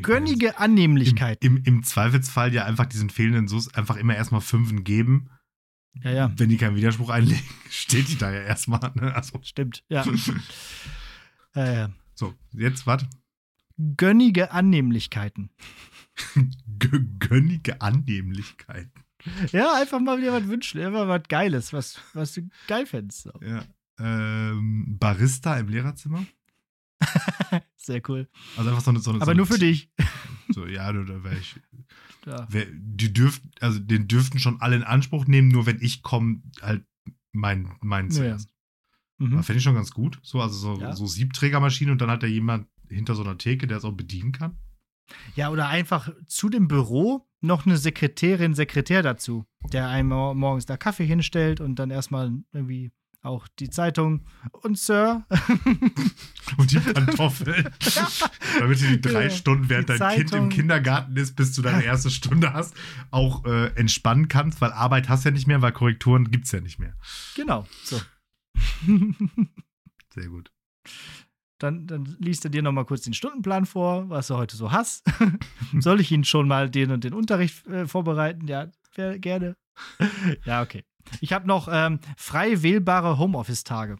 [0.03, 1.45] Gönnige Im, Annehmlichkeit.
[1.45, 5.31] im, Im Zweifelsfall ja einfach diesen fehlenden Sus einfach immer erstmal Fünfen geben.
[6.03, 8.93] Ja, ja, Wenn die keinen Widerspruch einlegen, steht die da ja erstmal.
[8.95, 9.15] Ne?
[9.15, 9.85] Also, stimmt.
[9.89, 10.05] Ja.
[11.55, 13.05] äh, so, jetzt was?
[13.97, 15.51] gönnige Annehmlichkeiten.
[16.79, 18.89] Gö- Gönnige Annehmlichkeit.
[19.51, 20.81] Ja, einfach mal wieder was wünschen.
[20.81, 23.23] Einfach was Geiles, was, was du geil fändest.
[23.23, 23.33] So.
[23.43, 23.65] Ja.
[23.99, 26.25] Ähm, Barista im Lehrerzimmer.
[27.77, 28.29] Sehr cool.
[28.57, 29.01] Also einfach so eine.
[29.01, 29.91] So eine so Aber eine- nur für dich.
[30.55, 31.57] So, ja, da wäre ich.
[32.27, 32.47] Ja.
[32.51, 36.41] Wär, die dürften, also den dürften schon alle in Anspruch nehmen, nur wenn ich komme,
[36.63, 36.87] halt
[37.33, 38.49] mein, mein Ja, zuerst.
[39.19, 39.43] Mhm.
[39.43, 40.21] Fände ich schon ganz gut.
[40.23, 40.97] So, also so, Ja.
[40.97, 44.33] so Siebträgermaschine und dann hat da jemand hinter so einer Theke, der es auch bedienen
[44.33, 44.57] kann.
[45.37, 50.65] Ja, oder einfach zu dem Büro noch eine Sekretärin, Sekretär dazu, der einem mor- morgens
[50.65, 52.91] da Kaffee hinstellt und dann erstmal irgendwie
[53.25, 54.25] auch die Zeitung
[54.62, 55.25] und Sir.
[56.59, 57.70] Und die Pantoffeln.
[58.59, 60.49] Damit du die drei Ja, Stunden, während die dein Kind im Zeitung.
[60.51, 62.75] Kindergarten ist, bis du deine erste Stunde hast,
[63.11, 66.53] auch äh, entspannen kannst, weil Arbeit hast du ja nicht mehr, weil Korrekturen gibt es
[66.53, 66.95] ja nicht mehr.
[67.35, 68.01] genau, so.
[70.14, 70.53] Sehr gut.
[71.59, 74.70] Dann, dann liest er dir noch mal kurz den Stundenplan vor, was du heute so
[74.70, 75.05] hast.
[75.79, 78.47] Soll ich Ihnen schon mal den und den Unterricht äh, vorbereiten?
[78.47, 78.68] Ja,
[79.16, 79.57] gerne.
[80.45, 80.85] ja, okay.
[81.21, 83.97] Ich habe noch ähm, frei wählbare Homeoffice-Tage.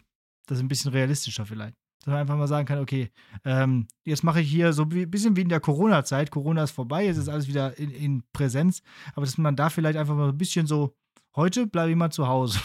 [0.47, 1.75] Das ist ein bisschen realistischer vielleicht.
[1.99, 3.11] Dass man einfach mal sagen kann, okay,
[3.45, 6.29] ähm, jetzt mache ich hier so ein bisschen wie in der Corona-Zeit.
[6.29, 8.81] Corona ist vorbei, jetzt ist alles wieder in, in, Präsenz.
[9.15, 10.95] Aber dass man da vielleicht einfach mal ein bisschen so,
[11.35, 12.59] heute bleibe ich mal zu Hause.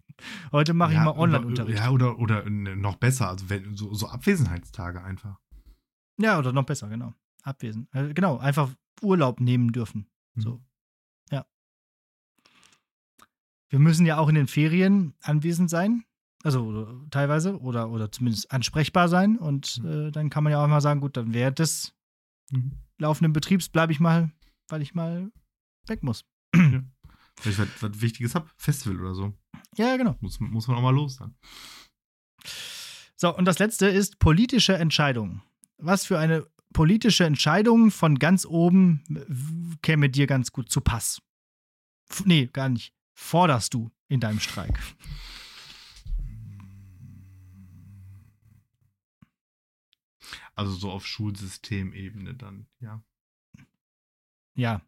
[0.52, 1.78] heute mache ja, ich mal Online-Unterricht.
[1.78, 5.38] Ja, oder, oder noch besser, also wenn, so, so Abwesenheitstage einfach.
[6.18, 7.12] Ja, oder noch besser, genau.
[7.42, 7.88] Abwesen.
[7.92, 8.70] Äh, genau, einfach
[9.02, 10.06] Urlaub nehmen dürfen.
[10.34, 10.40] Mhm.
[10.40, 10.64] So.
[11.30, 11.44] Ja.
[13.76, 16.06] Wir müssen ja auch in den Ferien anwesend sein.
[16.42, 19.36] Also teilweise oder, oder zumindest ansprechbar sein.
[19.36, 20.06] Und mhm.
[20.08, 21.92] äh, dann kann man ja auch mal sagen, gut, dann während des
[22.50, 22.78] mhm.
[22.96, 24.32] laufenden Betriebs bleibe ich mal,
[24.68, 25.30] weil ich mal
[25.88, 26.24] weg muss.
[26.54, 26.62] Ja.
[27.42, 29.34] Weil ich was, was Wichtiges habe, Festival oder so.
[29.76, 30.16] Ja, genau.
[30.20, 31.34] Muss, muss man auch mal los dann.
[33.14, 35.42] So, und das letzte ist politische Entscheidungen.
[35.76, 41.20] Was für eine politische Entscheidung von ganz oben käme dir ganz gut zu Pass?
[42.08, 42.95] F nee, gar nicht.
[43.18, 44.78] Forderst du in deinem Streik?
[50.54, 53.02] Also so auf Schulsystemebene dann, ja.
[54.54, 54.82] Ja.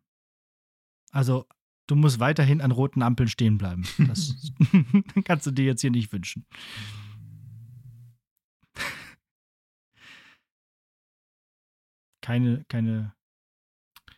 [1.10, 1.46] Also
[1.86, 3.84] du musst weiterhin an roten Ampeln stehen bleiben.
[3.98, 4.52] Das
[5.24, 6.46] kannst du dir jetzt hier nicht wünschen.
[12.20, 13.14] Keine, keine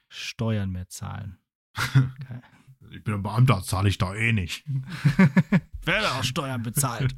[0.08, 1.38] Steuern mehr zahlen.
[2.90, 4.64] ich bin ein Beamter, zahle ich da eh nicht.
[5.84, 7.14] Werde auch Steuern bezahlt.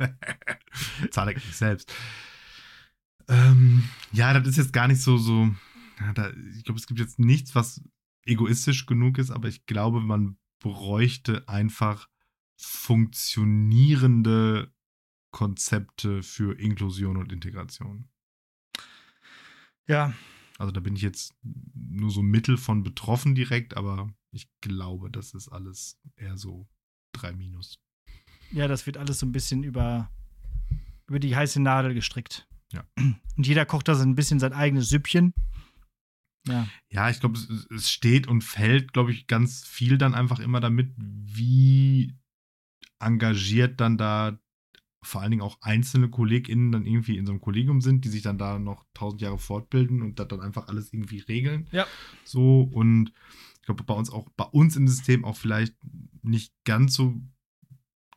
[1.11, 1.93] zahle ich nicht selbst.
[3.29, 5.55] Ähm, ja, das ist jetzt gar nicht so, so.
[6.01, 7.83] Ja, da, ich glaube, es gibt jetzt nichts, was
[8.25, 12.09] egoistisch genug ist, aber ich glaube, man bräuchte einfach
[12.57, 14.73] funktionierende
[15.31, 18.09] Konzepte für Inklusion und Integration.
[19.87, 20.13] Ja.
[20.59, 25.35] Also da bin ich jetzt nur so mittel von betroffen direkt, aber ich glaube, das
[25.35, 26.67] ist alles eher so
[27.13, 27.79] drei Minus.
[28.51, 30.11] Ja, das wird alles so ein bisschen über,
[31.07, 32.47] über die heiße Nadel gestrickt.
[32.73, 32.85] Ja.
[32.97, 35.35] Und jeder kocht da so ein bisschen sein eigenes Süppchen.
[36.47, 40.41] Ja, ja ich glaube, es, es, steht und fällt, glaube ich, ganz viel dann einfach
[40.41, 42.15] immer damit, wie
[42.99, 44.39] engagiert dann da
[45.05, 48.23] vor allen Dingen auch einzelne KollegInnen dann irgendwie in so einem Kollegium sind, die sich
[48.23, 51.69] dann da noch tausend Jahre fortbilden und das dann einfach alles irgendwie regeln.
[51.73, 51.87] Ja.
[52.25, 53.13] So und
[53.63, 55.77] ich glaube, bei uns auch, bei uns im System auch vielleicht
[56.23, 57.23] nicht ganz so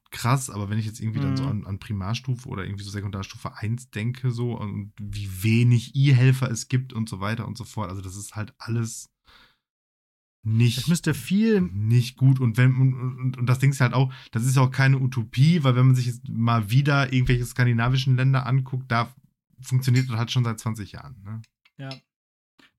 [0.10, 1.24] krass, aber wenn ich jetzt irgendwie mhm.
[1.24, 1.50] dann so mhm.
[1.50, 6.68] an, an, Primarstufe oder irgendwie so Sekundarstufe 1 denke, so und wie wenig E-Helfer es
[6.68, 9.12] gibt und so weiter und so fort, also das ist halt alles
[10.42, 10.78] nicht.
[10.78, 11.62] Es müsste viel.
[11.62, 12.40] Nicht gut.
[12.40, 15.00] Und wenn, und, und, und das Ding ist halt auch, das ist ja auch keine
[15.00, 19.14] Utopie, weil wenn man sich jetzt mal wieder irgendwelche skandinavischen Länder anguckt, da
[19.60, 21.22] funktioniert das halt schon seit 20 Jahren.
[21.24, 21.42] Ne?
[21.78, 21.90] Ja.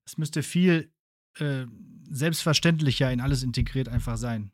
[0.05, 0.91] Es müsste viel
[1.39, 1.65] äh,
[2.09, 4.51] selbstverständlicher in alles integriert einfach sein.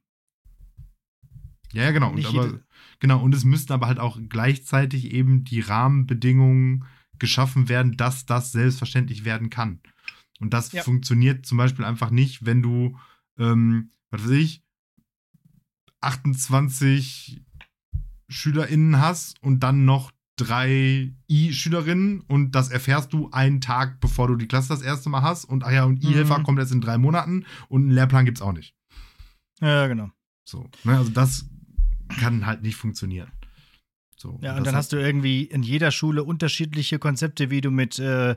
[1.74, 2.12] Ja, ja, genau.
[2.12, 2.60] Und aber,
[3.00, 3.22] genau.
[3.22, 6.86] Und es müssten aber halt auch gleichzeitig eben die Rahmenbedingungen
[7.20, 9.82] geschaffen werden, dass das selbstverständlich werden kann.
[10.40, 10.84] Und das ja.
[10.84, 12.98] funktioniert zum Beispiel einfach nicht, wenn du,
[13.38, 14.62] ähm, was weiß ich,
[16.02, 17.42] 28
[18.30, 24.36] SchülerInnen hast und dann noch drei I-Schülerinnen und das erfährst du einen Tag, bevor du
[24.36, 26.44] die Klasse das erste Mal hast und ach ja, und I-Helfer mhm.
[26.44, 28.76] kommt erst in drei Monaten und einen Lehrplan gibt es auch nicht.
[29.62, 30.10] Ja, genau.
[30.46, 31.46] So, ne, also das
[32.20, 33.32] kann halt nicht funktionieren.
[34.18, 37.72] So, ja, und, und dann hast du irgendwie in jeder Schule unterschiedliche Konzepte, wie du
[37.72, 38.36] mit äh,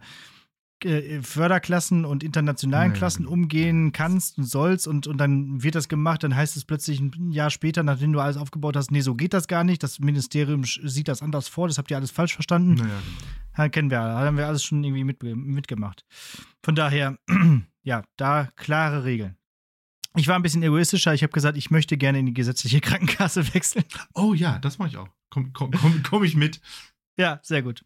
[0.85, 5.89] äh Förderklassen und internationalen nee, Klassen umgehen kannst und sollst und, und dann wird das
[5.89, 9.15] gemacht, dann heißt es plötzlich ein Jahr später, nachdem du alles aufgebaut hast, nee, so
[9.15, 12.35] geht das gar nicht, das Ministerium sieht das anders vor, das habt ihr alles falsch
[12.35, 12.75] verstanden.
[12.75, 13.29] Naja, genau.
[13.59, 16.05] Ja, kennen wir, da haben wir alles schon irgendwie mit, mitgemacht.
[16.63, 17.19] Von daher,
[17.83, 19.37] ja, da klare Regeln.
[20.17, 21.13] Ich war ein bisschen egoistischer.
[21.13, 23.85] Ich habe gesagt, ich möchte gerne in die gesetzliche Krankenkasse wechseln.
[24.15, 25.09] Oh ja, das mache ich auch.
[25.31, 26.61] Komme komm, komm, komm ich mit.
[27.19, 27.85] Ja, sehr gut.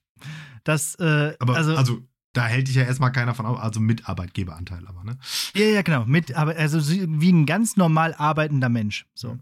[0.65, 4.09] Das, äh, aber also, also da hält dich ja erstmal keiner von auf, also mit
[4.09, 5.19] Arbeitgeberanteil, aber ne?
[5.55, 6.05] Ja, ja, genau.
[6.05, 9.07] Mit, aber also wie ein ganz normal arbeitender Mensch.
[9.15, 9.39] So.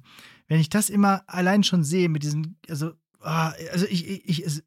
[0.47, 4.63] Wenn ich das immer allein schon sehe mit diesen, also, ah, also ich, ich, ich,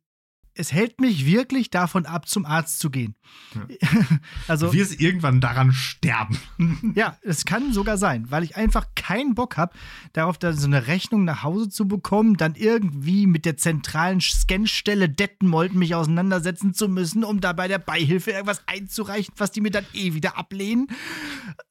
[0.54, 3.16] es hält mich wirklich davon ab, zum Arzt zu gehen.
[3.56, 3.88] Ja.
[4.47, 6.38] also, du wirst irgendwann daran sterben.
[6.95, 9.74] ja, es kann sogar sein, weil ich einfach keinen Bock habe,
[10.14, 15.08] darauf da so eine Rechnung nach Hause zu bekommen, dann irgendwie mit der zentralen Scanstelle
[15.08, 19.72] Dettenmold mich auseinandersetzen zu müssen, um da bei der Beihilfe irgendwas einzureichen, was die mir
[19.72, 20.88] dann eh wieder ablehnen.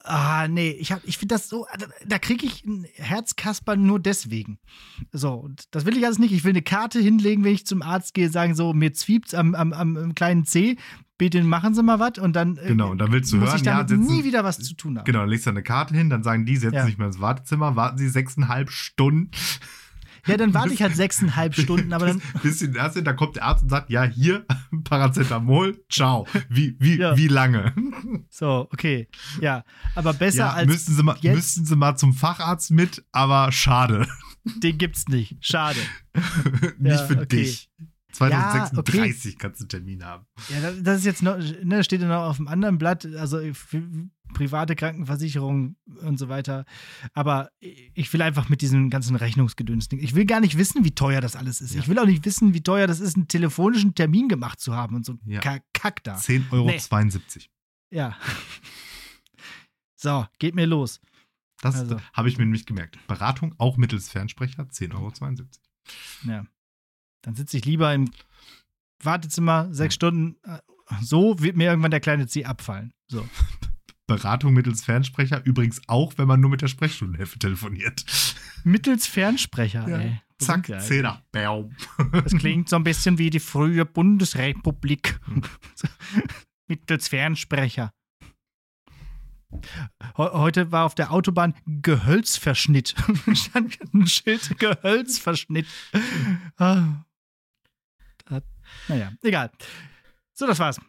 [0.03, 4.59] Ah, nee, ich, ich finde das so, da, da kriege ich ein Herzkasper nur deswegen.
[5.12, 6.33] So, das will ich alles nicht.
[6.33, 9.55] Ich will eine Karte hinlegen, wenn ich zum Arzt gehe, sagen so, mir zwiebt's am,
[9.55, 10.77] am, am kleinen C,
[11.18, 13.59] bitte machen Sie mal was und dann, äh, Genau, und dann willst du muss hören,
[13.61, 15.05] ich ja, damit setzen- nie wieder was zu tun haben.
[15.05, 16.87] Genau, dann legst du eine Karte hin, dann sagen die, setzen Ja.
[16.87, 19.31] sich mal ins Wartezimmer, warten sie sechseinhalb Stunden.
[20.27, 23.45] Ja, dann warte ich halt sechseinhalb Stunden, aber dann, bis, bis sie da kommt der
[23.45, 24.45] Arzt und sagt, ja, hier,
[24.85, 26.27] Paracetamol, ciao.
[26.51, 27.16] Wie, wie, Ja.
[27.16, 27.73] wie lange?
[28.29, 29.09] so, okay.
[29.41, 29.64] Ja,
[29.95, 31.37] aber besser Ja, als müssten sie, mal, jetzt.
[31.37, 34.07] müssten sie mal zum Facharzt mit, aber schade.
[34.62, 35.37] den gibt's nicht.
[35.41, 35.79] Schade.
[36.79, 37.27] Nicht Ja, für okay.
[37.45, 37.71] dich.
[38.13, 39.39] 2036 okay.
[39.39, 40.27] kannst du einen Termin haben.
[40.49, 43.83] Ja, das- ist jetzt noch, ne, steht ja noch auf dem anderen Blatt, also für
[44.35, 46.65] private Krankenversicherung und so weiter.
[47.15, 51.21] Aber ich will einfach mit diesem ganzen Rechnungsgedöns Ich will gar nicht wissen, wie teuer
[51.21, 51.75] das alles ist.
[51.75, 51.81] Ja.
[51.81, 54.95] Ich will auch nicht wissen, wie teuer das ist, einen telefonischen Termin gemacht zu haben
[54.97, 55.41] und so Ja.
[55.41, 56.17] Ka- Kack da.
[56.17, 57.51] 10,72 Euro.
[57.91, 58.17] Ja.
[60.03, 61.01] So, geht mir los.
[61.61, 62.01] Das Also.
[62.15, 62.99] habe ich mir nämlich gemerkt.
[63.07, 65.13] Beratung auch mittels Fernsprecher, 10,72 Euro.
[66.25, 66.47] Ja.
[67.23, 68.11] Dann sitze ich lieber im
[69.03, 70.37] Wartezimmer sechs Stunden.
[70.45, 70.59] Äh,
[71.03, 72.93] So wird mir irgendwann der kleine C abfallen.
[73.09, 73.29] So.
[74.07, 78.05] Beratung mittels Fernsprecher, übrigens auch, wenn man nur mit der Sprechstundenhilfe telefoniert.
[78.64, 79.99] Mittels Fernsprecher, Ja.
[79.99, 80.21] ey.
[80.41, 80.66] Wo Zack?
[80.81, 81.23] Zehner.
[81.33, 81.77] Baum.
[82.12, 85.21] Das klingt so ein bisschen wie die frühe Bundesrepublik.
[85.27, 85.43] Hm.
[86.66, 87.93] Mittels Fernsprecher.
[90.16, 92.95] Heu- Heute war auf der Autobahn Gehölzverschnitt.
[93.35, 95.66] Stand ein Schild Gehölzverschnitt.
[96.57, 97.05] Ah.
[98.89, 99.51] Naja, egal.
[100.33, 100.81] So, das war's.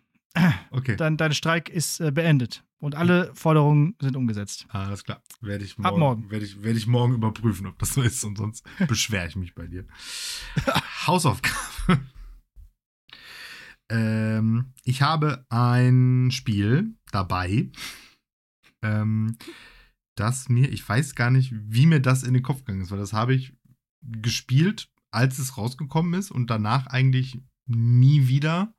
[0.72, 0.96] Okay.
[0.96, 4.66] Dein, dein Streik ist äh, beendet und alle Forderungen sind umgesetzt.
[4.70, 5.22] Alles klar.
[5.42, 6.32] Werde ich Ab morgen, morgen.
[6.32, 9.54] Werde ich, werde ich morgen überprüfen, ob das so ist und sonst beschwere ich mich
[9.56, 9.86] bei dir.
[11.06, 12.02] Hausaufgabe.
[13.90, 17.70] ähm, ich habe ein Spiel dabei,
[18.82, 19.38] ähm,
[20.16, 23.00] das mir, ich weiß gar nicht, wie mir das in den Kopf gegangen ist, weil
[23.00, 23.54] das habe ich
[24.02, 28.74] gespielt, als es rausgekommen ist und danach eigentlich nie wieder.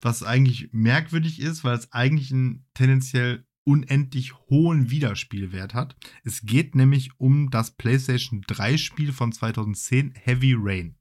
[0.00, 5.96] Was eigentlich merkwürdig ist, weil es eigentlich einen tendenziell unendlich hohen Wiederspielwert hat.
[6.24, 10.96] Es geht nämlich um das PlayStation 3 Spiel von 2010 Heavy Rain.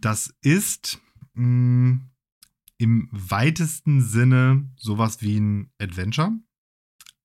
[0.00, 1.00] Das ist
[1.34, 2.00] mh,
[2.78, 6.32] im weitesten Sinne sowas wie ein Adventure,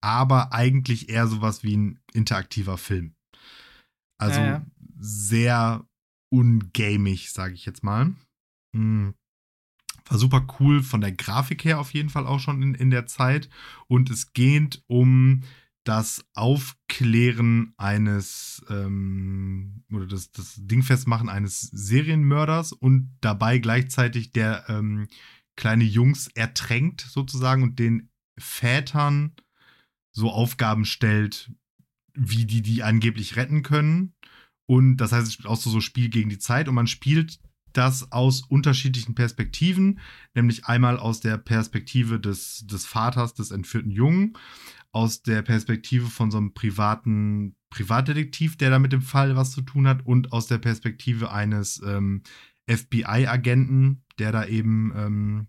[0.02, 3.16] aber eigentlich eher sowas wie ein interaktiver Film.
[4.18, 4.66] Also Ja, ja.
[5.00, 5.89] sehr
[6.30, 8.14] ungamig, sage ich jetzt mal.
[8.74, 9.14] Mh.
[10.06, 13.06] War super cool von der Grafik her auf jeden Fall auch schon in, in der
[13.06, 13.50] Zeit.
[13.88, 15.44] Und es geht um
[15.84, 24.66] das Aufklären eines ähm, oder das, das Ding festmachen eines Serienmörders und dabei gleichzeitig der
[24.68, 25.08] ähm,
[25.56, 29.36] kleine Jungs ertränkt sozusagen und den Vätern
[30.12, 31.52] so Aufgaben stellt,
[32.14, 34.14] wie die die angeblich retten können.
[34.70, 36.68] Und das heißt, es spielt auch so, so Spiel gegen die Zeit.
[36.68, 37.40] Und man spielt
[37.74, 40.00] das aus unterschiedlichen Perspektiven,
[40.36, 44.38] nämlich einmal aus der Perspektive des, des Vaters des entführten Jungen,
[44.92, 49.64] aus der Perspektive von so einem privaten Privatdetektiv, der da mit dem Fall was zu
[49.64, 52.22] tun hat, und aus der Perspektive eines ähm,
[52.68, 55.48] FBI-Agenten, der da eben ähm,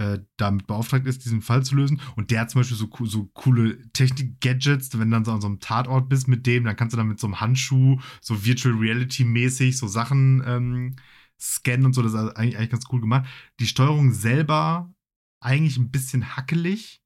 [0.00, 2.00] äh, damit beauftragt ist, diesen Fall zu lösen.
[2.16, 5.46] Und der hat zum Beispiel so, so coole Technik-Gadgets, wenn du dann so an so
[5.46, 8.74] einem Tatort bist mit dem, dann kannst du dann mit so einem Handschuh so Virtual
[8.74, 10.96] Reality-mäßig so Sachen ähm,
[11.38, 12.00] scannen und so.
[12.00, 13.28] Das ist also eigentlich, eigentlich ganz cool gemacht.
[13.60, 14.90] Die Steuerung selber
[15.38, 17.02] eigentlich ein bisschen hackelig,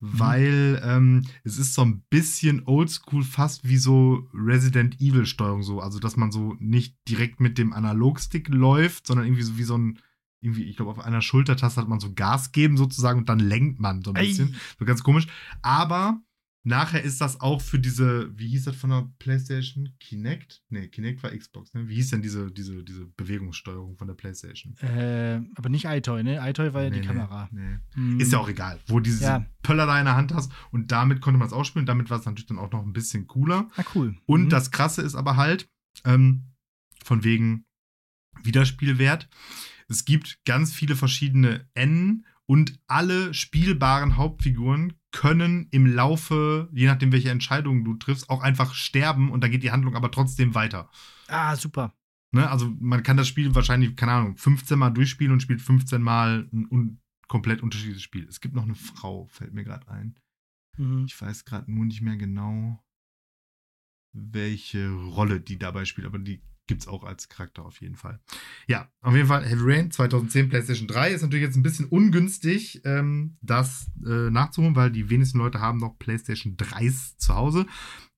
[0.00, 5.80] weil ähm, es ist so ein bisschen oldschool, fast wie so Resident Evil-Steuerung so.
[5.80, 9.76] Also, dass man so nicht direkt mit dem Analogstick läuft, sondern irgendwie so wie so
[9.76, 9.98] ein
[10.40, 13.80] irgendwie, ich glaube, auf einer Schultertaste hat man so Gas geben sozusagen und dann lenkt
[13.80, 14.26] man so ein Ei.
[14.26, 14.54] bisschen.
[14.78, 15.26] So ganz komisch.
[15.62, 16.20] Aber
[16.64, 19.88] nachher ist das auch für diese, wie hieß das von der PlayStation?
[20.00, 20.62] Kinect?
[20.68, 21.88] Nee, Kinect war Xbox, ne?
[21.88, 24.76] Wie hieß denn diese, diese, diese Bewegungssteuerung von der PlayStation?
[24.78, 26.38] Äh, aber nicht iToy, ne?
[26.48, 27.48] iToy war ja Nee, die Kamera.
[27.50, 27.78] Nee.
[27.94, 28.20] Hm.
[28.20, 29.46] Ist ja auch egal, wo diese Ja.
[29.62, 31.86] Pöller da in der Hand hast und damit konnte man es ausspielen.
[31.86, 33.68] Damit war es natürlich dann auch noch ein bisschen cooler.
[33.76, 34.16] Ah, cool.
[34.26, 34.48] Und Mhm.
[34.50, 35.68] das Krasse ist aber halt,
[36.04, 36.44] ähm,
[37.02, 37.64] von wegen
[38.42, 39.28] Wiederspielwert.
[39.88, 47.12] Es gibt ganz viele verschiedene Enden und alle spielbaren Hauptfiguren können im Laufe, je nachdem,
[47.12, 50.90] welche Entscheidungen du triffst, auch einfach sterben und dann geht die Handlung aber trotzdem weiter.
[51.28, 51.94] Ah, super.
[52.30, 52.48] Ne?
[52.48, 56.48] Also man kann das Spiel wahrscheinlich, keine Ahnung, 15 Mal durchspielen und spielt 15 Mal
[56.52, 58.26] ein un komplett unterschiedliches Spiel.
[58.26, 60.18] Es gibt noch eine Frau, fällt mir gerade ein.
[60.78, 61.04] Mhm.
[61.06, 62.82] Ich weiß gerade nur nicht mehr genau,
[64.12, 68.20] welche Rolle die dabei spielt, aber die gibt es auch als Charakter auf jeden Fall.
[68.68, 72.82] Ja, auf jeden Fall Heavy Rain 2010 PlayStation 3 ist natürlich jetzt ein bisschen ungünstig,
[72.84, 77.66] ähm, das äh, nachzuholen, weil die wenigsten Leute haben noch PlayStation 3s zu Hause.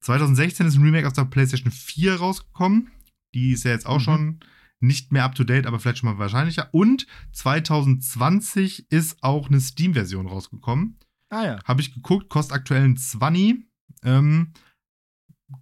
[0.00, 2.90] 2016 ist ein Remake aus der PlayStation 4 rausgekommen.
[3.34, 4.04] Die ist ja jetzt auch Mhm.
[4.04, 4.40] schon
[4.80, 6.68] nicht mehr up to date, aber vielleicht schon mal wahrscheinlicher.
[6.72, 10.98] Und 2020 ist auch eine Steam-Version rausgekommen.
[11.28, 11.64] Ah ja.
[11.64, 13.66] Habe ich geguckt, kostet aktuell ein 20.
[14.02, 14.52] Ähm,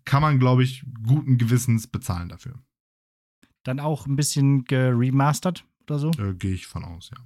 [0.05, 2.63] kann man, glaube ich, guten Gewissens bezahlen dafür.
[3.69, 6.11] Dann auch ein bisschen geremastert oder so?
[6.13, 7.19] Äh, Gehe ich von aus, ja.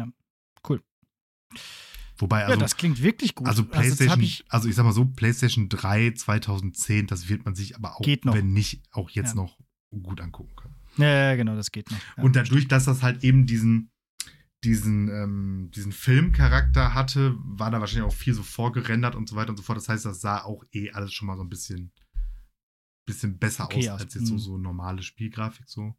[0.00, 0.08] Ja,
[0.68, 0.82] cool.
[2.18, 3.46] Wobei, also, ja, das klingt wirklich gut.
[3.46, 7.44] also PlayStation, Also, also, das hab ich, sag mal so, PlayStation 3 2010, das wird
[7.44, 8.34] man sich aber auch, noch.
[8.34, 9.42] wenn nicht, auch jetzt Ja.
[9.42, 9.58] noch
[10.02, 10.74] gut angucken können.
[10.94, 11.98] ich, ja, ja, genau, das geht noch.
[12.16, 12.24] Ja.
[12.24, 13.92] Und dadurch, dass das halt eben diesen,
[14.64, 19.50] diesen, ähm, diesen Filmcharakter hatte, war da wahrscheinlich auch viel so vorgerendert und so weiter
[19.50, 19.78] und so fort.
[19.78, 21.92] Das heißt, das sah auch eh alles schon mal so ein bisschen,
[23.06, 24.38] bisschen besser Okay aus als jetzt so, mhm.
[24.38, 25.94] so normale Spielgrafik so.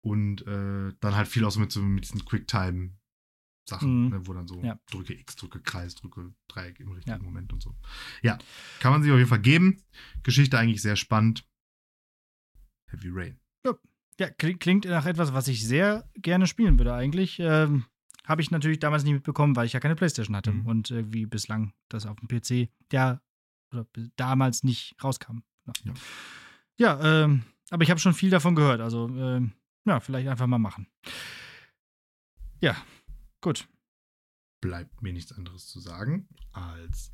[0.00, 4.08] Und äh, dann halt viel auch so mit, so mit diesen Quicktime-Sachen, Mhm.
[4.10, 4.78] ne, wo dann so Ja.
[4.90, 7.22] drücke X, drücke Kreis, drücke Dreieck im richtigen Ja.
[7.22, 7.74] Moment und so.
[8.22, 8.38] Ja,
[8.80, 9.82] kann man sich auf jeden Fall geben.
[10.22, 11.46] Geschichte eigentlich sehr spannend.
[12.90, 13.40] Heavy Rain.
[14.20, 17.38] Ja, klingt, klingt nach etwas, was ich sehr gerne spielen würde eigentlich.
[17.38, 17.84] Ähm,
[18.24, 20.66] Habe ich natürlich damals nicht mitbekommen, weil ich ja keine Playstation hatte Mhm.
[20.66, 23.22] und irgendwie bislang das auf dem PC, der
[23.72, 23.86] oder
[24.16, 25.38] damals nicht rauskam.
[25.84, 25.94] Ja.
[26.78, 28.80] Ja, ähm, aber ich habe schon viel davon gehört.
[28.80, 29.52] Also, ähm,
[29.84, 30.86] ja, vielleicht einfach mal machen.
[32.60, 32.76] Ja,
[33.40, 33.68] gut.
[34.60, 37.12] bleibt mir nichts anderes zu sagen als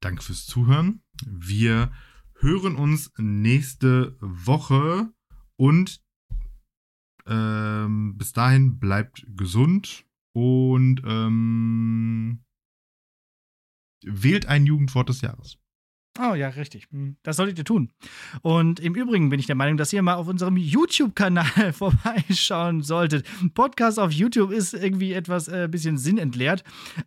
[0.00, 1.02] Dank fürs Zuhören.
[1.26, 1.92] Wir
[2.38, 5.12] hören uns nächste Woche
[5.56, 6.02] und
[7.26, 12.44] ähm, bis dahin bleibt gesund und ähm,
[14.02, 15.58] wählt ein Jugendwort des Jahres.
[16.18, 16.86] Oh ja, richtig.
[16.90, 17.90] Hm, Das solltet ihr tun.
[18.42, 23.26] Und im Übrigen bin ich der Meinung, dass ihr mal auf unserem YouTube-Kanal vorbeischauen solltet.
[23.54, 26.64] Podcast auf YouTube ist irgendwie etwas äh, bisschen sinnentleert,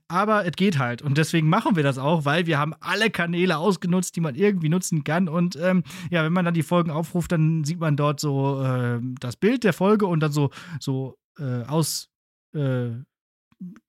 [0.08, 1.02] aber es geht halt.
[1.02, 4.70] Und deswegen machen wir das auch, weil wir haben alle Kanäle ausgenutzt, die man irgendwie
[4.70, 5.28] nutzen kann.
[5.28, 9.00] Und ähm, ja, wenn man dann die Folgen aufruft, dann sieht man dort so äh,
[9.20, 12.10] das Bild der Folge und dann so, so äh, aus.
[12.54, 12.90] Äh,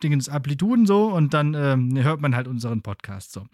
[0.03, 3.45] Dingens Amplituden so und dann ähm, hört man halt unseren Podcast so.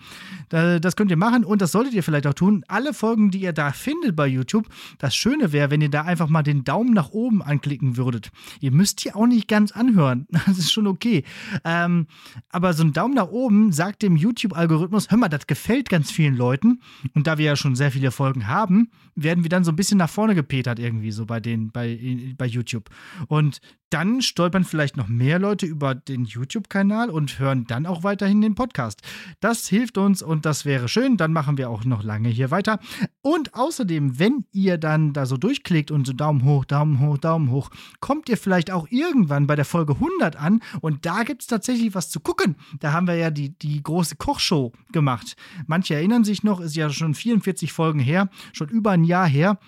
[0.48, 2.64] Da, das könnt ihr machen und das solltet ihr vielleicht auch tun.
[2.68, 4.66] Alle Folgen, die ihr da findet bei YouTube,
[4.98, 8.30] das Schöne wäre, wenn ihr da einfach mal den Daumen nach oben anklicken würdet.
[8.60, 10.26] Ihr müsst hier auch nicht ganz anhören.
[10.46, 11.24] Das ist schon okay.
[11.64, 12.06] Ähm,
[12.50, 16.36] aber so ein Daumen nach oben sagt dem YouTube-Algorithmus, hör mal, das gefällt ganz vielen
[16.36, 16.80] Leuten.
[17.14, 19.98] Und da wir ja schon sehr viele Folgen haben, werden wir dann so ein bisschen
[19.98, 21.98] nach vorne gepetert irgendwie so bei den, bei,
[22.38, 22.90] bei YouTube.
[23.26, 23.60] Und
[23.90, 28.54] dann stolpern vielleicht noch mehr Leute über den YouTube-Kanal und hören dann auch weiterhin den
[28.54, 29.02] Podcast.
[29.40, 31.16] Das hilft uns und das wäre schön.
[31.16, 32.78] Dann machen wir auch noch lange hier weiter.
[33.22, 37.50] Und außerdem, wenn ihr dann da so durchklickt und so Daumen hoch, Daumen hoch, Daumen
[37.50, 37.70] hoch,
[38.00, 41.94] kommt ihr vielleicht auch irgendwann bei der Folge 100 an und da gibt es tatsächlich
[41.94, 42.56] was zu gucken.
[42.80, 45.36] Da haben wir ja die, die große Kochshow gemacht.
[45.66, 49.58] Manche erinnern sich noch, ist ja schon 44 Folgen her, schon über ein Jahr her.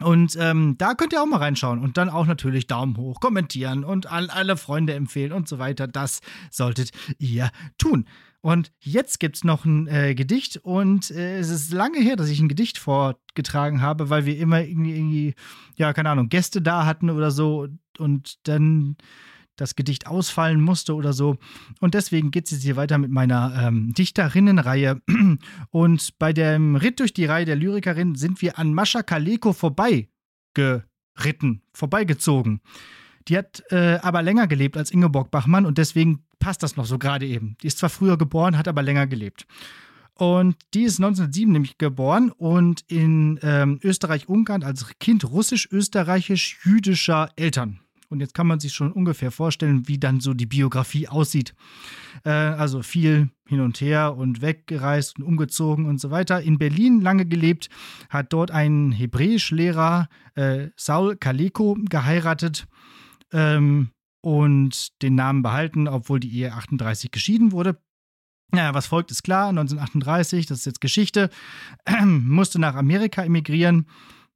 [0.00, 3.84] Und ähm, da könnt ihr auch mal reinschauen und dann auch natürlich Daumen hoch, kommentieren
[3.84, 5.86] und an alle Freunde empfehlen und so weiter.
[5.86, 8.06] Das solltet ihr tun.
[8.40, 12.28] Und jetzt gibt es noch ein äh, Gedicht und äh, es ist lange her, dass
[12.28, 15.34] ich ein Gedicht vorgetragen habe, weil wir immer irgendwie, irgendwie,
[15.76, 18.96] ja, keine Ahnung, Gäste da hatten oder so und dann
[19.56, 21.36] das Gedicht ausfallen musste oder so.
[21.80, 25.00] Und deswegen geht es jetzt hier weiter mit meiner ähm, Dichterinnenreihe.
[25.70, 31.62] Und bei dem Ritt durch die Reihe der Lyrikerin sind wir an Mascha Kaleko vorbeigeritten,
[31.72, 32.60] vorbeigezogen.
[33.28, 36.98] Die hat äh, aber länger gelebt als Ingeborg Bachmann und deswegen passt das noch so
[36.98, 37.56] gerade eben.
[37.62, 39.46] Die ist zwar früher geboren, hat aber länger gelebt.
[40.16, 47.80] Und die ist 1907 nämlich geboren und in ähm, Österreich-Ungarn als Kind russisch-österreichisch-jüdischer Eltern.
[48.14, 51.52] Und jetzt kann man sich schon ungefähr vorstellen, wie dann so die Biografie aussieht.
[52.24, 56.40] Äh, also viel hin und her und weggereist und umgezogen und so weiter.
[56.40, 57.70] In Berlin lange gelebt,
[58.10, 62.68] hat dort einen Hebräischlehrer, äh, Saul Kaleko, geheiratet
[63.32, 67.80] ähm, und den Namen behalten, obwohl die Ehe 38 geschieden wurde.
[68.54, 69.48] Ja, was folgt, ist klar.
[69.48, 71.30] 1938, das ist jetzt Geschichte,
[72.04, 73.88] musste nach Amerika emigrieren,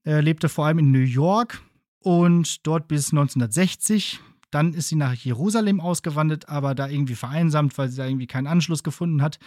[0.04, 1.62] äh, lebte vor allem in New York
[2.08, 4.20] und dort bis 1960.
[4.50, 8.46] Dann ist sie nach Jerusalem ausgewandert, aber da irgendwie vereinsamt, weil sie da irgendwie keinen
[8.46, 9.38] Anschluss gefunden hat.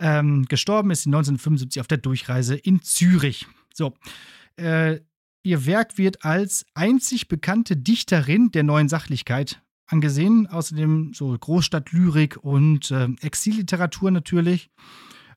[0.00, 3.46] Ähm, gestorben ist sie 1975 auf der Durchreise in Zürich.
[3.72, 3.94] So.
[4.56, 4.98] Äh,
[5.44, 10.48] ihr Werk wird als einzig bekannte Dichterin der neuen Sachlichkeit angesehen.
[10.48, 14.70] Außerdem so Großstadtlyrik und äh, Exilliteratur natürlich.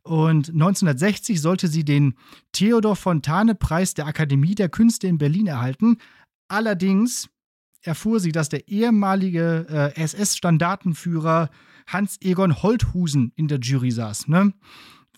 [0.01, 2.15] Und 1960 sollte sie den
[2.53, 5.97] Theodor Fontane-Preis der Akademie der Künste in Berlin erhalten.
[6.47, 7.29] Allerdings
[7.81, 11.49] erfuhr sie, dass der ehemalige äh, SS-Standartenführer
[11.87, 14.27] Hans-Egon Holthusen in der Jury saß.
[14.27, 14.53] Ne?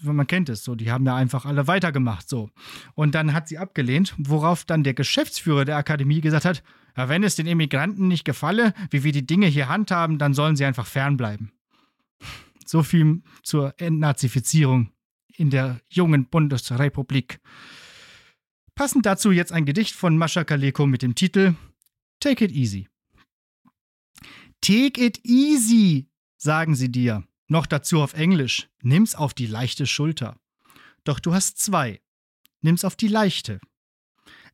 [0.03, 2.49] man kennt es so, die haben ja einfach alle weitergemacht so.
[2.93, 6.63] Und dann hat sie abgelehnt, worauf dann der Geschäftsführer der Akademie gesagt hat,
[6.95, 10.55] ja, wenn es den Immigranten nicht gefalle, wie wir die Dinge hier handhaben, dann sollen
[10.55, 11.51] sie einfach fernbleiben.
[12.65, 14.91] So viel zur Entnazifizierung
[15.35, 17.39] in der jungen Bundesrepublik.
[18.77, 21.55] Passend dazu jetzt ein Gedicht von Mascha Kaleko mit dem Titel
[22.19, 22.87] Take it easy.
[24.61, 27.23] Take it easy, sagen sie dir.
[27.47, 28.69] Noch dazu auf Englisch.
[28.83, 30.39] Nimm's auf die leichte Schulter.
[31.03, 32.01] Doch du hast zwei.
[32.61, 33.59] Nimm's auf die leichte.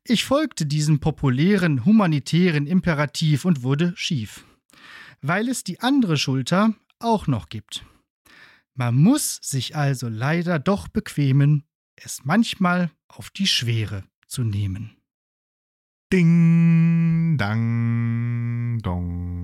[0.04, 4.46] Ich folgte diesem populären, humanitären Imperativ und wurde schief.
[5.20, 7.84] Weil es die andere Schulter auch noch gibt.
[8.72, 11.64] Man muss sich also leider doch bequemen,
[11.94, 14.04] es manchmal auf die Schwere
[14.34, 14.96] zu nehmen.
[16.12, 19.43] Ding, dang, dong.